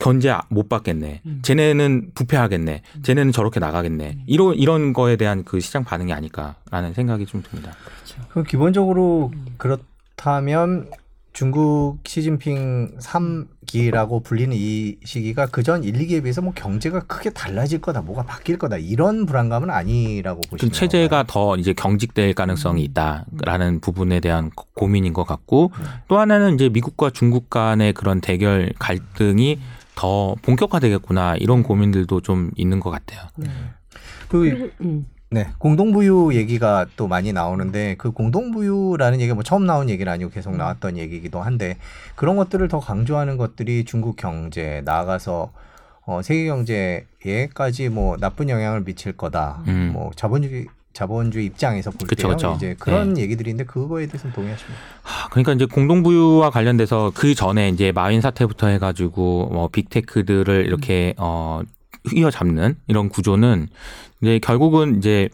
견제 0.00 0.34
못 0.48 0.68
받겠네. 0.68 1.20
쟤네는 1.42 2.10
부패하겠네. 2.14 2.82
쟤네는 3.02 3.32
저렇게 3.32 3.60
나가겠네. 3.60 4.24
이런 4.26 4.54
이런 4.56 4.92
거에 4.92 5.16
대한 5.16 5.44
그 5.44 5.60
시장 5.60 5.84
반응이 5.84 6.12
아닐까라는 6.12 6.94
생각이 6.94 7.26
좀 7.26 7.42
듭니다. 7.42 7.72
그럼 8.30 8.44
기본적으로 8.46 9.30
그렇다면 9.58 10.88
중국 11.32 11.98
시진핑 12.06 12.96
3기라고 12.98 14.24
불리는 14.24 14.56
이 14.58 14.96
시기가 15.04 15.46
그전 15.46 15.84
1, 15.84 15.92
2기에 15.92 16.22
비해서 16.22 16.42
뭐 16.42 16.52
경제가 16.54 17.00
크게 17.00 17.30
달라질 17.30 17.80
거다, 17.80 18.02
뭐가 18.02 18.24
바뀔 18.24 18.58
거다 18.58 18.78
이런 18.78 19.26
불안감은 19.26 19.70
아니라고 19.70 20.40
그 20.40 20.48
보시는 20.50 20.72
체제가 20.72 21.24
더 21.28 21.56
이제 21.56 21.72
경직될 21.72 22.34
가능성이 22.34 22.82
있다라는 22.84 23.80
부분에 23.80 24.18
대한 24.18 24.50
고- 24.50 24.66
고민인 24.74 25.12
것 25.12 25.24
같고 25.24 25.70
또 26.08 26.18
하나는 26.18 26.54
이제 26.56 26.68
미국과 26.68 27.10
중국 27.10 27.48
간의 27.48 27.92
그런 27.92 28.20
대결 28.20 28.72
갈등이 28.80 29.60
더 30.00 30.34
본격화되겠구나 30.40 31.36
이런 31.36 31.62
고민들도 31.62 32.22
좀 32.22 32.50
있는 32.56 32.80
것 32.80 32.88
같아요. 32.88 33.20
그 34.30 34.38
그리고 34.38 34.70
음. 34.80 35.04
네, 35.28 35.48
공동부유 35.58 36.30
얘기가 36.32 36.86
또 36.96 37.06
많이 37.06 37.34
나오는데 37.34 37.96
그 37.98 38.10
공동부유라는 38.10 39.20
얘기가 39.20 39.34
뭐 39.34 39.42
처음 39.42 39.66
나온 39.66 39.90
얘기는 39.90 40.10
아니고 40.10 40.30
계속 40.30 40.56
나왔던 40.56 40.96
얘기이기도 40.96 41.42
한데 41.42 41.76
그런 42.16 42.36
것들을 42.36 42.66
더 42.68 42.80
강조하는 42.80 43.36
것들이 43.36 43.84
중국 43.84 44.16
경제 44.16 44.80
나아가서 44.86 45.52
어, 46.06 46.22
세계 46.22 46.46
경제에까지 46.46 47.90
뭐 47.90 48.16
나쁜 48.16 48.48
영향을 48.48 48.82
미칠 48.82 49.12
거다. 49.12 49.62
음. 49.68 49.90
뭐 49.92 50.10
자본주의 50.16 50.66
자본주의 50.92 51.46
입장에서 51.46 51.90
볼 51.90 52.08
그쵸, 52.08 52.28
때요. 52.28 52.36
그쵸. 52.36 52.52
이제 52.56 52.76
그런 52.78 53.16
얘기들인데 53.16 53.64
그거에 53.64 54.06
대해서는 54.06 54.34
동의하십니까? 54.34 54.80
하, 55.02 55.28
그러니까 55.28 55.52
이제 55.52 55.66
공동부유와 55.66 56.50
관련돼서 56.50 57.12
그 57.14 57.34
전에 57.34 57.68
이제 57.68 57.92
마윈 57.92 58.20
사태부터 58.20 58.66
해가지고 58.68 59.50
뭐 59.52 59.68
빅테크들을 59.68 60.66
이렇게 60.66 61.14
어 61.16 61.62
휘어잡는 62.10 62.76
이런 62.88 63.08
구조는 63.08 63.68
이제 64.20 64.38
결국은 64.40 64.98
이제 64.98 65.28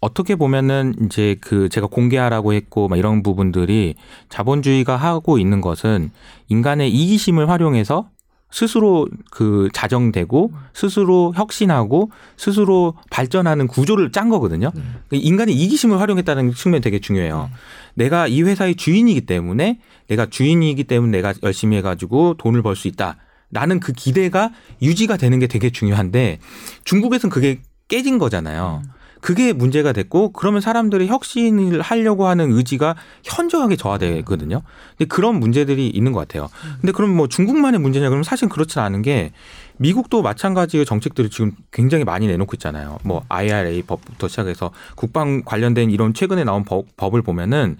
어떻게 0.00 0.36
보면은 0.36 0.94
이제 1.04 1.36
그 1.40 1.68
제가 1.68 1.86
공개하라고 1.88 2.52
했고 2.52 2.86
막 2.88 2.96
이런 2.96 3.22
부분들이 3.22 3.94
자본주의가 4.28 4.96
하고 4.96 5.38
있는 5.38 5.60
것은 5.60 6.10
인간의 6.48 6.90
이기심을 6.90 7.48
활용해서 7.48 8.08
스스로 8.50 9.08
그 9.30 9.68
자정되고 9.72 10.52
스스로 10.72 11.32
혁신하고 11.36 12.10
스스로 12.36 12.94
발전하는 13.10 13.66
구조를 13.66 14.12
짠 14.12 14.28
거거든요. 14.28 14.72
인간의 15.10 15.54
이기심을 15.54 16.00
활용했다는 16.00 16.54
측면이 16.54 16.80
되게 16.80 16.98
중요해요. 17.00 17.50
내가 17.94 18.28
이 18.28 18.42
회사의 18.42 18.76
주인이기 18.76 19.22
때문에 19.22 19.80
내가 20.08 20.26
주인이기 20.26 20.84
때문에 20.84 21.18
내가 21.18 21.34
열심히 21.42 21.76
해가지고 21.78 22.34
돈을 22.38 22.62
벌 22.62 22.76
수 22.76 22.88
있다. 22.88 23.16
라는 23.52 23.78
그 23.78 23.92
기대가 23.92 24.50
유지가 24.82 25.16
되는 25.16 25.38
게 25.38 25.46
되게 25.46 25.70
중요한데 25.70 26.40
중국에서는 26.84 27.30
그게 27.30 27.60
깨진 27.88 28.18
거잖아요. 28.18 28.82
그게 29.26 29.52
문제가 29.52 29.92
됐고 29.92 30.30
그러면 30.30 30.60
사람들이 30.60 31.08
혁신을 31.08 31.80
하려고 31.82 32.28
하는 32.28 32.52
의지가 32.52 32.94
현저하게 33.24 33.74
저하되거든요. 33.74 34.62
근데 34.96 35.08
그런 35.08 35.40
문제들이 35.40 35.88
있는 35.88 36.12
것 36.12 36.20
같아요. 36.20 36.48
근데 36.80 36.92
그럼 36.92 37.10
뭐 37.10 37.26
중국만의 37.26 37.80
문제냐 37.80 38.08
그러면 38.08 38.22
사실 38.22 38.48
그렇진 38.48 38.80
않은 38.82 39.02
게 39.02 39.32
미국도 39.78 40.22
마찬가지의 40.22 40.84
정책들을 40.84 41.30
지금 41.30 41.52
굉장히 41.70 42.04
많이 42.04 42.26
내놓고 42.26 42.54
있잖아요. 42.54 42.98
뭐 43.02 43.22
IRA 43.28 43.82
법부터 43.82 44.28
시작해서 44.28 44.70
국방 44.94 45.42
관련된 45.44 45.90
이런 45.90 46.14
최근에 46.14 46.44
나온 46.44 46.64
법, 46.64 46.84
법을 46.96 47.22
보면은 47.22 47.76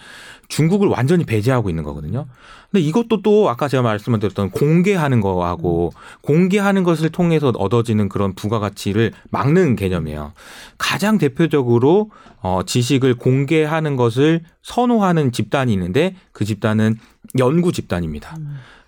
중국을 0.49 0.88
완전히 0.88 1.24
배제하고 1.24 1.70
있는 1.70 1.84
거거든요. 1.84 2.26
근데 2.70 2.84
이것도 2.84 3.22
또 3.22 3.49
아까 3.49 3.68
제가 3.68 3.82
말씀드렸던 3.82 4.51
공개하는 4.51 5.20
거하고 5.20 5.92
공개하는 6.20 6.84
것을 6.84 7.11
통해서 7.11 7.49
얻어지는 7.57 8.09
그런 8.09 8.34
부가가치를 8.34 9.12
막는 9.30 9.76
개념이에요. 9.76 10.32
가장 10.78 11.18
대표적으로 11.18 12.11
어, 12.40 12.61
지식을 12.64 13.16
공개하는 13.16 13.97
것을 13.97 14.42
선호하는 14.62 15.32
집단이 15.32 15.72
있는데 15.72 16.14
그 16.32 16.44
집단은 16.44 16.99
연구 17.38 17.72
집단입니다. 17.72 18.36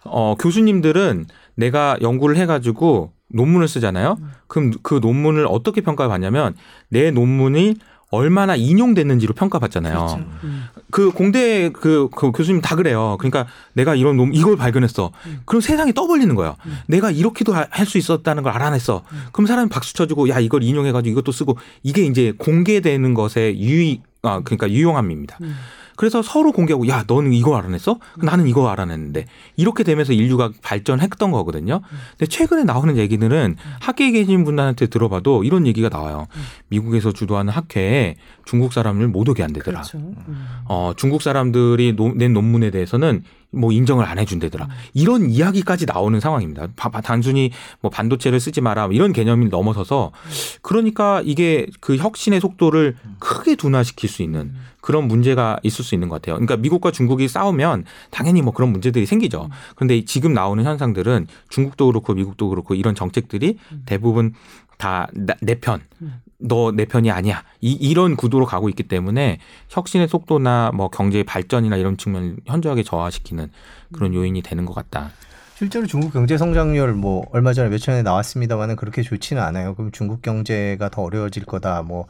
어, 0.04 0.36
교수님들은 0.38 1.26
내가 1.58 1.98
연구를 2.00 2.36
해가지고 2.36 3.12
논문을 3.34 3.66
쓰잖아요. 3.68 4.16
그럼 4.46 4.72
그 4.82 5.00
논문을 5.02 5.46
어떻게 5.48 5.80
평가받냐면 5.80 6.54
내 6.88 7.10
논문이 7.10 7.74
얼마나 8.10 8.56
인용됐는지로 8.56 9.34
평가받잖아요. 9.34 10.24
그 10.90 11.10
공대 11.10 11.68
그, 11.70 12.08
그 12.16 12.32
교수님 12.32 12.62
다 12.62 12.74
그래요. 12.74 13.16
그러니까 13.18 13.46
내가 13.74 13.94
이런 13.94 14.16
논 14.16 14.32
이걸 14.32 14.56
발견했어. 14.56 15.10
그럼 15.44 15.60
세상이 15.60 15.92
떠벌리는 15.92 16.34
거예요. 16.34 16.56
내가 16.86 17.10
이렇게도 17.10 17.52
할 17.52 17.84
수 17.84 17.98
있었다는 17.98 18.44
걸 18.44 18.52
알아냈어. 18.52 19.02
그럼 19.32 19.46
사람이 19.46 19.68
박수 19.68 19.92
쳐주고 19.94 20.30
야 20.30 20.38
이걸 20.40 20.62
인용해가지고 20.62 21.10
이것도 21.12 21.32
쓰고 21.32 21.58
이게 21.82 22.04
이제 22.06 22.32
공개되는 22.38 23.12
것의 23.12 23.60
유익 23.60 24.02
아 24.22 24.40
그러니까 24.42 24.70
유용함입니다. 24.70 25.36
그래서 25.98 26.22
서로 26.22 26.52
공개하고 26.52 26.86
야 26.86 27.02
너는 27.08 27.32
이거 27.32 27.56
알아냈어? 27.58 27.98
나는 28.18 28.46
이거 28.46 28.68
알아냈는데 28.68 29.26
이렇게 29.56 29.82
되면서 29.82 30.12
인류가 30.12 30.50
발전했던 30.62 31.32
거거든요. 31.32 31.80
근데 32.16 32.26
최근에 32.26 32.62
나오는 32.62 32.96
얘기들은 32.96 33.56
학계에 33.80 34.12
계신 34.12 34.44
분들한테 34.44 34.86
들어봐도 34.86 35.42
이런 35.42 35.66
얘기가 35.66 35.88
나와요. 35.88 36.28
미국에서 36.68 37.10
주도하는 37.12 37.52
학회에 37.52 38.14
중국 38.44 38.72
사람을 38.72 39.08
못 39.08 39.28
오게 39.28 39.42
안 39.42 39.52
되더라. 39.52 39.80
그렇죠. 39.82 39.98
음. 39.98 40.46
어, 40.66 40.92
중국 40.96 41.20
사람들이 41.20 41.96
노- 41.96 42.14
낸 42.14 42.32
논문에 42.32 42.70
대해서는 42.70 43.24
뭐 43.50 43.72
인정을 43.72 44.04
안 44.04 44.18
해준대더라. 44.20 44.68
이런 44.94 45.30
이야기까지 45.30 45.86
나오는 45.86 46.20
상황입니다. 46.20 46.68
바- 46.76 46.90
바- 46.90 47.00
단순히 47.00 47.50
뭐 47.80 47.90
반도체를 47.90 48.38
쓰지 48.38 48.60
마라 48.60 48.88
이런 48.92 49.12
개념이 49.12 49.46
넘어서서 49.48 50.12
그러니까 50.62 51.22
이게 51.24 51.66
그 51.80 51.96
혁신의 51.96 52.40
속도를 52.40 52.94
크게 53.18 53.56
둔화시킬 53.56 54.08
수 54.08 54.22
있는 54.22 54.52
그런 54.88 55.06
문제가 55.06 55.58
있을 55.62 55.84
수 55.84 55.94
있는 55.94 56.08
것 56.08 56.14
같아요. 56.14 56.36
그러니까 56.36 56.56
미국과 56.56 56.92
중국이 56.92 57.28
싸우면 57.28 57.84
당연히 58.08 58.40
뭐 58.40 58.54
그런 58.54 58.72
문제들이 58.72 59.04
생기죠. 59.04 59.50
그런데 59.76 60.02
지금 60.06 60.32
나오는 60.32 60.64
현상들은 60.64 61.26
중국도 61.50 61.88
그렇고 61.88 62.14
미국도 62.14 62.48
그렇고 62.48 62.74
이런 62.74 62.94
정책들이 62.94 63.58
대부분 63.84 64.32
다 64.78 65.06
내 65.42 65.56
편, 65.56 65.82
너 66.38 66.72
내 66.72 66.86
편이 66.86 67.10
아니야. 67.10 67.44
이, 67.60 67.72
이런 67.72 68.16
구도로 68.16 68.46
가고 68.46 68.70
있기 68.70 68.84
때문에 68.84 69.40
혁신의 69.68 70.08
속도나 70.08 70.70
뭐 70.72 70.88
경제의 70.88 71.24
발전이나 71.24 71.76
이런 71.76 71.98
측면을 71.98 72.36
현저하게 72.46 72.82
저하시키는 72.82 73.50
그런 73.92 74.14
요인이 74.14 74.40
되는 74.40 74.64
것 74.64 74.72
같다. 74.72 75.10
실제로 75.56 75.86
중국 75.86 76.14
경제 76.14 76.38
성장률 76.38 76.94
뭐 76.94 77.26
얼마 77.32 77.52
전에 77.52 77.68
며칠 77.68 77.86
전에 77.86 78.02
나왔습니다만은 78.02 78.76
그렇게 78.76 79.02
좋지는 79.02 79.42
않아요. 79.42 79.74
그럼 79.74 79.90
중국 79.92 80.22
경제가 80.22 80.88
더 80.88 81.02
어려워질 81.02 81.44
거다. 81.44 81.82
뭐 81.82 82.06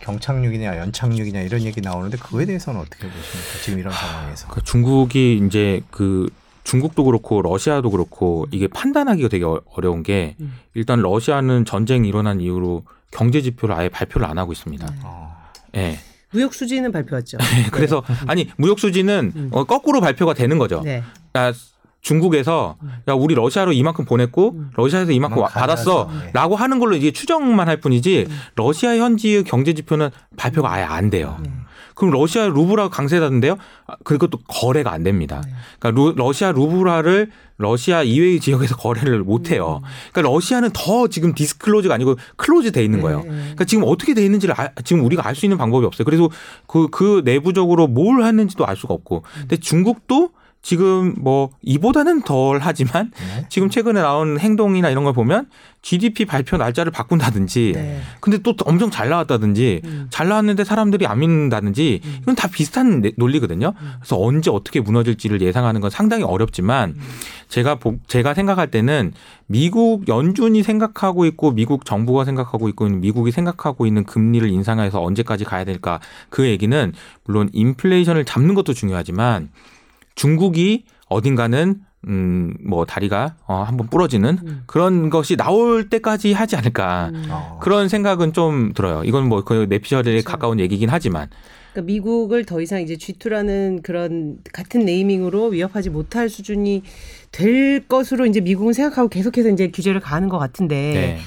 경착륙이냐 0.00 0.78
연착륙이냐 0.78 1.40
이런 1.40 1.62
얘기 1.62 1.80
나오는데 1.80 2.16
그거에 2.18 2.44
대해서는 2.46 2.80
어떻게 2.80 3.06
보십니까? 3.08 3.58
지금 3.62 3.78
이런 3.78 3.92
상황에서. 3.92 4.48
그 4.48 4.62
중국이 4.62 5.40
이제 5.46 5.80
그 5.90 6.28
중국도 6.64 7.04
그렇고 7.04 7.42
러시아도 7.42 7.90
그렇고 7.90 8.46
이게 8.50 8.68
판단하기가 8.68 9.28
되게 9.28 9.44
어- 9.44 9.60
어려운 9.74 10.02
게 10.02 10.36
음. 10.40 10.54
일단 10.74 11.00
러시아는 11.00 11.64
전쟁이 11.64 12.08
일어난 12.08 12.40
이후로 12.40 12.84
경제 13.10 13.40
지표를 13.40 13.74
아예 13.74 13.88
발표를 13.88 14.26
안 14.26 14.38
하고 14.38 14.52
있습니다. 14.52 14.86
어. 15.04 15.36
예. 15.76 15.98
무역 16.30 16.52
수지는 16.52 16.92
발표했죠. 16.92 17.38
그래서 17.72 18.04
아니 18.26 18.50
무역 18.58 18.78
수지는 18.78 19.32
음. 19.34 19.48
어, 19.52 19.64
거꾸로 19.64 20.00
발표가 20.00 20.34
되는 20.34 20.58
거죠. 20.58 20.82
네. 20.84 21.02
야, 21.36 21.52
중국에서 22.00 22.76
야 23.08 23.12
우리 23.12 23.34
러시아로 23.34 23.72
이만큼 23.72 24.04
보냈고 24.04 24.52
음. 24.52 24.70
러시아에서 24.76 25.12
이만큼 25.12 25.42
받았어라고 25.44 26.12
네. 26.32 26.54
하는 26.56 26.78
걸로 26.78 26.96
이게 26.96 27.10
추정만 27.10 27.68
할 27.68 27.78
뿐이지 27.80 28.26
음. 28.28 28.36
러시아 28.56 28.96
현지의 28.96 29.44
경제 29.44 29.74
지표는 29.74 30.10
발표가 30.36 30.72
아예 30.72 30.84
안 30.84 31.10
돼요. 31.10 31.36
네. 31.42 31.50
그럼 31.94 32.12
러시아 32.12 32.46
루블화가 32.46 32.90
강세다는데요? 32.90 33.56
아, 33.88 33.94
그것도 34.04 34.38
거래가 34.46 34.92
안 34.92 35.02
됩니다. 35.02 35.42
네. 35.44 35.52
그러니까 35.80 36.00
루, 36.00 36.14
러시아 36.16 36.52
루블화를 36.52 37.32
러시아 37.56 38.04
이외의 38.04 38.38
지역에서 38.38 38.76
거래를 38.78 39.24
못 39.24 39.50
해요. 39.50 39.80
그러니까 40.12 40.32
러시아는 40.32 40.70
더 40.72 41.08
지금 41.08 41.34
disclose가 41.34 41.92
아니고 41.94 42.14
close 42.36 42.70
돼 42.70 42.84
있는 42.84 43.00
거예요. 43.00 43.22
네, 43.22 43.28
네. 43.30 43.36
그러니까 43.40 43.64
지금 43.64 43.82
어떻게 43.84 44.14
돼 44.14 44.24
있는지를 44.24 44.54
아- 44.56 44.70
지금 44.84 45.04
우리가 45.04 45.26
알 45.26 45.34
수 45.34 45.44
있는 45.44 45.58
방법이 45.58 45.84
없어요. 45.86 46.04
그래서 46.04 46.28
그, 46.68 46.86
그 46.88 47.22
내부적으로 47.24 47.88
뭘 47.88 48.22
했는지도 48.22 48.64
알 48.64 48.76
수가 48.76 48.94
없고. 48.94 49.24
근데 49.40 49.56
중국도 49.56 50.30
지금 50.60 51.14
뭐 51.18 51.50
이보다는 51.62 52.22
덜 52.22 52.58
하지만 52.60 53.10
네. 53.16 53.46
지금 53.48 53.70
최근에 53.70 54.00
나온 54.02 54.38
행동이나 54.38 54.90
이런 54.90 55.04
걸 55.04 55.12
보면 55.12 55.46
GDP 55.82 56.24
발표 56.24 56.56
날짜를 56.56 56.90
바꾼다든지 56.90 57.72
네. 57.74 58.00
근데 58.20 58.38
또 58.38 58.54
엄청 58.64 58.90
잘 58.90 59.08
나왔다든지 59.08 59.82
음. 59.84 60.06
잘 60.10 60.28
나왔는데 60.28 60.64
사람들이 60.64 61.06
안 61.06 61.20
믿는다든지 61.20 62.00
이건 62.22 62.34
다 62.34 62.48
비슷한 62.48 63.00
내- 63.00 63.12
논리거든요. 63.16 63.72
그래서 64.00 64.20
언제 64.20 64.50
어떻게 64.50 64.80
무너질지를 64.80 65.40
예상하는 65.40 65.80
건 65.80 65.90
상당히 65.90 66.24
어렵지만 66.24 66.96
제가 67.48 67.76
보, 67.76 67.96
제가 68.08 68.34
생각할 68.34 68.70
때는 68.70 69.12
미국 69.46 70.08
연준이 70.08 70.62
생각하고 70.64 71.24
있고 71.26 71.52
미국 71.52 71.84
정부가 71.84 72.24
생각하고 72.24 72.68
있고 72.68 72.88
미국이 72.88 73.30
생각하고 73.30 73.86
있는 73.86 74.04
금리를 74.04 74.50
인상해서 74.50 75.00
언제까지 75.02 75.44
가야 75.44 75.64
될까 75.64 76.00
그 76.28 76.46
얘기는 76.46 76.92
물론 77.24 77.48
인플레이션을 77.52 78.24
잡는 78.24 78.54
것도 78.54 78.74
중요하지만 78.74 79.48
중국이 80.18 80.84
어딘가는 81.08 81.80
음 82.06 82.54
뭐 82.64 82.84
다리가 82.84 83.34
어 83.46 83.62
한번 83.62 83.88
부러지는 83.88 84.38
음. 84.46 84.62
그런 84.66 85.10
것이 85.10 85.36
나올 85.36 85.88
때까지 85.88 86.32
하지 86.32 86.54
않을까 86.56 87.10
음. 87.14 87.26
어. 87.30 87.58
그런 87.60 87.88
생각은 87.88 88.32
좀 88.32 88.72
들어요. 88.74 89.02
이건 89.04 89.28
뭐 89.28 89.42
그 89.42 89.66
내피셜에 89.68 90.02
그렇죠. 90.02 90.24
가까운 90.24 90.60
얘기긴 90.60 90.88
하지만 90.90 91.28
그러니까 91.72 91.92
미국을 91.92 92.44
더 92.44 92.60
이상 92.60 92.80
이제 92.82 92.94
G2라는 92.94 93.82
그런 93.82 94.38
같은 94.52 94.84
네이밍으로 94.84 95.46
위협하지 95.48 95.90
못할 95.90 96.28
수준이 96.28 96.82
될 97.32 97.86
것으로 97.88 98.26
이제 98.26 98.40
미국은 98.40 98.72
생각하고 98.74 99.08
계속해서 99.08 99.48
이제 99.50 99.68
규제를 99.70 100.00
가하는 100.00 100.28
것 100.28 100.38
같은데 100.38 100.76
네. 100.76 101.18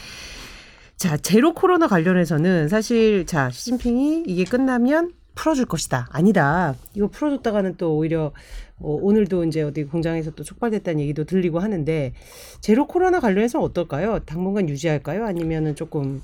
자 0.97 1.17
제로 1.17 1.53
코로나 1.53 1.87
관련해서는 1.87 2.69
사실 2.69 3.25
자 3.25 3.49
시진핑이 3.49 4.23
이게 4.27 4.43
끝나면 4.45 5.11
풀어줄 5.35 5.65
것이다 5.65 6.07
아니다 6.11 6.75
이거 6.93 7.07
풀어줬다가는 7.07 7.75
또 7.77 7.95
오히려 7.95 8.31
어, 8.79 8.97
오늘도 9.01 9.45
이제 9.45 9.61
어디 9.61 9.83
공장에서 9.83 10.31
또 10.31 10.43
촉발됐다는 10.43 10.99
얘기도 11.01 11.23
들리고 11.23 11.59
하는데 11.59 12.13
제로 12.61 12.87
코로나 12.87 13.19
관련해서는 13.19 13.65
어떨까요? 13.65 14.19
당분간 14.19 14.67
유지할까요? 14.69 15.25
아니면은 15.25 15.75
조금 15.75 16.21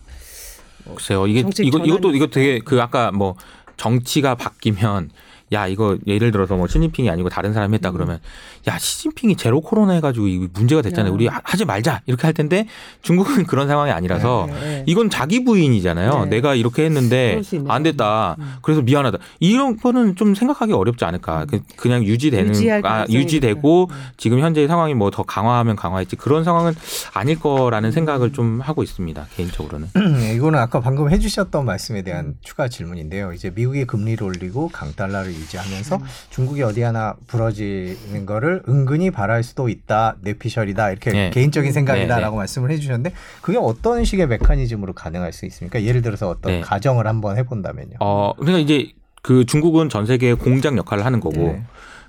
글쎄요. 0.96 1.28
이게 1.28 1.44
이거 1.64 1.80
이것도 1.80 2.12
이거 2.12 2.28
되게 2.28 2.60
그 2.60 2.82
아까 2.82 3.12
뭐 3.12 3.36
정치가 3.76 4.36
바뀌면 4.36 5.12
야 5.54 5.68
이거 5.68 5.98
예를 6.06 6.32
들어서 6.32 6.56
뭐 6.56 6.68
시진핑이 6.68 7.10
아니고 7.10 7.30
다른 7.30 7.54
사람이 7.54 7.74
했다 7.76 7.92
그러면 7.92 8.20
야 8.68 8.78
시진핑이 8.78 9.38
제로 9.38 9.62
코로나 9.62 9.94
해가지고 9.94 10.28
이 10.28 10.48
문제가 10.54 10.82
됐잖아요. 10.82 11.12
야. 11.12 11.16
우리 11.16 11.28
하- 11.28 11.40
하지 11.44 11.64
말자 11.66 12.02
이렇게 12.06 12.24
할 12.28 12.34
텐데 12.34 12.68
중국은 13.02 13.46
그런 13.48 13.68
상황이 13.68 13.92
아니라서 13.92 14.48
네, 14.50 14.54
네. 14.60 14.84
이건 14.88 15.10
자기 15.10 15.44
부인이잖아요. 15.44 16.26
네. 16.26 16.30
내가 16.30 16.54
이렇게 16.56 16.84
했는데. 16.86 17.42
안 17.68 17.84
됐다. 17.84 18.36
음. 18.40 18.56
그래서 18.62 18.82
미안하다. 18.82 19.18
이런 19.40 19.78
거는 19.78 20.16
좀 20.16 20.36
생각하기 20.36 20.74
어렵지 20.74 21.06
않을까. 21.06 21.46
그- 21.46 21.62
그냥 21.78 22.04
유지되는 22.04 22.54
아, 22.84 23.06
유지되고. 23.10 23.88
음. 23.90 23.96
지금 24.18 24.40
현재 24.40 24.68
상황이 24.68 24.94
뭐 24.94 25.08
더 25.10 25.24
강화하면 25.24 25.76
강화했지 25.78 26.16
그런 26.18 26.44
상황은 26.44 26.74
아닐 27.14 27.40
거라는 27.40 27.92
생각을 27.92 28.34
좀 28.34 28.60
하고 28.62 28.84
있습니다. 28.84 29.26
개인적으로는. 29.36 29.88
네, 29.96 30.34
이거는 30.36 30.60
아까 30.60 30.80
방금 30.82 31.10
해주셨던 31.10 31.66
말씀에 31.66 32.02
대한 32.02 32.36
추가 32.42 32.68
질문인데요. 32.68 33.32
이제 33.34 33.52
미국이 33.56 33.86
금리를 33.86 34.22
올리고 34.22 34.68
강달러를 34.70 35.37
유지하면서 35.38 36.00
중국이 36.30 36.64
어디 36.64 36.82
하나 36.82 37.16
부러지는 37.28 38.26
거를 38.26 38.64
은근히 38.68 39.12
바랄 39.12 39.44
수도 39.44 39.70
있다, 39.70 40.18
내피셜이다 40.22 40.92
이렇게 40.92 41.12
네. 41.12 41.30
개인적인 41.30 41.72
생각이다라고 41.72 42.36
네, 42.36 42.38
말씀을 42.40 42.72
해주셨는데 42.72 43.14
그게 43.42 43.58
어떤 43.58 44.04
식의 44.04 44.28
메커니즘으로 44.28 44.94
가능할 44.94 45.34
수 45.34 45.46
있습니까? 45.46 45.84
예를 45.84 46.02
들어서 46.02 46.30
어떤 46.30 46.54
네. 46.54 46.62
가정을 46.62 47.08
한번 47.08 47.38
해본다면요. 47.38 47.98
어, 48.00 48.34
그러니까 48.38 48.60
이제 48.60 48.92
그 49.22 49.46
중국은 49.46 49.90
전 49.90 50.06
세계 50.06 50.34
공장 50.34 50.78
역할을 50.78 51.06
하는 51.06 51.20
거고, 51.20 51.38
네. 51.38 51.64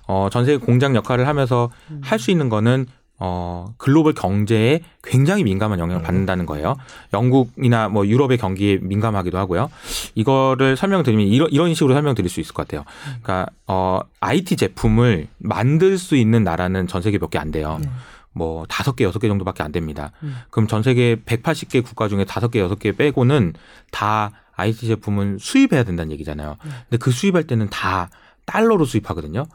어, 0.07 0.29
전 0.31 0.45
세계 0.45 0.59
공장 0.65 0.95
역할을 0.95 1.27
하면서 1.27 1.71
할 2.01 2.19
수 2.19 2.31
있는 2.31 2.49
거는 2.49 2.87
어, 3.21 3.75
글로벌 3.79 4.13
경제에 4.15 4.81
굉장히 5.03 5.43
민감한 5.45 5.79
영향을 5.79 6.03
음. 6.03 6.05
받는다는 6.05 6.47
거예요. 6.47 6.77
영국이나 7.13 7.89
뭐 7.89 8.07
유럽의 8.07 8.39
경기에 8.39 8.79
민감하기도 8.81 9.37
하고요. 9.37 9.71
이거를 10.15 10.77
설명드리면 10.77 11.27
이런, 11.27 11.51
이런 11.51 11.75
식으로 11.75 11.95
설명드릴 11.95 12.31
수 12.31 12.41
있을 12.41 12.55
것 12.55 12.67
같아요. 12.69 12.85
그러니까, 13.23 13.47
어, 13.67 14.01
IT 14.21 14.57
제품을 14.57 15.27
만들 15.39 15.99
수 15.99 16.17
있는 16.17 16.45
나라는 16.45 16.87
전 16.87 17.03
세계 17.03 17.19
몇 17.19 17.31
개 17.31 17.39
안 17.39 17.51
돼요. 17.51 17.79
네. 17.81 17.89
뭐 18.33 18.65
다섯 18.69 18.95
개 18.95 19.03
여섯 19.05 19.19
개 19.19 19.27
정도밖에 19.27 19.63
안 19.65 19.73
됩니다. 19.73 20.13
음. 20.23 20.37
그럼 20.51 20.69
전 20.69 20.83
세계 20.85 21.17
180개 21.17 21.85
국가 21.85 22.07
중에 22.09 22.25
다섯 22.25 22.49
개 22.53 22.61
여섯 22.61 22.79
개 22.79 22.93
빼고는 22.93 23.55
다 23.91 24.31
IT 24.55 24.87
제품은 24.87 25.39
수입해야 25.41 25.83
된다는 25.83 26.13
얘기잖아요. 26.13 26.57
근데 26.61 26.97
그 26.99 27.11
수입할 27.11 27.45
때는 27.45 27.69
다 27.71 28.11
달러로 28.45 28.85
수입하거든요. 28.85 29.47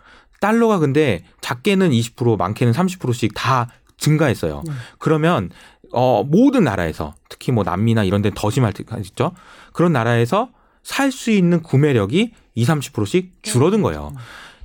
달러가 0.44 0.78
근데 0.78 1.24
작게는 1.40 1.92
20% 1.92 2.38
많게는 2.38 2.74
30%씩 2.74 3.34
다 3.34 3.70
증가했어요. 3.98 4.62
네. 4.66 4.74
그러면 5.00 5.50
어 5.94 6.24
모든 6.26 6.66
나라에서 6.66 7.14
특히 7.30 7.54
뭐 7.54 7.64
남미나 7.64 8.04
이런 8.04 8.22
데는 8.22 8.36
더 8.36 8.50
심할 8.50 8.74
때 8.74 8.84
있죠. 9.06 9.32
그런 9.72 9.94
나라에서 9.94 10.50
살 10.84 11.14
수 11.14 11.32
있는 11.32 11.62
구매력이 11.62 12.34
2, 12.56 12.66
30%씩 12.66 13.32
줄어든 13.42 13.82
거예요. 13.82 14.14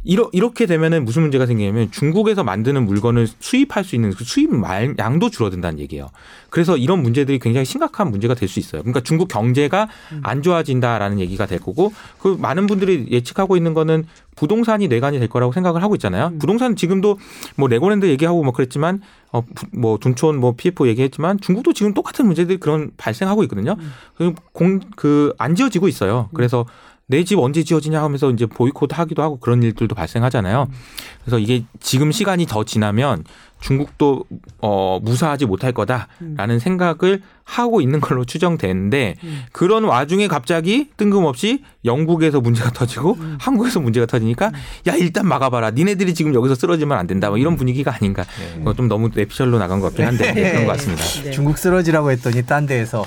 이러, 0.05 0.29
이렇게 0.33 0.67
되면은 0.67 1.05
무슨 1.05 1.23
문제가 1.23 1.45
생기냐면 1.47 1.91
중국에서 1.91 2.45
만드는 2.45 2.85
물건을 2.87 3.27
수입할 3.41 3.85
수 3.85 3.95
있는 3.95 4.11
그 4.13 4.25
수입 4.25 4.55
말, 4.55 4.95
양도 4.99 5.29
줄어든다는 5.29 5.79
얘기예요. 5.81 6.09
그래서 6.51 6.77
이런 6.77 7.03
문제들이 7.03 7.39
굉장히 7.41 7.65
심각한 7.67 8.11
문제가 8.11 8.35
될 8.35 8.49
수 8.49 8.59
있어요. 8.59 8.81
그러니까 8.83 9.01
중국 9.01 9.29
경제가 9.29 9.89
안 10.23 10.43
좋아진다라는 10.43 11.21
얘기가 11.21 11.45
될 11.47 11.59
거고 11.59 11.93
그 12.19 12.37
많은 12.41 12.67
분들이 12.67 13.07
예측하고 13.11 13.57
있는 13.57 13.75
거는 13.75 14.05
부동산이 14.37 14.89
뇌관이 14.89 15.19
될 15.19 15.29
거라고 15.29 15.53
생각을 15.53 15.83
하고 15.83 15.95
있잖아요. 15.97 16.33
부동산 16.39 16.77
지금도 16.77 17.19
뭐 17.57 17.69
레고랜드 17.69 18.07
얘기하고 18.07 18.43
뭐 18.45 18.53
그랬지만 18.53 19.03
어, 19.33 19.43
부- 19.43 19.67
뭐 19.73 19.99
둔촌 19.99 20.39
뭐 20.39 20.55
PF 20.57 20.87
얘기했지만 20.89 21.41
중국도 21.41 21.73
지금 21.75 21.93
똑같은 21.93 22.25
문제들이 22.25 22.59
그런 22.59 22.93
발생하고 22.97 23.43
있거든요. 23.45 23.77
그 24.17 24.33
공그안 24.53 25.55
지어지고 25.57 25.89
있어요. 25.89 26.29
그래서 26.35 26.65
내 27.11 27.25
집 27.25 27.39
언제 27.39 27.63
지어지냐 27.65 28.03
하면서 28.03 28.31
이제 28.31 28.45
보이콧 28.47 28.99
하기도 28.99 29.23
하고 29.23 29.39
그런 29.39 29.63
일들도 29.63 29.95
발생하잖아요. 29.95 30.69
그래서 31.25 31.39
이게 31.39 31.65
지금 31.81 32.13
시간이 32.13 32.47
더 32.47 32.65
지나면 32.65 33.25
중국도 33.61 34.25
어 34.61 35.01
무사하지 35.03 35.47
못할 35.47 35.73
거다라는 35.73 36.59
생각을 36.61 37.23
하고 37.45 37.81
있는 37.81 38.01
걸로 38.01 38.25
추정되는데 38.27 39.17
그런 39.53 39.85
와중에 39.85 40.29
갑자기 40.29 40.91
뜬금없이 40.99 41.65
영국에서 41.85 42.41
문제가 42.43 42.71
터지고 42.71 43.17
한국에서 43.41 43.81
문제가 43.81 44.05
터지니까 44.07 44.53
야 44.87 44.95
일단 44.95 45.27
막아봐라. 45.27 45.71
니네들이 45.73 46.13
지금 46.15 46.35
여기서 46.35 46.55
쓰러지면 46.55 46.97
안 46.99 47.07
된다. 47.07 47.31
뭐 47.31 47.39
이런 47.39 47.57
분위기가 47.57 47.95
아닌가. 47.95 48.25
네. 48.25 48.63
어, 48.67 48.75
좀 48.75 48.87
너무 48.87 49.11
내피셜로 49.15 49.59
나간 49.59 49.81
것 49.81 49.89
같긴 49.89 50.05
한데 50.07 50.33
네, 50.35 50.51
그런 50.53 50.67
것 50.67 50.73
같습니다. 50.73 51.03
네. 51.25 51.31
중국 51.31 51.57
쓰러지라고 51.59 52.11
했더니 52.11 52.43
딴 52.45 52.67
데에서. 52.67 53.05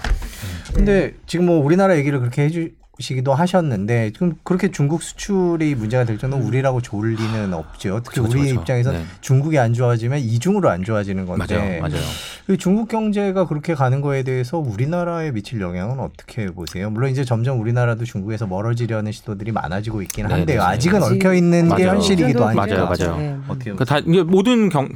근데 0.74 1.14
지금 1.28 1.46
뭐 1.46 1.64
우리나라 1.64 1.98
얘기를 1.98 2.20
그렇게 2.20 2.44
해주 2.44 2.70
시기도 3.00 3.34
하셨는데 3.34 4.12
지금 4.12 4.34
그렇게 4.44 4.70
중국 4.70 5.02
수출이 5.02 5.76
문제가 5.76 6.04
될 6.04 6.18
정도로 6.18 6.44
우리라고 6.44 6.82
좋을 6.82 7.16
리는 7.16 7.54
없죠. 7.54 8.02
특히 8.04 8.20
음. 8.20 8.24
그렇죠, 8.26 8.38
우리 8.40 8.48
그렇죠. 8.50 8.62
입장에서 8.62 8.92
네. 8.92 9.06
중국이 9.22 9.58
안 9.58 9.74
좋아지면 9.74 10.20
이중으로 10.20 10.70
안 10.70 10.84
좋아지는 10.84 11.26
건데. 11.26 11.56
맞아요, 11.58 11.82
맞아요. 11.82 12.04
그 12.46 12.58
중국 12.58 12.90
경제가 12.90 13.48
그렇게 13.48 13.74
가는 13.76 14.02
거에 14.02 14.24
대해서 14.24 14.58
우리나라에 14.58 15.32
미칠 15.32 15.62
영향은 15.62 16.00
어떻게 16.00 16.48
보세요? 16.48 16.90
물론 16.90 17.10
이제 17.10 17.24
점점 17.24 17.60
우리나라도 17.62 18.04
중국에서 18.06 18.46
멀어지려는 18.46 19.12
시도들이 19.12 19.52
많아지고 19.52 20.02
있긴 20.04 20.28
네, 20.28 20.34
한데요. 20.34 20.60
네, 20.60 20.64
네. 20.66 20.72
아직은 20.72 21.02
아직- 21.02 21.14
얽혀 21.16 21.34
있는 21.34 21.74
게. 21.76 21.86
현실이기도 21.88 22.46
하니까. 22.46 22.66
맞아요, 22.68 22.86
맞아요. 22.86 23.18
네. 23.18 23.38
어떻게 23.48 23.72
그러니까 23.72 23.86
다 23.86 24.00
이게 24.00 24.22
모든 24.24 24.70
경, 24.70 24.90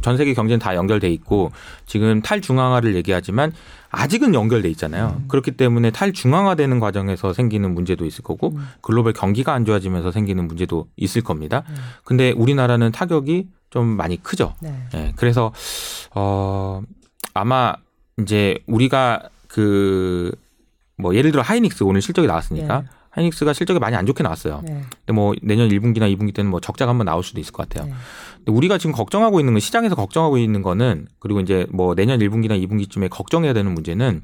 전 0.00 0.16
세계 0.16 0.34
경제는 0.34 0.58
다 0.58 0.74
연결돼 0.74 1.08
있고 1.10 1.52
지금 1.86 2.22
탈중앙화를 2.22 2.94
얘기하지만 2.96 3.52
아직은 3.92 4.34
연결돼 4.34 4.68
있잖아요. 4.70 5.22
그렇기 5.28 5.52
때문에 5.52 5.90
탈중앙화되는 5.90 6.80
과정에서 6.80 7.32
생기는 7.32 7.72
문제도 7.72 8.04
있을 8.04 8.24
거고 8.24 8.58
글로벌 8.80 9.12
경기가 9.12 9.52
안 9.52 9.64
좋아지면서 9.64 10.10
생기는 10.12 10.46
문제도 10.46 10.88
있을 10.96 11.22
겁니다. 11.22 11.62
근데 12.04 12.32
우리나라는 12.32 12.90
타격이 12.90 13.48
좀 13.70 13.86
많이 13.86 14.22
크죠. 14.22 14.54
네. 14.60 14.74
예, 14.94 15.12
그래서 15.16 15.52
어 16.14 16.82
아마 17.34 17.74
이제 18.18 18.58
우리가 18.66 19.28
그 19.46 20.32
뭐 21.02 21.14
예를 21.14 21.32
들어 21.32 21.42
하이닉스 21.42 21.84
오늘 21.84 22.00
실적이 22.00 22.28
나왔으니까 22.28 22.80
네. 22.82 22.86
하이닉스가 23.10 23.52
실적이 23.52 23.78
많이 23.80 23.94
안 23.96 24.06
좋게 24.06 24.22
나왔어요. 24.22 24.62
네. 24.64 24.82
근데 25.04 25.12
뭐 25.12 25.34
내년 25.42 25.68
1분기나 25.68 26.14
2분기 26.16 26.34
때는 26.34 26.50
뭐 26.50 26.60
적자가 26.60 26.90
한번 26.90 27.04
나올 27.04 27.22
수도 27.22 27.40
있을 27.40 27.52
것 27.52 27.68
같아요. 27.68 27.92
우리가 28.46 28.78
지금 28.78 28.92
걱정하고 28.92 29.40
있는 29.40 29.52
건 29.54 29.60
시장에서 29.60 29.94
걱정하고 29.94 30.38
있는 30.38 30.62
거는 30.62 31.06
그리고 31.18 31.40
이제 31.40 31.66
뭐 31.70 31.94
내년 31.94 32.18
1분기나 32.20 32.60
2분기쯤에 32.66 33.08
걱정해야 33.10 33.52
되는 33.52 33.72
문제는 33.72 34.22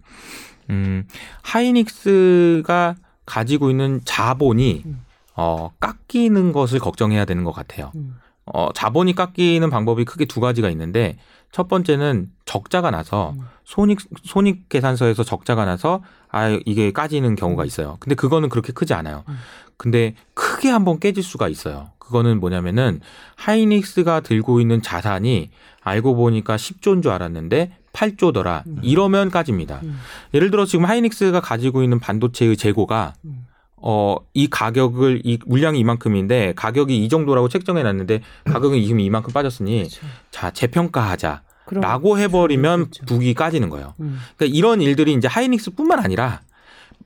음 0.71 1.05
하이닉스가 1.43 2.97
가지고 3.27 3.71
있는 3.71 4.01
자본이 4.05 4.83
음. 4.87 5.05
어, 5.35 5.71
깎이는 5.79 6.53
것을 6.53 6.81
걱정해야 6.81 7.25
되는 7.25 7.45
것 7.45 7.53
같아요. 7.53 7.93
음. 7.95 8.17
어, 8.47 8.71
자본이 8.75 9.15
깎이는 9.15 9.71
방법이 9.71 10.05
크게 10.05 10.25
두 10.25 10.41
가지가 10.41 10.69
있는데 10.71 11.19
첫 11.53 11.69
번째는 11.69 12.31
적자가 12.45 12.91
나서 12.91 13.35
음. 13.37 13.43
손익 13.65 14.01
손익 14.25 14.69
계산서에서 14.69 15.23
적자가 15.23 15.65
나서 15.65 16.03
아 16.31 16.49
이게 16.67 16.91
까지는 16.93 17.37
경우가 17.37 17.65
있어요. 17.65 17.97
근데 18.01 18.15
그거는 18.15 18.49
그렇게 18.49 18.73
크지 18.73 18.95
않아요. 18.95 19.25
음. 19.29 19.37
근데 19.77 20.15
크게 20.35 20.71
한번 20.71 20.99
깨질 20.99 21.23
수가 21.23 21.49
있어요. 21.49 21.91
그거는 22.09 22.41
뭐냐면은 22.41 23.01
하이닉스가 23.37 24.21
들고 24.21 24.61
있는 24.61 24.83
자산이 24.83 25.51
알고 25.83 26.17
보니까 26.17 26.57
10조인 26.57 27.03
줄 27.03 27.13
알았는데 27.13 27.73
8조더라. 27.93 28.67
음. 28.67 28.79
이러면 28.83 29.31
까집니다. 29.31 29.81
음. 29.83 29.99
예를 30.35 30.51
들어 30.51 30.65
지금 30.65 30.87
하이닉스가 30.87 31.41
가지고 31.41 31.83
있는 31.83 31.99
반도체의 32.01 32.57
재고가 32.57 33.15
음. 33.25 33.47
어, 33.77 34.17
이 34.35 34.49
가격을, 34.49 35.23
이 35.25 35.39
물량이 35.47 35.79
이만큼인데 35.79 36.55
가격이 36.57 37.05
이 37.05 37.09
정도라고 37.09 37.49
책정해 37.49 37.83
놨는데 37.83 38.23
가격은 38.45 38.83
지금 38.83 39.01
이만큼 39.01 39.33
빠졌으니 39.33 39.79
그렇죠. 39.79 40.07
자, 40.31 40.51
재평가하자. 40.51 41.43
라고 41.71 42.19
해버리면 42.19 42.91
그렇죠. 42.91 43.05
북이 43.05 43.35
까지는 43.35 43.69
거예요. 43.69 43.93
음. 44.01 44.19
그러니까 44.37 44.57
이런 44.57 44.81
일들이 44.81 45.13
이제 45.13 45.29
하이닉스 45.29 45.73
뿐만 45.73 45.99
아니라 45.99 46.41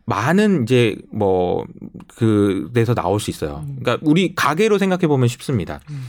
많은 0.04 0.64
이제 0.64 0.96
뭐 1.12 1.64
그 2.16 2.70
데서 2.74 2.94
나올 2.94 3.18
수 3.20 3.30
있어요. 3.30 3.64
음. 3.66 3.78
그러니까 3.80 3.98
우리 4.08 4.34
가계로 4.34 4.78
생각해 4.78 5.06
보면 5.06 5.28
쉽습니다. 5.28 5.80
음. 5.90 6.04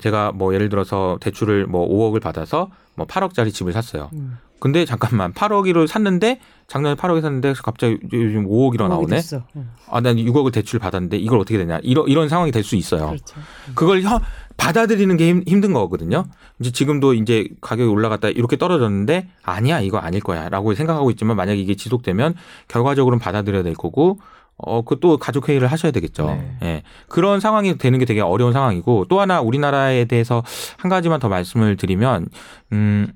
제가 0.00 0.32
뭐 0.32 0.52
예를 0.54 0.68
들어서 0.68 1.16
대출을 1.20 1.66
뭐 1.66 1.88
5억을 1.88 2.20
받아서 2.20 2.70
뭐 2.94 3.06
8억짜리 3.06 3.52
집을 3.52 3.72
샀어요. 3.72 4.10
음. 4.12 4.38
근데 4.58 4.84
잠깐만 4.84 5.32
8억이로 5.32 5.86
샀는데 5.86 6.40
작년에 6.66 6.94
8억에 6.96 7.20
샀는데 7.22 7.54
갑자기 7.62 7.98
요즘 8.12 8.46
5억이라 8.46 8.72
그렇게 8.78 8.88
나오네. 8.94 9.16
됐어. 9.16 9.42
음. 9.56 9.70
아, 9.90 10.00
난 10.00 10.16
6억을 10.16 10.52
대출 10.52 10.78
받았는데 10.78 11.16
이걸 11.18 11.38
어떻게 11.38 11.58
되냐. 11.58 11.78
이런 11.82 12.08
이런 12.08 12.28
상황이 12.28 12.50
될 12.52 12.62
수 12.64 12.74
있어요. 12.76 13.06
그렇죠. 13.08 13.36
그걸 13.74 14.02
혀- 14.02 14.20
받아들이는 14.56 15.16
게 15.16 15.28
힘, 15.28 15.42
힘든 15.46 15.72
거거든요. 15.72 16.24
이제 16.60 16.70
지금도 16.72 17.14
이제 17.14 17.48
가격이 17.60 17.88
올라갔다 17.90 18.28
이렇게 18.28 18.56
떨어졌는데 18.56 19.28
아니야 19.42 19.80
이거 19.80 19.98
아닐 19.98 20.20
거야라고 20.20 20.74
생각하고 20.74 21.10
있지만 21.10 21.36
만약에 21.36 21.60
이게 21.60 21.74
지속되면 21.74 22.34
결과적으로는 22.68 23.18
받아들여야 23.18 23.62
될 23.62 23.74
거고 23.74 24.18
어 24.58 24.82
그 24.82 24.96
또 25.00 25.18
가족 25.18 25.48
회의를 25.50 25.68
하셔야 25.68 25.92
되겠죠. 25.92 26.26
네. 26.26 26.56
예. 26.62 26.82
그런 27.08 27.40
상황이 27.40 27.76
되는 27.76 27.98
게 27.98 28.06
되게 28.06 28.22
어려운 28.22 28.54
상황이고 28.54 29.04
또 29.10 29.20
하나 29.20 29.40
우리나라에 29.42 30.06
대해서 30.06 30.42
한 30.78 30.88
가지만 30.88 31.20
더 31.20 31.28
말씀을 31.28 31.76
드리면 31.76 32.28
음 32.72 33.06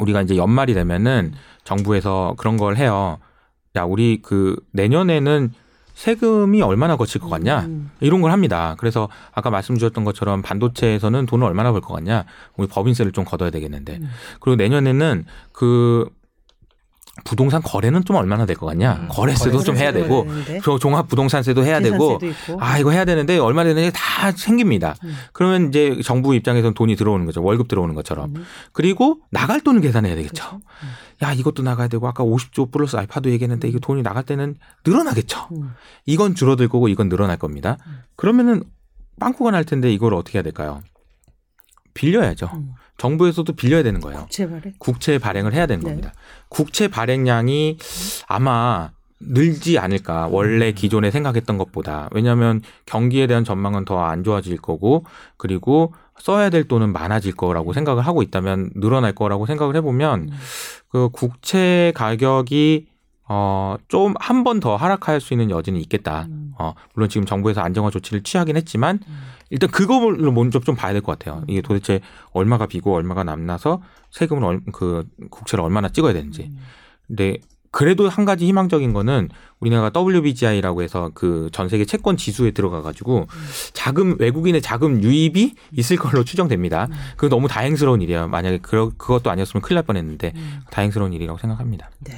우리가 0.00 0.22
이제 0.22 0.36
연말이 0.36 0.72
되면은 0.72 1.34
정부에서 1.64 2.34
그런 2.38 2.56
걸 2.56 2.76
해요. 2.76 3.18
야, 3.76 3.82
우리 3.84 4.20
그 4.22 4.56
내년에는 4.72 5.52
세금이 5.94 6.60
얼마나 6.62 6.96
거칠 6.96 7.20
것 7.20 7.28
같냐? 7.28 7.60
음. 7.60 7.90
이런 8.00 8.20
걸 8.20 8.32
합니다. 8.32 8.74
그래서 8.78 9.08
아까 9.32 9.50
말씀 9.50 9.76
주셨던 9.78 10.04
것처럼 10.04 10.42
반도체에서는 10.42 11.26
돈을 11.26 11.46
얼마나 11.46 11.70
벌 11.72 11.80
것 11.80 11.94
같냐? 11.94 12.24
우리 12.56 12.66
법인세를 12.66 13.12
좀 13.12 13.24
걷어야 13.24 13.50
되겠는데. 13.50 13.98
음. 14.02 14.10
그리고 14.40 14.56
내년에는 14.56 15.24
그 15.52 16.08
부동산 17.24 17.62
거래는 17.62 18.04
좀 18.04 18.16
얼마나 18.16 18.44
될 18.44 18.56
것 18.56 18.66
같냐? 18.66 18.94
음. 19.02 19.08
거래세도 19.08 19.60
좀 19.62 19.76
해야 19.76 19.92
되고. 19.92 20.26
저 20.64 20.78
종합 20.80 21.06
부동산세도 21.06 21.64
해야 21.64 21.78
되고, 21.78 22.18
있고. 22.20 22.58
아 22.60 22.76
이거 22.80 22.90
해야 22.90 23.04
되는데 23.04 23.38
얼마 23.38 23.62
되는지 23.62 23.92
다 23.94 24.32
생깁니다. 24.32 24.96
음. 25.04 25.14
그러면 25.32 25.68
이제 25.68 26.00
정부 26.02 26.34
입장에서는 26.34 26.74
돈이 26.74 26.96
들어오는 26.96 27.24
거죠. 27.24 27.40
월급 27.40 27.68
들어오는 27.68 27.94
것처럼. 27.94 28.34
음. 28.34 28.44
그리고 28.72 29.20
나갈 29.30 29.60
돈을 29.60 29.80
계산해야 29.80 30.16
되겠죠. 30.16 30.42
그렇죠. 30.44 30.60
음. 31.22 31.24
야 31.24 31.32
이것도 31.32 31.62
나가야 31.62 31.88
되고 31.88 32.06
아까 32.08 32.24
50조 32.24 32.70
플러스 32.72 32.96
알파도 32.96 33.30
얘기했는데 33.30 33.68
이게 33.68 33.78
돈이 33.78 34.02
나갈 34.02 34.24
때는 34.24 34.56
늘어나겠죠. 34.86 35.48
음. 35.52 35.74
이건 36.06 36.34
줄어들 36.34 36.68
거고 36.68 36.88
이건 36.88 37.08
늘어날 37.08 37.36
겁니다. 37.36 37.76
음. 37.86 38.00
그러면은 38.16 38.62
빵꾸가 39.20 39.52
날 39.52 39.64
텐데 39.64 39.92
이걸 39.92 40.14
어떻게 40.14 40.38
해야 40.38 40.42
될까요? 40.42 40.82
빌려야죠. 41.94 42.50
음. 42.54 42.72
정부에서도 42.98 43.52
빌려야 43.54 43.82
되는 43.82 44.00
거예요. 44.00 44.26
제발에. 44.30 44.74
국채 44.78 45.18
발행을 45.18 45.52
해야 45.52 45.66
되는 45.66 45.82
네. 45.82 45.90
겁니다. 45.90 46.12
국채 46.48 46.88
발행량이 46.88 47.78
아마 48.26 48.90
늘지 49.20 49.78
않을까. 49.78 50.28
원래 50.30 50.68
음. 50.70 50.74
기존에 50.74 51.10
생각했던 51.10 51.56
것보다. 51.58 52.08
왜냐하면 52.12 52.62
경기에 52.86 53.26
대한 53.26 53.44
전망은 53.44 53.84
더 53.84 54.00
안 54.00 54.22
좋아질 54.24 54.58
거고 54.58 55.04
그리고 55.36 55.94
써야 56.18 56.50
될 56.50 56.68
돈은 56.68 56.92
많아질 56.92 57.34
거라고 57.34 57.72
생각을 57.72 58.06
하고 58.06 58.22
있다면 58.22 58.70
늘어날 58.76 59.12
거라고 59.14 59.46
생각을 59.46 59.76
해보면 59.76 60.28
음. 60.30 60.36
그 60.88 61.08
국채 61.10 61.92
가격이 61.94 62.86
어, 63.26 63.76
좀 63.88 64.14
한 64.20 64.44
번 64.44 64.60
더 64.60 64.76
하락할 64.76 65.20
수 65.20 65.32
있는 65.34 65.50
여지는 65.50 65.80
있겠다. 65.80 66.26
음. 66.28 66.52
어, 66.58 66.74
물론 66.94 67.08
지금 67.08 67.26
정부에서 67.26 67.62
안정화 67.62 67.90
조치를 67.90 68.22
취하긴 68.22 68.56
했지만 68.56 69.00
음. 69.08 69.18
일단 69.50 69.70
그거를 69.70 70.30
먼저 70.30 70.60
좀 70.60 70.74
봐야 70.76 70.92
될 70.92 71.00
것 71.02 71.18
같아요. 71.18 71.42
이게 71.48 71.62
도대체 71.62 72.00
얼마가 72.32 72.66
비고 72.66 72.94
얼마가 72.94 73.24
남나서 73.24 73.82
세금을 74.10 74.44
얼, 74.44 74.60
그 74.72 75.06
국채를 75.30 75.64
얼마나 75.64 75.88
찍어야 75.88 76.12
되는지. 76.12 76.50
음. 76.52 76.58
근데 77.06 77.38
그래도 77.74 78.08
한 78.08 78.24
가지 78.24 78.46
희망적인 78.46 78.92
거는 78.92 79.30
우리나라가 79.58 79.90
WBGI라고 80.00 80.82
해서 80.82 81.10
그 81.12 81.48
전 81.52 81.68
세계 81.68 81.84
채권 81.84 82.16
지수에 82.16 82.52
들어가 82.52 82.82
가지고 82.82 83.26
자금 83.72 84.16
외국인의 84.18 84.62
자금 84.62 85.02
유입이 85.02 85.54
있을 85.72 85.96
걸로 85.96 86.24
추정됩니다. 86.24 86.88
그거 87.16 87.28
너무 87.28 87.48
다행스러운 87.48 88.00
일이에요. 88.00 88.28
만약에 88.28 88.58
그 88.62 88.90
그것도 88.96 89.30
아니었으면 89.30 89.60
큰일 89.62 89.74
날 89.76 89.84
뻔했는데 89.84 90.32
음. 90.36 90.60
다행스러운 90.70 91.12
일이라고 91.12 91.38
생각합니다. 91.38 91.90
네. 92.00 92.12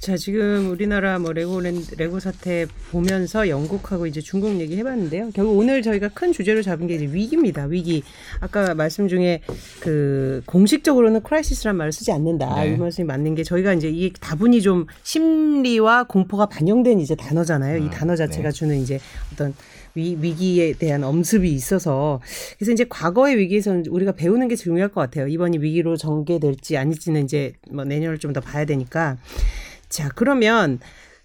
자, 0.00 0.16
지금 0.16 0.70
우리나라 0.70 1.18
뭐 1.18 1.34
레고랜 1.34 1.82
레고 1.98 2.20
사태 2.20 2.64
보면서 2.90 3.50
영국하고 3.50 4.06
이제 4.06 4.22
중국 4.22 4.58
얘기 4.58 4.78
해봤는데요. 4.78 5.28
결국 5.34 5.58
오늘 5.58 5.82
저희가 5.82 6.08
큰 6.08 6.32
주제로 6.32 6.62
잡은 6.62 6.86
게 6.86 6.94
이제 6.94 7.04
위기입니다. 7.04 7.66
위기. 7.66 8.02
아까 8.40 8.74
말씀 8.74 9.08
중에 9.08 9.42
그 9.80 10.40
공식적으로는 10.46 11.22
크라이시스란 11.22 11.76
말을 11.76 11.92
쓰지 11.92 12.12
않는다. 12.12 12.62
네. 12.64 12.72
이 12.72 12.76
말씀이 12.78 13.06
맞는 13.06 13.34
게 13.34 13.42
저희가 13.44 13.74
이제 13.74 13.90
이 13.90 14.10
다분히 14.18 14.62
좀 14.62 14.86
심리와 15.02 16.04
공포가 16.04 16.46
반영된 16.46 16.98
이제 16.98 17.14
단어잖아요. 17.14 17.76
이 17.76 17.82
음, 17.82 17.90
단어 17.90 18.16
자체가 18.16 18.48
네. 18.48 18.52
주는 18.52 18.78
이제 18.78 18.98
어떤 19.34 19.52
위, 19.94 20.16
위기에 20.18 20.72
대한 20.72 21.04
엄습이 21.04 21.52
있어서 21.52 22.22
그래서 22.56 22.72
이제 22.72 22.86
과거의 22.88 23.36
위기에서는 23.36 23.84
우리가 23.90 24.12
배우는 24.12 24.48
게 24.48 24.56
중요할 24.56 24.88
것 24.88 25.02
같아요. 25.02 25.28
이번이 25.28 25.58
위기로 25.58 25.98
전개될지 25.98 26.78
아닐지는 26.78 27.24
이제 27.24 27.52
뭐 27.70 27.84
내년을 27.84 28.16
좀 28.16 28.32
더 28.32 28.40
봐야 28.40 28.64
되니까. 28.64 29.18
자, 29.90 30.08
그러면 30.14 30.78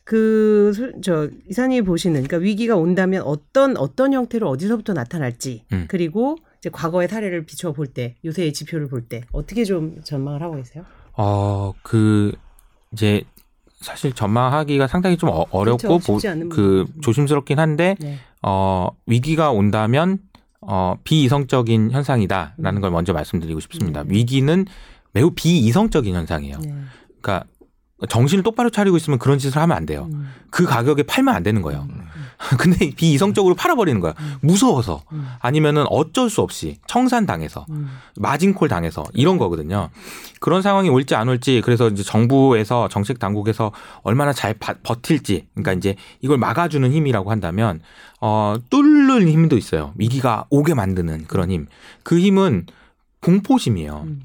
그, 0.04 0.74
저, 1.02 1.30
이사님이 1.50 1.82
보시는, 1.84 2.24
그러니까 2.24 2.38
위기가 2.38 2.76
온다면 2.76 3.22
어떤, 3.24 3.78
어떤 3.78 4.14
형태로 4.14 4.48
어디서부터 4.50 4.94
나타날지, 4.94 5.64
음. 5.72 5.86
그리고 5.88 6.36
이제 6.60 6.70
과거의 6.70 7.08
사례를 7.08 7.46
비춰 7.46 7.72
볼 7.72 7.88
때, 7.88 8.16
요새의 8.26 8.54
지표를 8.54 8.88
볼 8.88 9.08
때, 9.08 9.22
어떻게 9.32 9.64
좀 9.64 10.02
전망을 10.04 10.42
하고 10.44 10.58
계세요? 10.58 10.84
어, 11.14 11.74
그 11.82 12.34
이제 12.92 13.24
사실 13.82 14.14
전망하기가 14.14 14.88
상당히 14.88 15.18
좀 15.18 15.30
어, 15.30 15.46
어렵고 15.52 16.00
그렇죠. 16.00 16.20
그. 16.50 16.86
조심스럽긴 17.02 17.60
한데 17.60 17.96
네. 18.00 18.18
어, 18.42 18.90
위기가 19.06 19.52
온다면 19.52 20.20
어, 20.62 20.98
비이성적인 21.04 21.92
현상이다라는 21.92 22.82
걸 22.82 22.92
먼저 22.92 23.14
말씀드리고 23.14 23.60
싶습니다. 23.60 24.02
음. 24.02 24.08
위기는 24.10 24.66
매우 25.14 25.32
비이성적인 25.32 26.16
현상이에요. 26.16 26.58
네. 26.62 26.74
그러니까 27.22 27.48
정신을 28.10 28.44
똑바로 28.44 28.70
차리고 28.70 28.98
있으면 28.98 29.20
그런 29.20 29.38
짓을 29.40 29.62
하면 29.62 29.76
안 29.78 29.86
돼요. 29.86 30.10
음, 30.12 30.30
그 30.50 30.66
가격에 30.66 31.04
팔면 31.04 31.34
안 31.34 31.44
되는 31.44 31.62
거예요. 31.62 31.88
근데 32.60 32.92
비이성적으로 32.92 33.56
팔아버리는 33.56 34.02
거야. 34.02 34.14
무서워서 34.42 35.02
음, 35.14 35.26
아니면은 35.40 35.86
어쩔 35.90 36.30
수 36.30 36.42
없이 36.42 36.76
청산 36.88 37.26
당해서 37.26 37.66
음, 37.70 37.90
마진콜 38.18 38.68
당해서 38.68 39.06
이런 39.14 39.38
거거든요. 39.38 39.90
그런 40.42 40.62
상황이 40.62 40.90
올지 40.90 41.16
안 41.16 41.30
올지 41.30 41.62
그래서 41.64 41.88
이제 41.88 42.04
정부에서 42.04 42.90
정책 42.90 43.18
당국에서 43.20 43.72
얼마나 44.04 44.34
잘 44.34 44.54
바- 44.56 44.76
버틸지 44.84 45.48
그러니까 45.54 45.72
이제 45.74 45.96
이걸 46.20 46.38
막아주는 46.38 46.92
힘이라고 46.92 47.32
한다면 47.32 47.80
어 48.20 48.56
뚫는 48.70 49.30
힘도 49.30 49.58
있어요. 49.58 49.94
위기가 49.96 50.46
오게 50.50 50.74
만드는 50.74 51.26
그런 51.28 51.50
힘. 51.50 51.68
그 52.04 52.20
힘은 52.20 52.66
공포심이에요. 53.22 54.04
음. 54.08 54.22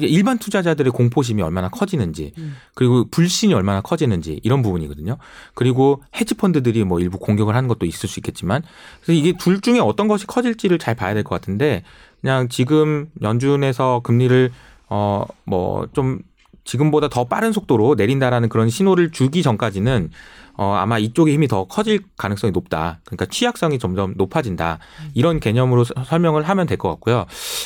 일반 0.00 0.38
투자자들의 0.38 0.92
공포심이 0.92 1.40
얼마나 1.42 1.68
커지는지 1.68 2.32
음. 2.38 2.56
그리고 2.74 3.06
불신이 3.10 3.54
얼마나 3.54 3.80
커지는지 3.80 4.40
이런 4.42 4.60
부분이거든요. 4.62 5.16
그리고 5.54 6.02
헤지 6.14 6.34
펀드들이 6.34 6.84
뭐 6.84 7.00
일부 7.00 7.18
공격을 7.18 7.54
하는 7.56 7.68
것도 7.68 7.86
있을 7.86 8.08
수 8.08 8.20
있겠지만 8.20 8.62
그래서 9.00 9.18
이게 9.18 9.32
둘 9.38 9.60
중에 9.60 9.78
어떤 9.80 10.06
것이 10.08 10.26
커질지를 10.26 10.78
잘 10.78 10.94
봐야 10.94 11.14
될 11.14 11.24
것 11.24 11.34
같은데 11.40 11.84
그냥 12.20 12.48
지금 12.48 13.08
연준에서 13.22 14.00
금리를 14.04 14.50
어 14.90 15.24
뭐 15.44 15.86
좀 15.92 16.20
지금보다 16.64 17.08
더 17.08 17.24
빠른 17.24 17.52
속도로 17.52 17.94
내린다라는 17.94 18.50
그런 18.50 18.68
신호를 18.68 19.10
주기 19.10 19.42
전까지는 19.42 20.10
어 20.58 20.72
아마 20.74 20.98
이쪽의 20.98 21.32
힘이 21.32 21.48
더 21.48 21.64
커질 21.64 22.00
가능성이 22.16 22.50
높다. 22.50 23.00
그러니까 23.04 23.26
취약성이 23.26 23.78
점점 23.78 24.14
높아진다. 24.16 24.78
이런 25.14 25.38
개념으로 25.40 25.84
서- 25.84 25.94
설명을 26.04 26.42
하면 26.42 26.66
될 26.66 26.76
것 26.76 26.88
같고요. 26.90 27.24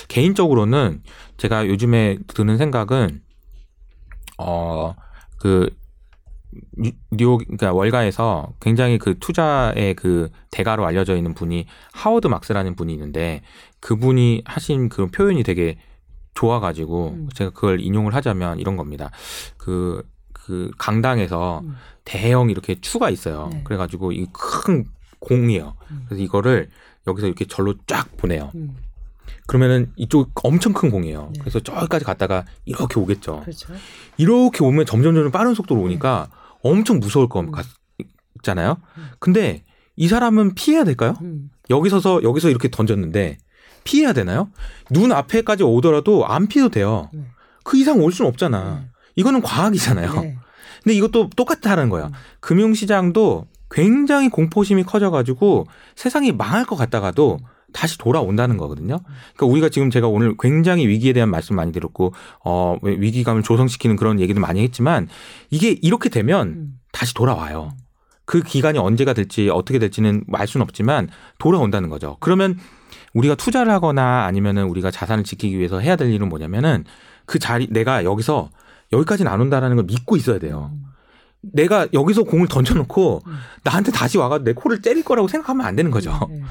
개인적으로는 0.09 1.03
제가 1.39 1.67
요즘에 1.67 2.19
드는 2.29 2.59
생각은 2.59 3.23
어 4.39 4.95
그 5.41 5.69
뉴- 6.77 6.93
뉴욕 7.11 7.39
그러니까 7.39 7.73
월가에서 7.73 8.53
굉장히 8.61 8.99
그 8.99 9.19
투자의 9.19 9.95
그 9.95 10.29
대가로 10.51 10.85
알려져 10.87 11.17
있는 11.17 11.35
분이 11.35 11.67
하워드 11.93 12.27
막스라는 12.29 12.77
분이 12.77 12.93
있는데 12.93 13.41
그분이 13.81 14.43
하신 14.45 14.89
그 14.91 15.07
표현이 15.07 15.43
되게 15.45 15.79
좋아가지고 16.35 17.09
음. 17.17 17.29
제가 17.35 17.51
그걸 17.51 17.81
인용을 17.81 18.15
하자면 18.15 18.59
이런 18.61 18.77
겁니다. 18.77 19.11
그, 19.57 20.07
그 20.33 20.71
강당에서 20.79 21.61
음. 21.65 21.75
대형 22.05 22.51
이렇게 22.51 22.81
추가 22.81 23.11
있어요. 23.11 23.49
네. 23.53 23.61
그래가지고 23.65 24.13
이 24.13 24.27
큰 24.33 24.85
공이에요. 25.21 25.75
음. 25.91 26.05
그래서 26.09 26.23
이거를 26.23 26.69
여기서 27.07 27.27
이렇게 27.29 27.45
절로 27.47 27.75
쫙 27.87 28.17
보내요. 28.17 28.51
음, 28.57 28.77
그러면은 29.47 29.93
이쪽 29.97 30.31
엄청 30.45 30.73
큰 30.73 30.91
공이에요. 30.91 31.31
네. 31.33 31.41
그래서 31.41 31.61
저기까지 31.61 32.05
갔다가 32.05 32.45
이렇게 32.65 32.99
오겠죠. 32.99 33.41
그렇죠. 33.41 33.73
이렇게 34.17 34.65
오면 34.65 34.87
점점 34.87 35.15
점점 35.15 35.31
빠른 35.31 35.55
속도로 35.55 35.81
오니까 35.81 36.29
엄청 36.63 36.99
무서울 36.99 37.29
것 37.29 37.41
음. 37.45 37.53
같잖아요. 38.41 38.77
음. 38.99 39.09
근데 39.21 39.65
이 39.95 40.09
사람은 40.09 40.55
피해야 40.55 40.85
될까요? 40.85 41.15
음, 41.23 41.51
여기 41.71 41.89
서서 41.89 42.23
여기서 42.25 42.49
이렇게 42.51 42.69
던졌는데 42.69 43.39
피해야 43.85 44.13
되나요? 44.13 44.51
눈 44.91 45.13
앞에까지 45.13 45.63
오더라도 45.63 46.27
안 46.27 46.47
피해도 46.49 46.71
돼요. 46.71 47.11
네. 47.13 47.27
그 47.65 47.77
이상 47.77 48.01
올 48.01 48.13
수는 48.13 48.29
없잖아. 48.29 48.87
이거는 49.17 49.41
과학이잖아요. 49.43 50.35
네. 50.85 50.93
근데 50.93 50.95
이것도 50.95 51.31
똑같다는 51.37 51.89
거야. 51.89 52.07
음. 52.07 52.13
금융시장도 52.41 53.47
굉장히 53.71 54.29
공포심이 54.29 54.83
커져가지고 54.85 55.67
세상이 55.97 56.33
망할 56.33 56.65
것 56.65 56.77
같다가도 56.77 57.39
다시 57.73 57.97
돌아온다는 57.97 58.59
거거든요. 58.59 59.01
그러니까 59.35 59.47
우리가 59.47 59.69
지금 59.71 59.91
제가 59.91 60.07
오늘 60.09 60.35
굉장히 60.39 60.87
위기에 60.87 61.15
대한 61.15 61.31
말씀 61.31 61.57
많이 61.57 61.73
들었고, 61.73 62.13
어, 62.45 62.77
왜 62.83 62.95
위기감을 62.99 63.43
조성시키는 63.43 63.97
그런 63.97 64.21
얘기도 64.21 64.41
많이 64.41 64.63
했지만 64.63 65.09
이게 65.51 65.71
이렇게 65.81 66.11
되면 66.11 66.49
음, 66.49 66.75
다시 66.93 67.15
돌아와요. 67.15 67.73
그 68.25 68.43
기간이 68.43 68.79
언제가 68.79 69.15
될지 69.15 69.49
어떻게 69.49 69.79
될지는 69.79 70.25
알 70.33 70.47
수는 70.47 70.63
없지만 70.65 71.09
돌아온다는 71.39 71.89
거죠. 71.89 72.19
그러면 72.21 72.59
우리가 73.15 73.35
투자를 73.35 73.73
하거나 73.73 74.25
아니면은 74.25 74.65
우리가 74.65 74.91
자산을 74.91 75.25
지키기 75.25 75.59
위해서 75.59 75.81
해야 75.81 75.97
될 75.97 76.11
일은 76.13 76.29
뭐냐면은 76.29 76.85
그 77.27 77.39
자리 77.39 77.67
내가 77.71 78.05
여기서 78.05 78.51
여기까지는 78.93 79.31
안 79.31 79.41
온다라는 79.41 79.77
걸 79.77 79.85
믿고 79.87 80.17
있어야 80.17 80.39
돼요. 80.39 80.71
음. 80.73 80.85
내가 81.41 81.89
여기서 81.93 82.23
공을 82.23 82.49
던져놓고 82.49 83.23
음. 83.27 83.37
나한테 83.65 83.91
다시 83.91 84.19
와가 84.19 84.39
내 84.39 84.53
코를 84.53 84.81
때릴 84.81 85.03
거라고 85.03 85.29
생각하면 85.29 85.67
안 85.67 85.75
되는 85.77 85.91
거죠. 85.91 86.19
네. 86.31 86.43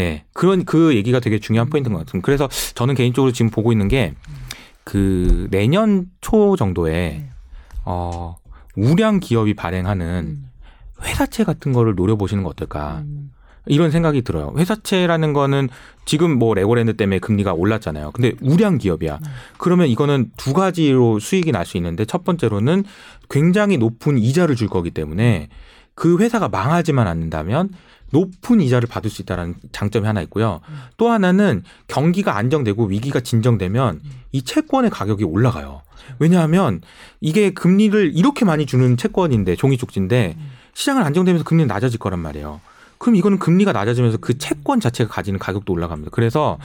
예. 0.00 0.24
그런 0.32 0.64
그 0.64 0.94
얘기가 0.94 1.20
되게 1.20 1.38
중요한 1.38 1.68
포인트인 1.68 1.92
것 1.92 2.06
같습니다. 2.06 2.24
그래서 2.24 2.48
저는 2.74 2.94
개인적으로 2.94 3.32
지금 3.32 3.50
보고 3.50 3.72
있는 3.72 3.88
게 3.88 4.14
그 4.88 5.48
내년 5.50 6.06
초 6.22 6.56
정도에 6.56 6.92
네. 6.92 7.30
어 7.84 8.36
우량 8.74 9.20
기업이 9.20 9.52
발행하는 9.52 10.38
음, 10.40 10.50
회사채 11.02 11.44
같은 11.44 11.74
거를 11.74 11.94
노려보시는 11.94 12.42
거 12.42 12.48
어떨까. 12.48 13.00
음, 13.00 13.27
이런 13.68 13.90
생각이 13.90 14.22
들어요. 14.22 14.54
회사채라는 14.56 15.32
거는 15.32 15.68
지금 16.04 16.38
뭐 16.38 16.54
레고랜드 16.54 16.96
때문에 16.96 17.18
금리가 17.18 17.52
올랐잖아요. 17.52 18.12
근데 18.12 18.32
우량 18.40 18.78
기업이야. 18.78 19.18
그러면 19.58 19.88
이거는 19.88 20.30
두 20.36 20.52
가지로 20.54 21.20
수익이 21.20 21.52
날 21.52 21.64
수 21.66 21.76
있는데 21.76 22.04
첫 22.06 22.24
번째로는 22.24 22.84
굉장히 23.28 23.76
높은 23.76 24.16
이자를 24.18 24.56
줄 24.56 24.68
거기 24.68 24.90
때문에 24.90 25.48
그 25.94 26.18
회사가 26.18 26.48
망하지만 26.48 27.06
않는다면 27.06 27.70
높은 28.10 28.62
이자를 28.62 28.88
받을 28.88 29.10
수 29.10 29.20
있다는 29.20 29.54
장점이 29.72 30.06
하나 30.06 30.22
있고요. 30.22 30.60
또 30.96 31.10
하나는 31.10 31.62
경기가 31.88 32.36
안정되고 32.38 32.86
위기가 32.86 33.20
진정되면 33.20 34.00
이 34.32 34.42
채권의 34.42 34.90
가격이 34.90 35.24
올라가요. 35.24 35.82
왜냐하면 36.18 36.80
이게 37.20 37.50
금리를 37.50 38.12
이렇게 38.16 38.46
많이 38.46 38.64
주는 38.64 38.96
채권인데 38.96 39.56
종이 39.56 39.76
쪽지인데 39.76 40.36
시장은 40.72 41.02
안정되면서 41.02 41.44
금리는 41.44 41.66
낮아질 41.68 41.98
거란 41.98 42.20
말이에요. 42.20 42.60
그럼 42.98 43.16
이거는 43.16 43.38
금리가 43.38 43.72
낮아지면서 43.72 44.18
그 44.18 44.38
채권 44.38 44.80
자체가 44.80 45.10
가지는 45.10 45.38
가격도 45.38 45.72
올라갑니다. 45.72 46.10
그래서 46.12 46.58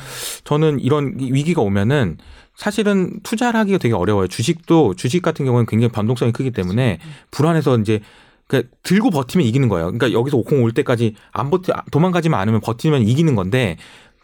저는 0.43 0.79
이런 0.79 1.15
위기가 1.17 1.61
오면은 1.61 2.17
사실은 2.55 3.19
투자를 3.23 3.59
하기가 3.59 3.77
되게 3.77 3.93
어려워요. 3.93 4.27
주식도 4.27 4.95
주식 4.95 5.21
같은 5.21 5.45
경우는 5.45 5.65
굉장히 5.65 5.91
변동성이 5.91 6.31
크기 6.31 6.51
때문에 6.51 6.99
불안해서 7.31 7.77
이제 7.79 8.01
그 8.47 8.69
들고 8.83 9.09
버티면 9.09 9.47
이기는 9.47 9.69
거예요. 9.69 9.85
그러니까 9.91 10.11
여기서 10.11 10.37
공올 10.37 10.73
때까지 10.73 11.15
안 11.31 11.49
버티 11.49 11.71
도망가지만 11.91 12.39
않으면 12.39 12.61
버티면 12.61 13.03
이기는 13.07 13.35
건데 13.35 13.77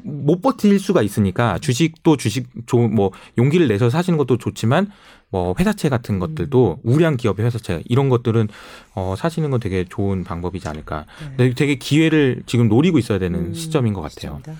못 0.04 0.41
버틸 0.41 0.80
수가 0.80 1.02
있으니까 1.02 1.58
주식도 1.60 2.18
주식 2.18 2.47
좋은 2.66 2.93
뭐 2.93 3.12
용기를 3.38 3.68
내서 3.68 3.89
사시는 3.89 4.18
것도 4.18 4.38
좋지만 4.38 4.91
뭐 5.32 5.54
회사채 5.60 5.89
같은 5.89 6.18
것들도 6.18 6.80
우량 6.84 7.16
기업의 7.16 7.45
회사채 7.45 7.84
이런 7.86 8.10
것들은 8.10 8.47
어 8.95 9.14
사시는 9.16 9.52
건 9.52 9.60
되게 9.60 9.86
좋은 9.88 10.24
방법이지 10.24 10.68
않을까. 10.68 11.06
근데 11.38 11.54
되게 11.54 11.76
기회를 11.76 12.41
지금 12.47 12.68
노리고 12.68 12.97
있어야 12.97 13.20
되는 13.20 13.39
음, 13.39 13.54
시점인 13.54 13.93
것 13.93 14.02
같아요. 14.02 14.41
시점이다. 14.43 14.54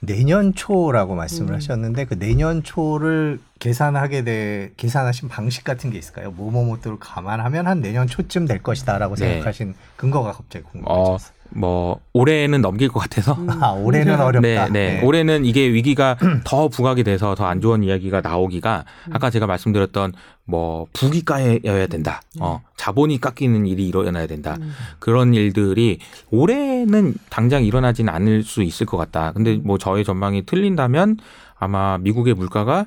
내년 0.00 0.54
초라고 0.54 1.14
말씀을 1.14 1.52
음. 1.52 1.56
하셨는데 1.56 2.06
그 2.06 2.18
내년 2.18 2.62
초를 2.62 3.38
계산하게 3.58 4.24
돼 4.24 4.72
계산하신 4.78 5.28
방식 5.28 5.62
같은 5.62 5.90
게 5.90 5.98
있을까요? 5.98 6.30
뭐뭐뭐들을 6.30 6.98
감안하면 6.98 7.66
한 7.66 7.80
내년 7.80 8.06
초쯤 8.06 8.46
될 8.46 8.62
것이다라고 8.62 9.16
네. 9.16 9.28
생각하신 9.28 9.74
근거가 9.96 10.32
갑자기 10.32 10.64
어, 10.64 10.70
궁금해졌어요. 10.70 11.33
뭐 11.56 12.00
올해는 12.12 12.60
넘길 12.60 12.88
것 12.88 13.00
같아서 13.00 13.32
음. 13.34 13.48
아, 13.62 13.70
올해는 13.72 14.20
어렵다. 14.20 14.68
네, 14.68 14.68
네. 14.70 15.00
올해는 15.02 15.44
이게 15.44 15.72
위기가 15.72 16.16
더 16.44 16.68
부각이 16.68 17.04
돼서 17.04 17.34
더 17.34 17.44
안 17.44 17.60
좋은 17.60 17.82
이야기가 17.84 18.20
나오기가 18.22 18.84
아까 19.12 19.30
제가 19.30 19.46
말씀드렸던 19.46 20.12
뭐 20.46 20.86
부기 20.92 21.24
까여야 21.24 21.86
된다. 21.86 22.20
어, 22.40 22.60
자본이 22.76 23.20
깎이는 23.20 23.66
일이 23.66 23.86
일어나야 23.88 24.26
된다. 24.26 24.56
음. 24.60 24.72
그런 24.98 25.34
일들이 25.34 25.98
올해는 26.30 27.14
당장 27.30 27.64
일어나지는 27.64 28.12
않을 28.12 28.42
수 28.42 28.62
있을 28.62 28.86
것 28.86 28.96
같다. 28.96 29.32
근데 29.32 29.56
뭐 29.62 29.78
저의 29.78 30.04
전망이 30.04 30.44
틀린다면 30.46 31.18
아마 31.58 31.98
미국의 31.98 32.34
물가가 32.34 32.86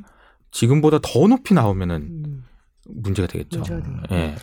지금보다 0.51 0.99
더 1.01 1.27
높이 1.27 1.53
나오면은 1.53 1.95
음. 1.95 2.36
문제가 2.89 3.27
되겠죠. 3.27 3.59
문제가. 3.59 3.81
예. 4.11 4.35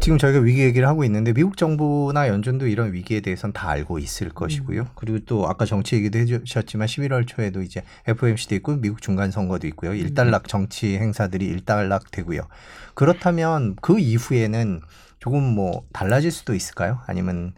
지금 0.00 0.18
저희가 0.18 0.40
위기 0.40 0.62
얘기를 0.62 0.86
하고 0.86 1.04
있는데 1.04 1.32
미국 1.32 1.56
정부나 1.56 2.28
연준도 2.28 2.66
이런 2.66 2.92
위기에 2.92 3.20
대해서는 3.20 3.52
다 3.52 3.70
알고 3.70 3.98
있을 3.98 4.28
것이고요. 4.30 4.88
그리고 4.94 5.18
또 5.26 5.48
아까 5.48 5.64
정치 5.64 5.96
얘기도 5.96 6.18
해주셨지만 6.18 6.86
11월 6.86 7.26
초에도 7.26 7.62
이제 7.62 7.82
FOMC도 8.06 8.54
있고 8.56 8.76
미국 8.76 9.00
중간 9.02 9.30
선거도 9.30 9.66
있고요. 9.68 9.94
일단락 9.94 10.48
정치 10.48 10.96
행사들이 10.98 11.46
일단락 11.46 12.10
되고요. 12.10 12.42
그렇다면 12.94 13.76
그 13.80 13.98
이후에는 13.98 14.80
조금 15.18 15.42
뭐 15.42 15.84
달라질 15.92 16.30
수도 16.30 16.54
있을까요? 16.54 17.00
아니면 17.06 17.54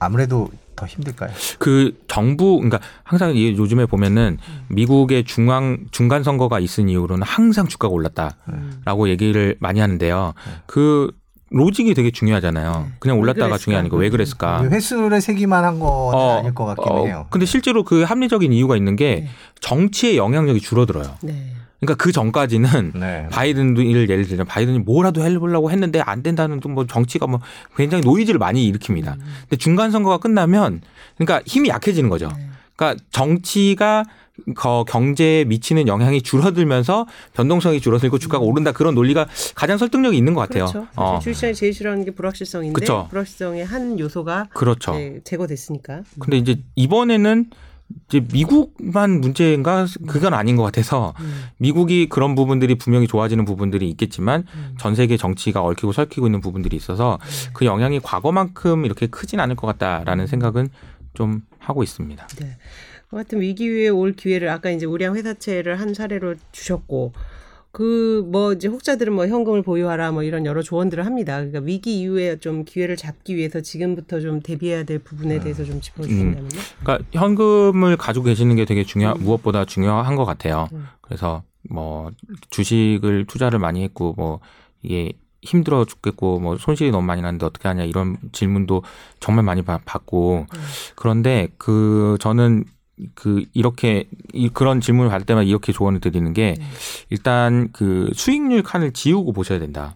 아무래도 0.00 0.48
더 0.74 0.86
힘들까요? 0.86 1.30
그 1.58 1.96
정부 2.08 2.56
그러니까 2.56 2.80
항상 3.04 3.36
이 3.36 3.54
요즘에 3.56 3.86
보면은 3.86 4.38
미국의 4.68 5.24
중앙 5.24 5.84
중간 5.90 6.22
선거가 6.24 6.58
있은 6.58 6.88
이후로는 6.88 7.22
항상 7.22 7.68
주가가 7.68 7.92
올랐다라고 7.92 9.04
음. 9.04 9.08
얘기를 9.08 9.56
많이 9.60 9.78
하는데요. 9.78 10.32
그 10.66 11.12
로직이 11.50 11.94
되게 11.94 12.10
중요하잖아요. 12.10 12.86
네. 12.88 12.92
그냥 12.98 13.16
왜 13.16 13.22
올랐다가? 13.22 13.58
중요한 13.58 13.88
거왜 13.88 14.08
그랬을까? 14.08 14.62
횟수를 14.64 15.20
세기만 15.20 15.64
한건 15.64 15.88
어, 15.88 16.38
아닐 16.38 16.54
것 16.54 16.64
같긴 16.64 16.92
어, 16.92 17.04
해요. 17.04 17.26
근데 17.30 17.44
실제로 17.44 17.84
그 17.84 18.02
합리적인 18.02 18.52
이유가 18.52 18.76
있는 18.76 18.96
게 18.96 19.22
네. 19.24 19.28
정치의 19.60 20.16
영향력이 20.16 20.60
줄어들어요. 20.60 21.16
네. 21.80 21.86
그러니까 21.86 22.02
그 22.02 22.12
전까지는 22.12 22.92
네. 22.94 23.26
바이든도 23.30 23.82
이를 23.82 24.08
예를 24.08 24.26
들면 24.26 24.46
바이든이 24.46 24.80
뭐라도 24.80 25.24
해보려고 25.24 25.70
했는데 25.70 26.00
안 26.00 26.22
된다는 26.22 26.60
좀뭐 26.60 26.86
정치가 26.86 27.26
뭐 27.26 27.40
굉장히 27.76 28.02
노이즈를 28.04 28.38
많이 28.38 28.70
일으킵니다. 28.70 29.16
근데 29.42 29.56
중간 29.56 29.90
선거가 29.90 30.18
끝나면 30.18 30.82
그러니까 31.16 31.42
힘이 31.46 31.70
약해지는 31.70 32.10
거죠. 32.10 32.28
네. 32.28 32.48
그러니까 32.76 33.02
정치가 33.10 34.04
거 34.54 34.84
경제에 34.88 35.44
미치는 35.44 35.86
영향이 35.86 36.22
줄어들면서 36.22 37.06
변동성이 37.34 37.80
줄어들고 37.80 38.18
주가가 38.18 38.42
오른다 38.42 38.72
그런 38.72 38.94
논리가 38.94 39.26
가장 39.54 39.76
설득력이 39.76 40.16
있는 40.16 40.32
것 40.32 40.40
같아요. 40.40 40.64
그렇죠. 40.64 40.86
어, 40.96 41.14
사실 41.16 41.24
주식시장이 41.24 41.54
제일 41.54 41.74
싫어하는 41.74 42.04
게 42.06 42.10
불확실성인데 42.12 42.80
그쵸. 42.80 43.06
불확실성의 43.10 43.66
한 43.66 43.98
요소가 43.98 44.48
그렇죠. 44.54 44.92
네, 44.92 45.20
제거됐으니까. 45.24 46.02
근데 46.18 46.38
이제 46.38 46.62
이번에는 46.74 47.50
이제 48.08 48.24
미국만 48.32 49.20
문제인가 49.20 49.86
그건 50.06 50.34
아닌 50.34 50.56
것 50.56 50.62
같아서 50.62 51.14
음. 51.20 51.44
미국이 51.58 52.08
그런 52.08 52.34
부분들이 52.34 52.76
분명히 52.76 53.06
좋아지는 53.06 53.44
부분들이 53.44 53.88
있겠지만 53.90 54.44
음. 54.54 54.74
전 54.78 54.94
세계 54.94 55.16
정치가 55.16 55.62
얽히고 55.62 55.92
설키고 55.92 56.26
있는 56.26 56.40
부분들이 56.40 56.76
있어서 56.76 57.18
그 57.52 57.64
영향이 57.64 58.00
과거만큼 58.00 58.84
이렇게 58.84 59.06
크진 59.06 59.40
않을 59.40 59.56
것 59.56 59.66
같다라는 59.66 60.26
생각은 60.26 60.68
좀 61.14 61.42
하고 61.58 61.82
있습니다. 61.82 62.26
네. 62.26 62.56
그 63.08 63.16
같은 63.16 63.40
위기 63.40 63.68
위에 63.70 63.88
올 63.88 64.12
기회를 64.12 64.48
아까 64.48 64.70
이제 64.70 64.86
우량 64.86 65.16
회사채를 65.16 65.80
한 65.80 65.94
사례로 65.94 66.36
주셨고 66.52 67.12
그 67.72 68.22
뭐 68.30 68.52
이제 68.52 68.68
혹자들은 68.68 69.12
뭐 69.12 69.26
현금을 69.26 69.62
보유하라 69.62 70.12
뭐 70.12 70.22
이런 70.22 70.44
여러 70.46 70.62
조언들을 70.62 71.06
합니다. 71.06 71.36
그러니까 71.36 71.60
위기 71.60 72.00
이후에 72.00 72.38
좀 72.38 72.64
기회를 72.64 72.96
잡기 72.96 73.36
위해서 73.36 73.60
지금부터 73.60 74.20
좀 74.20 74.40
대비해야 74.40 74.82
될 74.84 74.98
부분에 74.98 75.40
대해서 75.40 75.64
좀 75.64 75.80
짚어주신다면요. 75.80 76.48
그러니까 76.82 77.04
현금을 77.12 77.96
가지고 77.96 78.24
계시는 78.26 78.56
게 78.56 78.64
되게 78.64 78.84
중요 78.84 79.14
무엇보다 79.18 79.64
중요한 79.64 80.16
것 80.16 80.24
같아요. 80.24 80.68
음. 80.72 80.86
그래서 81.00 81.42
뭐 81.68 82.10
주식을 82.50 83.26
투자를 83.26 83.58
많이 83.58 83.82
했고 83.82 84.14
뭐 84.16 84.40
이게 84.82 85.12
힘들어 85.42 85.84
죽겠고 85.84 86.38
뭐 86.40 86.56
손실이 86.58 86.90
너무 86.90 87.06
많이 87.06 87.22
나는데 87.22 87.46
어떻게 87.46 87.66
하냐 87.68 87.84
이런 87.84 88.16
질문도 88.32 88.82
정말 89.20 89.44
많이 89.44 89.62
받- 89.62 89.84
받고 89.84 90.46
그런데 90.96 91.48
그 91.56 92.16
저는 92.20 92.64
그 93.14 93.44
이렇게 93.54 94.08
이 94.32 94.48
그런 94.48 94.80
질문을 94.80 95.10
받을 95.10 95.26
때마다 95.26 95.44
이렇게 95.44 95.72
조언을 95.72 96.00
드리는 96.00 96.32
게 96.32 96.56
일단 97.10 97.68
그 97.72 98.10
수익률 98.14 98.62
칸을 98.62 98.92
지우고 98.92 99.32
보셔야 99.32 99.58
된다. 99.58 99.94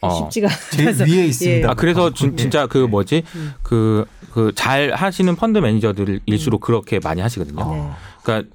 어. 0.00 0.14
쉽지가 0.14 0.48
제일 0.72 0.88
않아서. 0.88 1.04
위에 1.04 1.26
있습니다. 1.26 1.70
아 1.70 1.74
그래서 1.74 2.12
진- 2.12 2.36
진짜 2.36 2.66
그 2.66 2.78
뭐지 2.78 3.22
음. 3.36 3.52
그그 3.62 4.52
잘 4.54 4.92
하시는 4.92 5.34
펀드 5.36 5.58
매니저들일수록 5.58 6.60
그렇게 6.60 6.98
많이 7.02 7.20
하시거든요. 7.22 7.72
네. 7.74 7.90
그러니까 8.22 8.50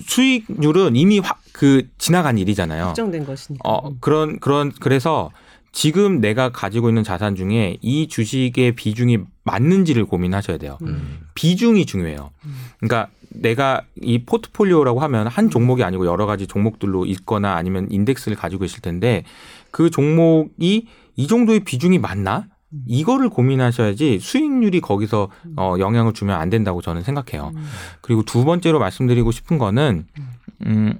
수익률은 0.00 0.96
이미 0.96 1.18
확 1.18 1.38
그 1.58 1.88
지나간 1.98 2.38
일이잖아요. 2.38 2.84
확정된 2.84 3.26
것이니까. 3.26 3.68
어 3.68 3.92
그런 4.00 4.38
그런 4.38 4.70
그래서 4.78 5.32
지금 5.72 6.20
내가 6.20 6.50
가지고 6.50 6.88
있는 6.88 7.04
자산 7.04 7.36
중에 7.36 7.78
이 7.80 8.08
주식의 8.08 8.74
비중이 8.74 9.18
맞는지를 9.44 10.04
고민하셔야 10.06 10.58
돼요. 10.58 10.78
음. 10.82 11.20
비중이 11.34 11.86
중요해요. 11.86 12.30
그러니까 12.78 13.08
내가 13.30 13.82
이 14.00 14.24
포트폴리오라고 14.24 15.00
하면 15.00 15.26
한 15.26 15.50
종목이 15.50 15.84
아니고 15.84 16.06
여러 16.06 16.26
가지 16.26 16.46
종목들로 16.46 17.06
있거나 17.06 17.54
아니면 17.54 17.86
인덱스를 17.90 18.36
가지고 18.36 18.64
있을 18.64 18.80
텐데 18.80 19.24
그 19.70 19.90
종목이 19.90 20.86
이 21.16 21.26
정도의 21.26 21.60
비중이 21.60 21.98
맞나? 21.98 22.46
이거를 22.86 23.30
고민하셔야지 23.30 24.18
수익률이 24.20 24.80
거기서 24.80 25.30
어, 25.56 25.76
영향을 25.78 26.12
주면 26.12 26.38
안 26.38 26.50
된다고 26.50 26.82
저는 26.82 27.02
생각해요. 27.02 27.52
그리고 28.02 28.22
두 28.22 28.44
번째로 28.44 28.78
말씀드리고 28.78 29.30
싶은 29.32 29.56
거는 29.58 30.06
음, 30.66 30.98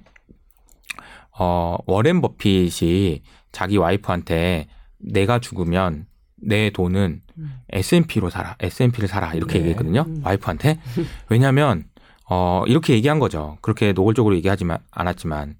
어, 1.39 1.77
워렌 1.87 2.21
버핏이 2.21 3.21
자기 3.59 3.76
와이프한테 3.76 4.68
내가 4.98 5.40
죽으면 5.40 6.06
내 6.40 6.70
돈은 6.70 7.22
S&P로 7.70 8.30
살아, 8.30 8.54
S&P를 8.61 9.09
사라 9.09 9.34
이렇게 9.34 9.54
네. 9.54 9.59
얘기했거든요. 9.61 10.04
음. 10.06 10.20
와이프한테 10.24 10.78
왜냐하면 11.28 11.84
어, 12.30 12.62
이렇게 12.68 12.92
얘기한 12.94 13.18
거죠. 13.18 13.59
그렇게 13.61 13.92
노골적으로 13.92 14.36
얘기하지만 14.36 14.78
않았지만 14.92 15.56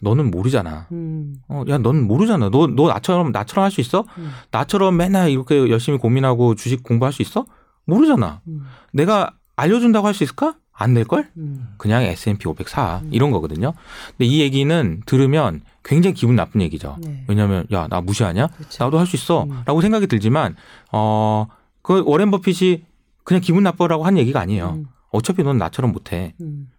너는 0.00 0.32
모르잖아. 0.32 0.88
음. 0.90 1.34
어, 1.48 1.62
야, 1.68 1.78
넌 1.78 2.02
모르잖아. 2.02 2.50
너, 2.50 2.66
너 2.66 2.88
나처럼, 2.88 3.30
나처럼 3.30 3.62
할 3.64 3.70
수 3.70 3.80
있어? 3.80 4.04
음. 4.18 4.30
나처럼 4.50 4.96
맨날 4.96 5.30
이렇게 5.30 5.70
열심히 5.70 5.98
고민하고 5.98 6.56
주식 6.56 6.82
공부할 6.82 7.12
수 7.12 7.22
있어? 7.22 7.46
모르잖아. 7.86 8.40
음. 8.48 8.62
내가 8.92 9.36
알려준다고 9.54 10.04
할 10.08 10.14
수 10.14 10.24
있을까? 10.24 10.56
안 10.78 10.94
될걸? 10.94 11.30
음. 11.36 11.68
그냥 11.78 12.02
S&P 12.02 12.46
500 12.48 12.68
사. 12.68 13.00
이런 13.10 13.30
거거든요. 13.30 13.72
근데 14.10 14.26
이 14.26 14.40
얘기는 14.40 15.02
들으면 15.06 15.62
굉장히 15.82 16.14
기분 16.14 16.36
나쁜 16.36 16.60
얘기죠. 16.60 16.96
네. 17.00 17.24
왜냐면, 17.28 17.66
야, 17.72 17.86
나 17.88 18.00
무시하냐? 18.00 18.48
그렇죠. 18.48 18.84
나도 18.84 18.98
할 18.98 19.06
수 19.06 19.16
있어. 19.16 19.44
음. 19.44 19.62
라고 19.64 19.80
생각이 19.80 20.06
들지만, 20.06 20.54
어, 20.92 21.46
그 21.82 22.02
워렌 22.06 22.30
버핏이 22.30 22.84
그냥 23.24 23.40
기분 23.40 23.62
나쁘라고 23.62 24.04
한 24.04 24.18
얘기가 24.18 24.40
아니에요. 24.40 24.74
음. 24.76 24.86
어차피 25.10 25.42
넌 25.42 25.56
나처럼 25.58 25.92
못해. 25.92 26.34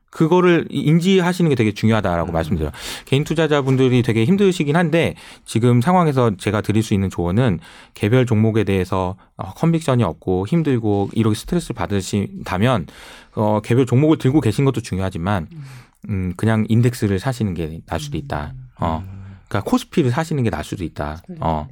음. 0.08 0.18
그거를 0.18 0.66
인지하시는 0.70 1.50
게 1.50 1.56
되게 1.56 1.74
중요하다라고 1.74 2.32
말씀드려요. 2.32 2.72
개인 3.06 3.24
투자자분들이 3.24 4.02
되게 4.02 4.26
힘드시긴 4.26 4.76
한데 4.76 5.16
지금 5.46 5.82
상황에서 5.82 6.32
제가 6.38 6.62
드릴 6.62 6.82
수 6.82 6.94
있는 6.94 7.10
조언은 7.10 7.60
개별 7.94 8.26
종목에 8.26 8.64
대해서 8.64 9.16
어, 9.36 9.54
컨빅션이 9.54 10.04
없고 10.04 10.48
힘들고 10.48 11.10
이렇게 11.14 11.36
스트레스 11.36 11.74
받으신다면 11.74 12.88
어, 13.36 13.60
개별 13.64 13.86
종목을 13.86 14.18
들고 14.18 14.42
계신 14.42 14.66
것도 14.66 14.82
중요하지만 14.82 15.48
음, 16.10 16.34
그냥 16.38 16.66
인덱스를 16.70 17.20
사시는 17.20 17.54
게 17.54 17.82
나을 17.86 18.00
수도 18.00 18.18
있다. 18.18 18.54
어, 18.80 19.04
그러니까 19.48 19.70
코스피를 19.70 20.12
사시는 20.12 20.44
게 20.44 20.50
나을 20.50 20.64
수도 20.64 20.84
있다. 20.84 21.22
어, 21.40 21.68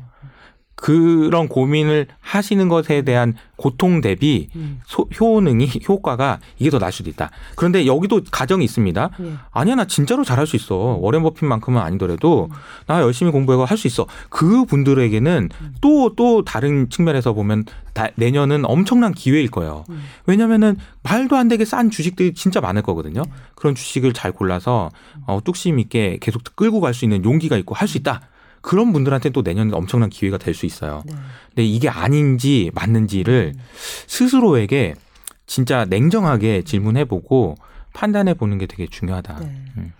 그런 0.75 1.47
고민을 1.47 2.07
하시는 2.19 2.67
것에 2.67 3.01
대한 3.03 3.33
고통 3.55 4.01
대비 4.01 4.49
음. 4.57 4.81
소- 4.85 5.07
효능이 5.19 5.69
효과가 5.87 6.39
이게 6.59 6.69
더 6.69 6.77
나을 6.79 6.91
수도 6.91 7.09
있다. 7.09 7.31
그런데 7.55 7.85
여기도 7.85 8.21
가정이 8.29 8.65
있습니다. 8.65 9.09
예. 9.21 9.33
아니야 9.51 9.75
나 9.75 9.85
진짜로 9.85 10.23
잘할 10.25 10.45
수 10.45 10.57
있어. 10.57 10.75
워렌 10.75 11.23
버핏만큼은 11.23 11.81
아니더라도 11.81 12.49
나 12.87 13.01
열심히 13.01 13.31
공부해서 13.31 13.63
할 13.63 13.77
수 13.77 13.87
있어. 13.87 14.05
그 14.29 14.65
분들에게는 14.65 15.49
또또 15.81 16.43
다른 16.43 16.89
측면에서 16.89 17.33
보면 17.33 17.63
다- 17.93 18.09
내년은 18.15 18.65
엄청난 18.65 19.13
기회일 19.13 19.49
거예요. 19.49 19.85
음. 19.89 20.03
왜냐면은 20.25 20.75
말도 21.03 21.37
안 21.37 21.47
되게 21.47 21.63
싼 21.65 21.89
주식들이 21.89 22.33
진짜 22.33 22.59
많을 22.59 22.81
거거든요. 22.81 23.23
그런 23.55 23.75
주식을 23.75 24.11
잘 24.13 24.31
골라서 24.33 24.91
어, 25.25 25.39
뚝심 25.43 25.79
있게 25.79 26.17
계속 26.21 26.41
끌고 26.55 26.81
갈 26.81 26.93
수 26.93 27.05
있는 27.05 27.23
용기가 27.23 27.55
있고 27.57 27.75
할 27.75 27.87
수 27.87 27.97
있다. 27.97 28.21
그런 28.65 28.91
분들한테 28.93 29.29
또 29.29 29.43
내년에 29.43 29.71
엄청난 29.73 30.09
기회가 30.09 30.39
될 30.39 30.55
수 30.55 30.65
있어요. 30.65 31.03
네. 31.05 31.13
근데 31.49 31.63
이게 31.65 31.87
아닌지 31.87 32.71
맞는지를 32.73 33.53
스스로에게 34.07 34.95
진짜 35.45 35.85
냉정하게 35.85 36.63
질문해보고 36.63 37.57
판단해보는 37.93 38.57
게 38.57 38.65
되게 38.65 38.87
중요하다. 38.87 39.39
네. 39.41 39.45
음. 39.77 39.93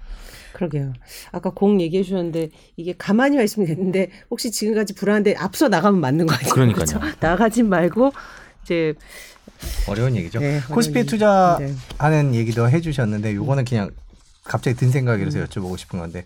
그러게요. 0.53 0.93
아까 1.31 1.51
공 1.51 1.79
얘기해 1.79 2.01
주셨는데 2.01 2.49
이게 2.75 2.95
가만히만 2.97 3.43
있으면 3.45 3.67
되는데 3.67 4.09
혹시 4.31 4.49
지금까지 4.49 4.95
불안한데 4.95 5.35
앞서 5.35 5.67
나가면 5.67 6.01
맞는 6.01 6.25
거 6.25 6.33
아니에요? 6.33 6.53
그러니까요. 6.53 6.85
그렇죠? 6.85 7.17
나가지 7.19 7.61
말고 7.61 8.13
이제 8.63 8.95
어려운 9.87 10.15
얘기죠. 10.15 10.39
네, 10.39 10.61
코스피에 10.71 11.01
어려운 11.01 11.07
투자하는 11.07 11.67
얘기. 11.67 12.31
네. 12.31 12.39
얘기도 12.39 12.67
해주셨는데 12.69 13.35
요거는 13.35 13.65
그냥 13.65 13.91
갑자기 14.43 14.75
든 14.75 14.89
생각이라서 14.89 15.39
음. 15.39 15.45
여쭤보고 15.45 15.77
싶은 15.77 15.99
건데 15.99 16.23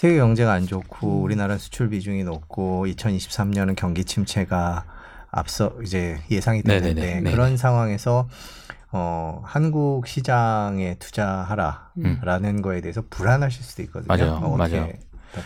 세계 0.00 0.16
경제가 0.16 0.50
안 0.50 0.66
좋고 0.66 1.20
우리나라 1.20 1.58
수출 1.58 1.90
비중이 1.90 2.24
높고 2.24 2.86
2023년은 2.86 3.76
경기 3.76 4.06
침체가 4.06 4.86
앞서 5.30 5.74
이제 5.82 6.18
예상이 6.30 6.62
되는데. 6.62 7.20
그런 7.30 7.58
상황에서 7.58 8.26
어, 8.92 9.42
한국 9.44 10.06
시장에 10.06 10.94
투자하라라는 10.98 12.62
거에 12.62 12.80
대해서 12.80 13.02
불안하실 13.10 13.62
수도 13.62 13.82
있거든요. 13.82 14.08
맞아요. 14.08 14.36
어, 14.42 14.56
맞아요. 14.56 14.88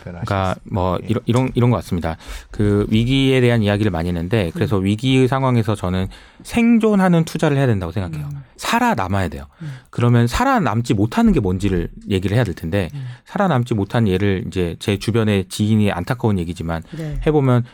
그러니까 0.02 0.54
뭐 0.64 0.98
예. 1.02 1.06
이런 1.08 1.22
이런 1.26 1.50
이런 1.54 1.70
것 1.70 1.76
같습니다. 1.78 2.16
그 2.50 2.86
위기에 2.90 3.40
대한 3.40 3.62
이야기를 3.62 3.90
많이 3.90 4.08
했는데 4.08 4.50
그래서 4.54 4.78
음. 4.78 4.84
위기의 4.84 5.28
상황에서 5.28 5.74
저는 5.74 6.08
생존하는 6.42 7.24
투자를 7.24 7.56
해야 7.56 7.66
된다고 7.66 7.92
생각해요. 7.92 8.28
음. 8.32 8.42
살아남아야 8.56 9.28
돼요. 9.28 9.46
음. 9.62 9.72
그러면 9.90 10.26
살아남지 10.26 10.94
못하는 10.94 11.32
게 11.32 11.40
뭔지를 11.40 11.88
얘기를 12.08 12.36
해야 12.36 12.44
될 12.44 12.54
텐데 12.54 12.88
음. 12.94 13.04
살아남지 13.24 13.74
못한 13.74 14.08
예를 14.08 14.44
이제 14.46 14.76
제 14.78 14.98
주변의 14.98 15.46
지인이 15.48 15.90
안타까운 15.92 16.38
얘기지만 16.38 16.82
네. 16.96 17.20
해보면 17.26 17.64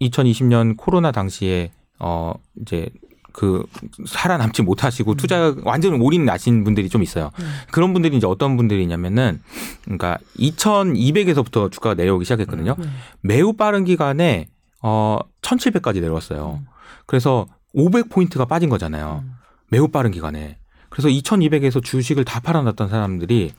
2020년 0.00 0.76
코로나 0.76 1.12
당시에 1.12 1.70
어 1.98 2.34
이제 2.60 2.88
그 3.34 3.66
살아남지 4.06 4.62
못하시고 4.62 5.16
투자 5.16 5.54
완전 5.64 6.00
올인 6.00 6.24
나신 6.24 6.62
분들이 6.62 6.88
좀 6.88 7.02
있어요. 7.02 7.32
음. 7.40 7.52
그런 7.72 7.92
분들이 7.92 8.16
이제 8.16 8.28
어떤 8.28 8.56
분들이냐면은 8.56 9.42
그러니까 9.82 10.18
2,200에서부터 10.38 11.70
주가가 11.70 11.94
내려오기 11.94 12.24
시작했거든요. 12.24 12.76
음. 12.78 12.96
매우 13.20 13.52
빠른 13.52 13.84
기간에 13.84 14.46
어 14.80 15.18
1,700까지 15.42 16.00
내려왔어요. 16.00 16.60
음. 16.62 16.66
그래서 17.06 17.46
500포인트가 17.74 18.48
빠진 18.48 18.68
거잖아요. 18.68 19.24
음. 19.24 19.32
매우 19.68 19.88
빠른 19.88 20.12
기간에. 20.12 20.58
그래서 20.88 21.08
2,200에서 21.08 21.82
주식을 21.82 22.24
다 22.24 22.38
팔아놨던 22.38 22.88
사람들이 22.88 23.52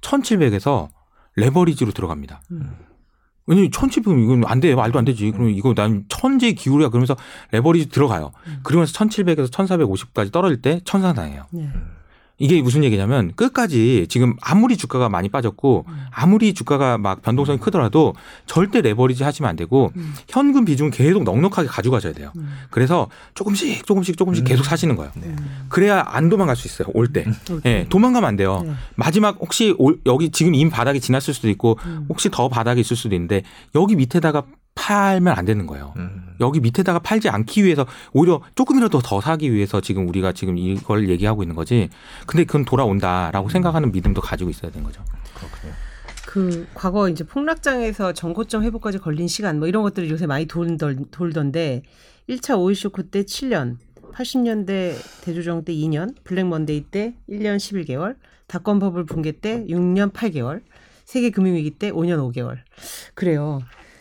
1,700에서 0.00 0.88
레버리지로 1.36 1.92
들어갑니다. 1.92 2.42
음. 3.46 3.50
왜냐면 3.50 3.70
1,700은 3.70 4.22
이건 4.22 4.44
안 4.46 4.60
돼. 4.60 4.74
말도 4.74 4.98
안 4.98 5.04
되지. 5.04 5.30
그러면 5.30 5.54
이거 5.54 5.74
난 5.74 6.04
천재 6.08 6.52
기울이야. 6.52 6.88
그러면서 6.88 7.16
레버리지 7.52 7.88
들어가요. 7.88 8.32
음. 8.46 8.60
그러면서 8.62 8.92
1,700에서 8.92 9.50
1,450까지 9.50 10.32
떨어질 10.32 10.62
때 10.62 10.80
천상당해요. 10.84 11.46
네. 11.50 11.68
이게 12.40 12.60
무슨 12.62 12.82
얘기냐면 12.84 13.32
끝까지 13.36 14.06
지금 14.08 14.34
아무리 14.40 14.78
주가가 14.78 15.10
많이 15.10 15.28
빠졌고 15.28 15.84
음. 15.86 15.94
아무리 16.10 16.54
주가가 16.54 16.96
막 16.96 17.20
변동성이 17.20 17.58
크더라도 17.58 18.14
절대 18.46 18.80
레버리지 18.80 19.22
하시면 19.22 19.48
안 19.48 19.56
되고 19.56 19.92
음. 19.94 20.14
현금 20.26 20.64
비중을 20.64 20.90
계속 20.90 21.22
넉넉하게 21.22 21.68
가져가셔야 21.68 22.14
돼요. 22.14 22.32
음. 22.36 22.48
그래서 22.70 23.08
조금씩 23.34 23.84
조금씩 23.86 24.16
조금씩 24.16 24.44
계속 24.44 24.64
사시는 24.64 24.96
거예요. 24.96 25.12
네. 25.16 25.36
그래야 25.68 26.02
안 26.08 26.30
도망갈 26.30 26.56
수 26.56 26.66
있어요. 26.66 26.88
올 26.94 27.12
때. 27.12 27.26
올 27.50 27.60
예, 27.66 27.86
도망가면 27.90 28.26
안 28.26 28.36
돼요. 28.36 28.62
네. 28.64 28.72
마지막 28.96 29.36
혹시 29.40 29.74
올- 29.78 30.00
여기 30.06 30.30
지금 30.30 30.54
이미 30.54 30.70
바닥이 30.70 30.98
지났을 30.98 31.34
수도 31.34 31.50
있고 31.50 31.78
음. 31.84 32.06
혹시 32.08 32.30
더 32.30 32.48
바닥이 32.48 32.80
있을 32.80 32.96
수도 32.96 33.14
있는데 33.14 33.42
여기 33.74 33.96
밑에다가 33.96 34.44
팔면 34.90 35.38
안 35.38 35.44
되는 35.44 35.66
거예요. 35.68 35.94
음. 35.96 36.34
여기 36.40 36.58
밑에다가 36.58 36.98
팔지 36.98 37.28
않기 37.28 37.64
위해서 37.64 37.86
오히려 38.12 38.40
조금이라도 38.56 38.98
더 39.00 39.20
사기 39.20 39.52
위해서 39.52 39.80
지금 39.80 40.08
우리가 40.08 40.32
지금 40.32 40.58
이걸 40.58 41.08
얘기하고 41.08 41.44
있는 41.44 41.54
거지. 41.54 41.88
근데 42.26 42.44
그건 42.44 42.64
돌아온다라고 42.64 43.50
생각하는 43.50 43.92
믿음도 43.92 44.20
가지고 44.20 44.50
있어야 44.50 44.72
되는 44.72 44.84
거죠. 44.84 45.04
그렇군요. 45.34 45.72
그 46.26 46.66
과거 46.74 47.08
이제 47.08 47.24
폭락장에서 47.24 48.14
전고점 48.14 48.64
회복까지 48.64 48.98
걸린 48.98 49.28
시간 49.28 49.60
뭐 49.60 49.68
이런 49.68 49.84
것들이 49.84 50.10
요새 50.10 50.26
많이 50.26 50.46
돌던, 50.46 51.06
돌던데 51.12 51.82
1차 52.28 52.58
오일 52.58 52.74
쇼크 52.74 53.06
때 53.10 53.22
7년, 53.22 53.76
80년대 54.12 54.94
대조정 55.22 55.64
때 55.64 55.72
2년, 55.72 56.16
블랙 56.24 56.46
먼데이 56.46 56.82
때 56.82 57.14
1년 57.28 57.58
11개월, 57.58 58.16
닷컴 58.48 58.80
버블 58.80 59.06
붕괴 59.06 59.32
때 59.32 59.64
6년 59.68 60.12
8개월, 60.12 60.62
세계 61.04 61.30
금융위기 61.30 61.72
때 61.72 61.92
5년 61.92 62.18
5개월. 62.32 62.58
그래요. 63.14 63.60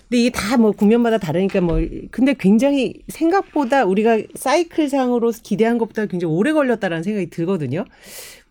근데 0.09 0.21
이게 0.21 0.29
다 0.31 0.57
뭐 0.57 0.71
국면마다 0.71 1.17
다르니까 1.19 1.61
뭐 1.61 1.79
근데 2.11 2.33
굉장히 2.33 2.95
생각보다 3.07 3.85
우리가 3.85 4.17
사이클상으로 4.35 5.31
기대한 5.43 5.77
것보다 5.77 6.05
굉장히 6.07 6.33
오래 6.33 6.51
걸렸다라는 6.51 7.03
생각이 7.03 7.29
들거든요. 7.29 7.85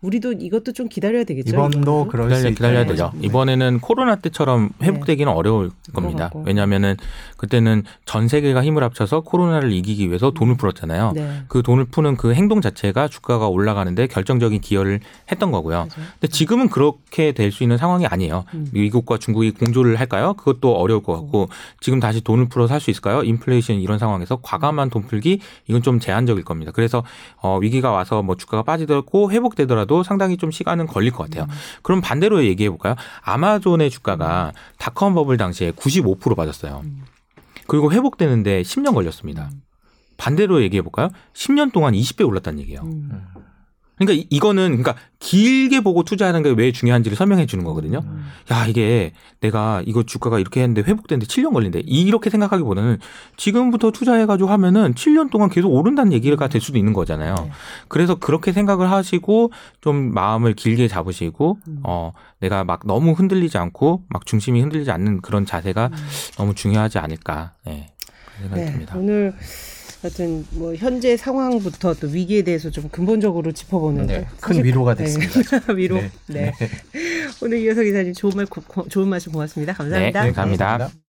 우리도 0.01 0.33
이것도 0.33 0.71
좀 0.71 0.87
기다려야 0.87 1.25
되겠죠. 1.25 1.49
이번도. 1.49 2.07
그럴 2.07 2.29
수 2.31 2.37
기다려, 2.37 2.55
기다려야 2.55 2.85
되죠. 2.85 3.11
거죠. 3.11 3.17
이번에는 3.21 3.79
코로나 3.81 4.15
때처럼 4.15 4.69
회복되기는 4.81 5.31
어려울 5.31 5.71
겁니다. 5.93 6.31
왜냐하면은 6.45 6.95
그때는 7.35 7.83
전 8.05 8.29
세계가 8.29 8.63
힘을 8.63 8.81
합쳐서 8.83 9.21
코로나를 9.21 9.73
이기기 9.73 10.07
위해서 10.07 10.31
돈을 10.31 10.55
풀었잖아요. 10.55 11.11
네. 11.15 11.43
그 11.49 11.61
돈을 11.63 11.85
푸는 11.85 12.15
그 12.15 12.33
행동 12.33 12.61
자체가 12.61 13.09
주가가 13.09 13.49
올라가는데 13.49 14.07
결정적인 14.07 14.61
기여를 14.61 15.01
했던 15.31 15.51
거고요. 15.51 15.75
맞아요. 15.75 15.89
근데 16.19 16.27
지금은 16.27 16.69
그렇게 16.69 17.33
될 17.33 17.49
수 17.49 17.63
있는 17.63 17.77
상황이 17.77 18.05
아니에요. 18.05 18.45
음. 18.53 18.67
미국과 18.71 19.17
중국이 19.17 19.49
공조를 19.51 19.99
할까요? 19.99 20.35
그것도 20.35 20.75
어려울 20.75 21.01
것 21.01 21.13
같고 21.13 21.49
지금 21.79 21.99
다시 21.99 22.21
돈을 22.21 22.47
풀어 22.47 22.67
살수 22.67 22.91
있을까요? 22.91 23.23
인플레이션 23.23 23.77
이런 23.77 23.97
상황에서 23.97 24.37
과감한 24.43 24.91
돈 24.91 25.07
풀기 25.07 25.39
이건 25.67 25.81
좀 25.81 25.99
제한적일 25.99 26.43
겁니다. 26.43 26.71
그래서 26.71 27.03
어, 27.41 27.57
위기가 27.59 27.89
와서 27.91 28.21
뭐 28.21 28.35
주가가 28.37 28.61
빠지더라도 28.63 29.31
회복되더라도 29.31 29.88
상당히 30.03 30.37
좀 30.37 30.51
시간은 30.51 30.87
걸릴 30.87 31.11
것 31.11 31.23
같아요. 31.23 31.47
그럼 31.81 32.01
반대로 32.01 32.43
얘기해 32.45 32.69
볼까요? 32.69 32.95
아마존의 33.21 33.89
주가가 33.89 34.51
닷컴 34.77 35.13
버블 35.15 35.37
당시에 35.37 35.71
95% 35.71 36.35
빠졌어요. 36.35 36.83
그리고 37.67 37.91
회복되는데 37.91 38.61
10년 38.63 38.93
걸렸습니다. 38.93 39.49
반대로 40.17 40.61
얘기해 40.63 40.81
볼까요? 40.81 41.09
10년 41.33 41.71
동안 41.71 41.93
20배 41.93 42.27
올랐다는 42.27 42.59
얘기예요. 42.59 42.81
음. 42.81 43.25
그러니까 43.99 44.13
이- 44.23 44.27
이거는 44.29 44.81
그러니까 44.81 44.95
길게 45.19 45.81
보고 45.81 46.03
투자하는 46.03 46.41
게 46.43 46.49
왜 46.51 46.71
중요한지를 46.71 47.15
설명해 47.17 47.45
주는 47.45 47.63
거거든요. 47.65 47.99
야 48.51 48.65
이게 48.65 49.11
내가 49.41 49.83
이거 49.85 50.03
주가가 50.03 50.39
이렇게 50.39 50.61
했는데 50.61 50.81
회복되는데 50.81 51.27
7년 51.27 51.53
걸린대. 51.53 51.81
이렇게 51.85 52.29
생각하기보다는 52.29 52.97
지금부터 53.37 53.91
투자해가지고 53.91 54.49
하면은 54.49 54.93
7년 54.93 55.29
동안 55.29 55.49
계속 55.49 55.69
오른다는 55.73 56.13
얘기가 56.13 56.47
될 56.47 56.61
수도 56.61 56.77
있는 56.77 56.93
거잖아요. 56.93 57.35
네. 57.35 57.51
그래서 57.89 58.15
그렇게 58.15 58.51
생각을 58.53 58.89
하시고 58.89 59.51
좀 59.81 60.13
마음을 60.13 60.53
길게 60.53 60.87
잡으시고 60.87 61.57
음. 61.67 61.79
어 61.83 62.13
내가 62.39 62.63
막 62.63 62.81
너무 62.85 63.11
흔들리지 63.11 63.57
않고 63.57 64.03
막 64.09 64.25
중심이 64.25 64.61
흔들리지 64.61 64.89
않는 64.91 65.21
그런 65.21 65.45
자세가 65.45 65.91
너무 66.37 66.55
중요하지 66.55 66.97
않을까. 66.99 67.53
네. 67.65 67.91
생각이 68.41 68.61
네, 68.61 68.71
듭니다. 68.71 68.95
오늘 68.97 69.33
하여튼 70.01 70.45
뭐 70.51 70.75
현재 70.75 71.17
상황부터 71.17 71.93
또 71.95 72.07
위기에 72.07 72.41
대해서 72.43 72.69
좀 72.69 72.87
근본적으로 72.89 73.51
짚어보는 73.51 74.07
네, 74.07 74.25
큰 74.39 74.63
위로가 74.63 74.95
네. 74.95 75.03
됐습니다. 75.03 75.73
위로. 75.73 75.95
네. 75.95 76.11
네. 76.27 76.53
오늘 77.41 77.59
이효석 77.59 77.83
기자님 77.83 78.13
좋은 78.13 78.33
말 78.35 78.45
좋은 78.89 79.07
말씀 79.07 79.31
고맙습니다. 79.31 79.73
감사합니다. 79.73 80.21
네, 80.21 80.27
감사합니다. 80.27 80.65
감사합니다. 80.67 81.08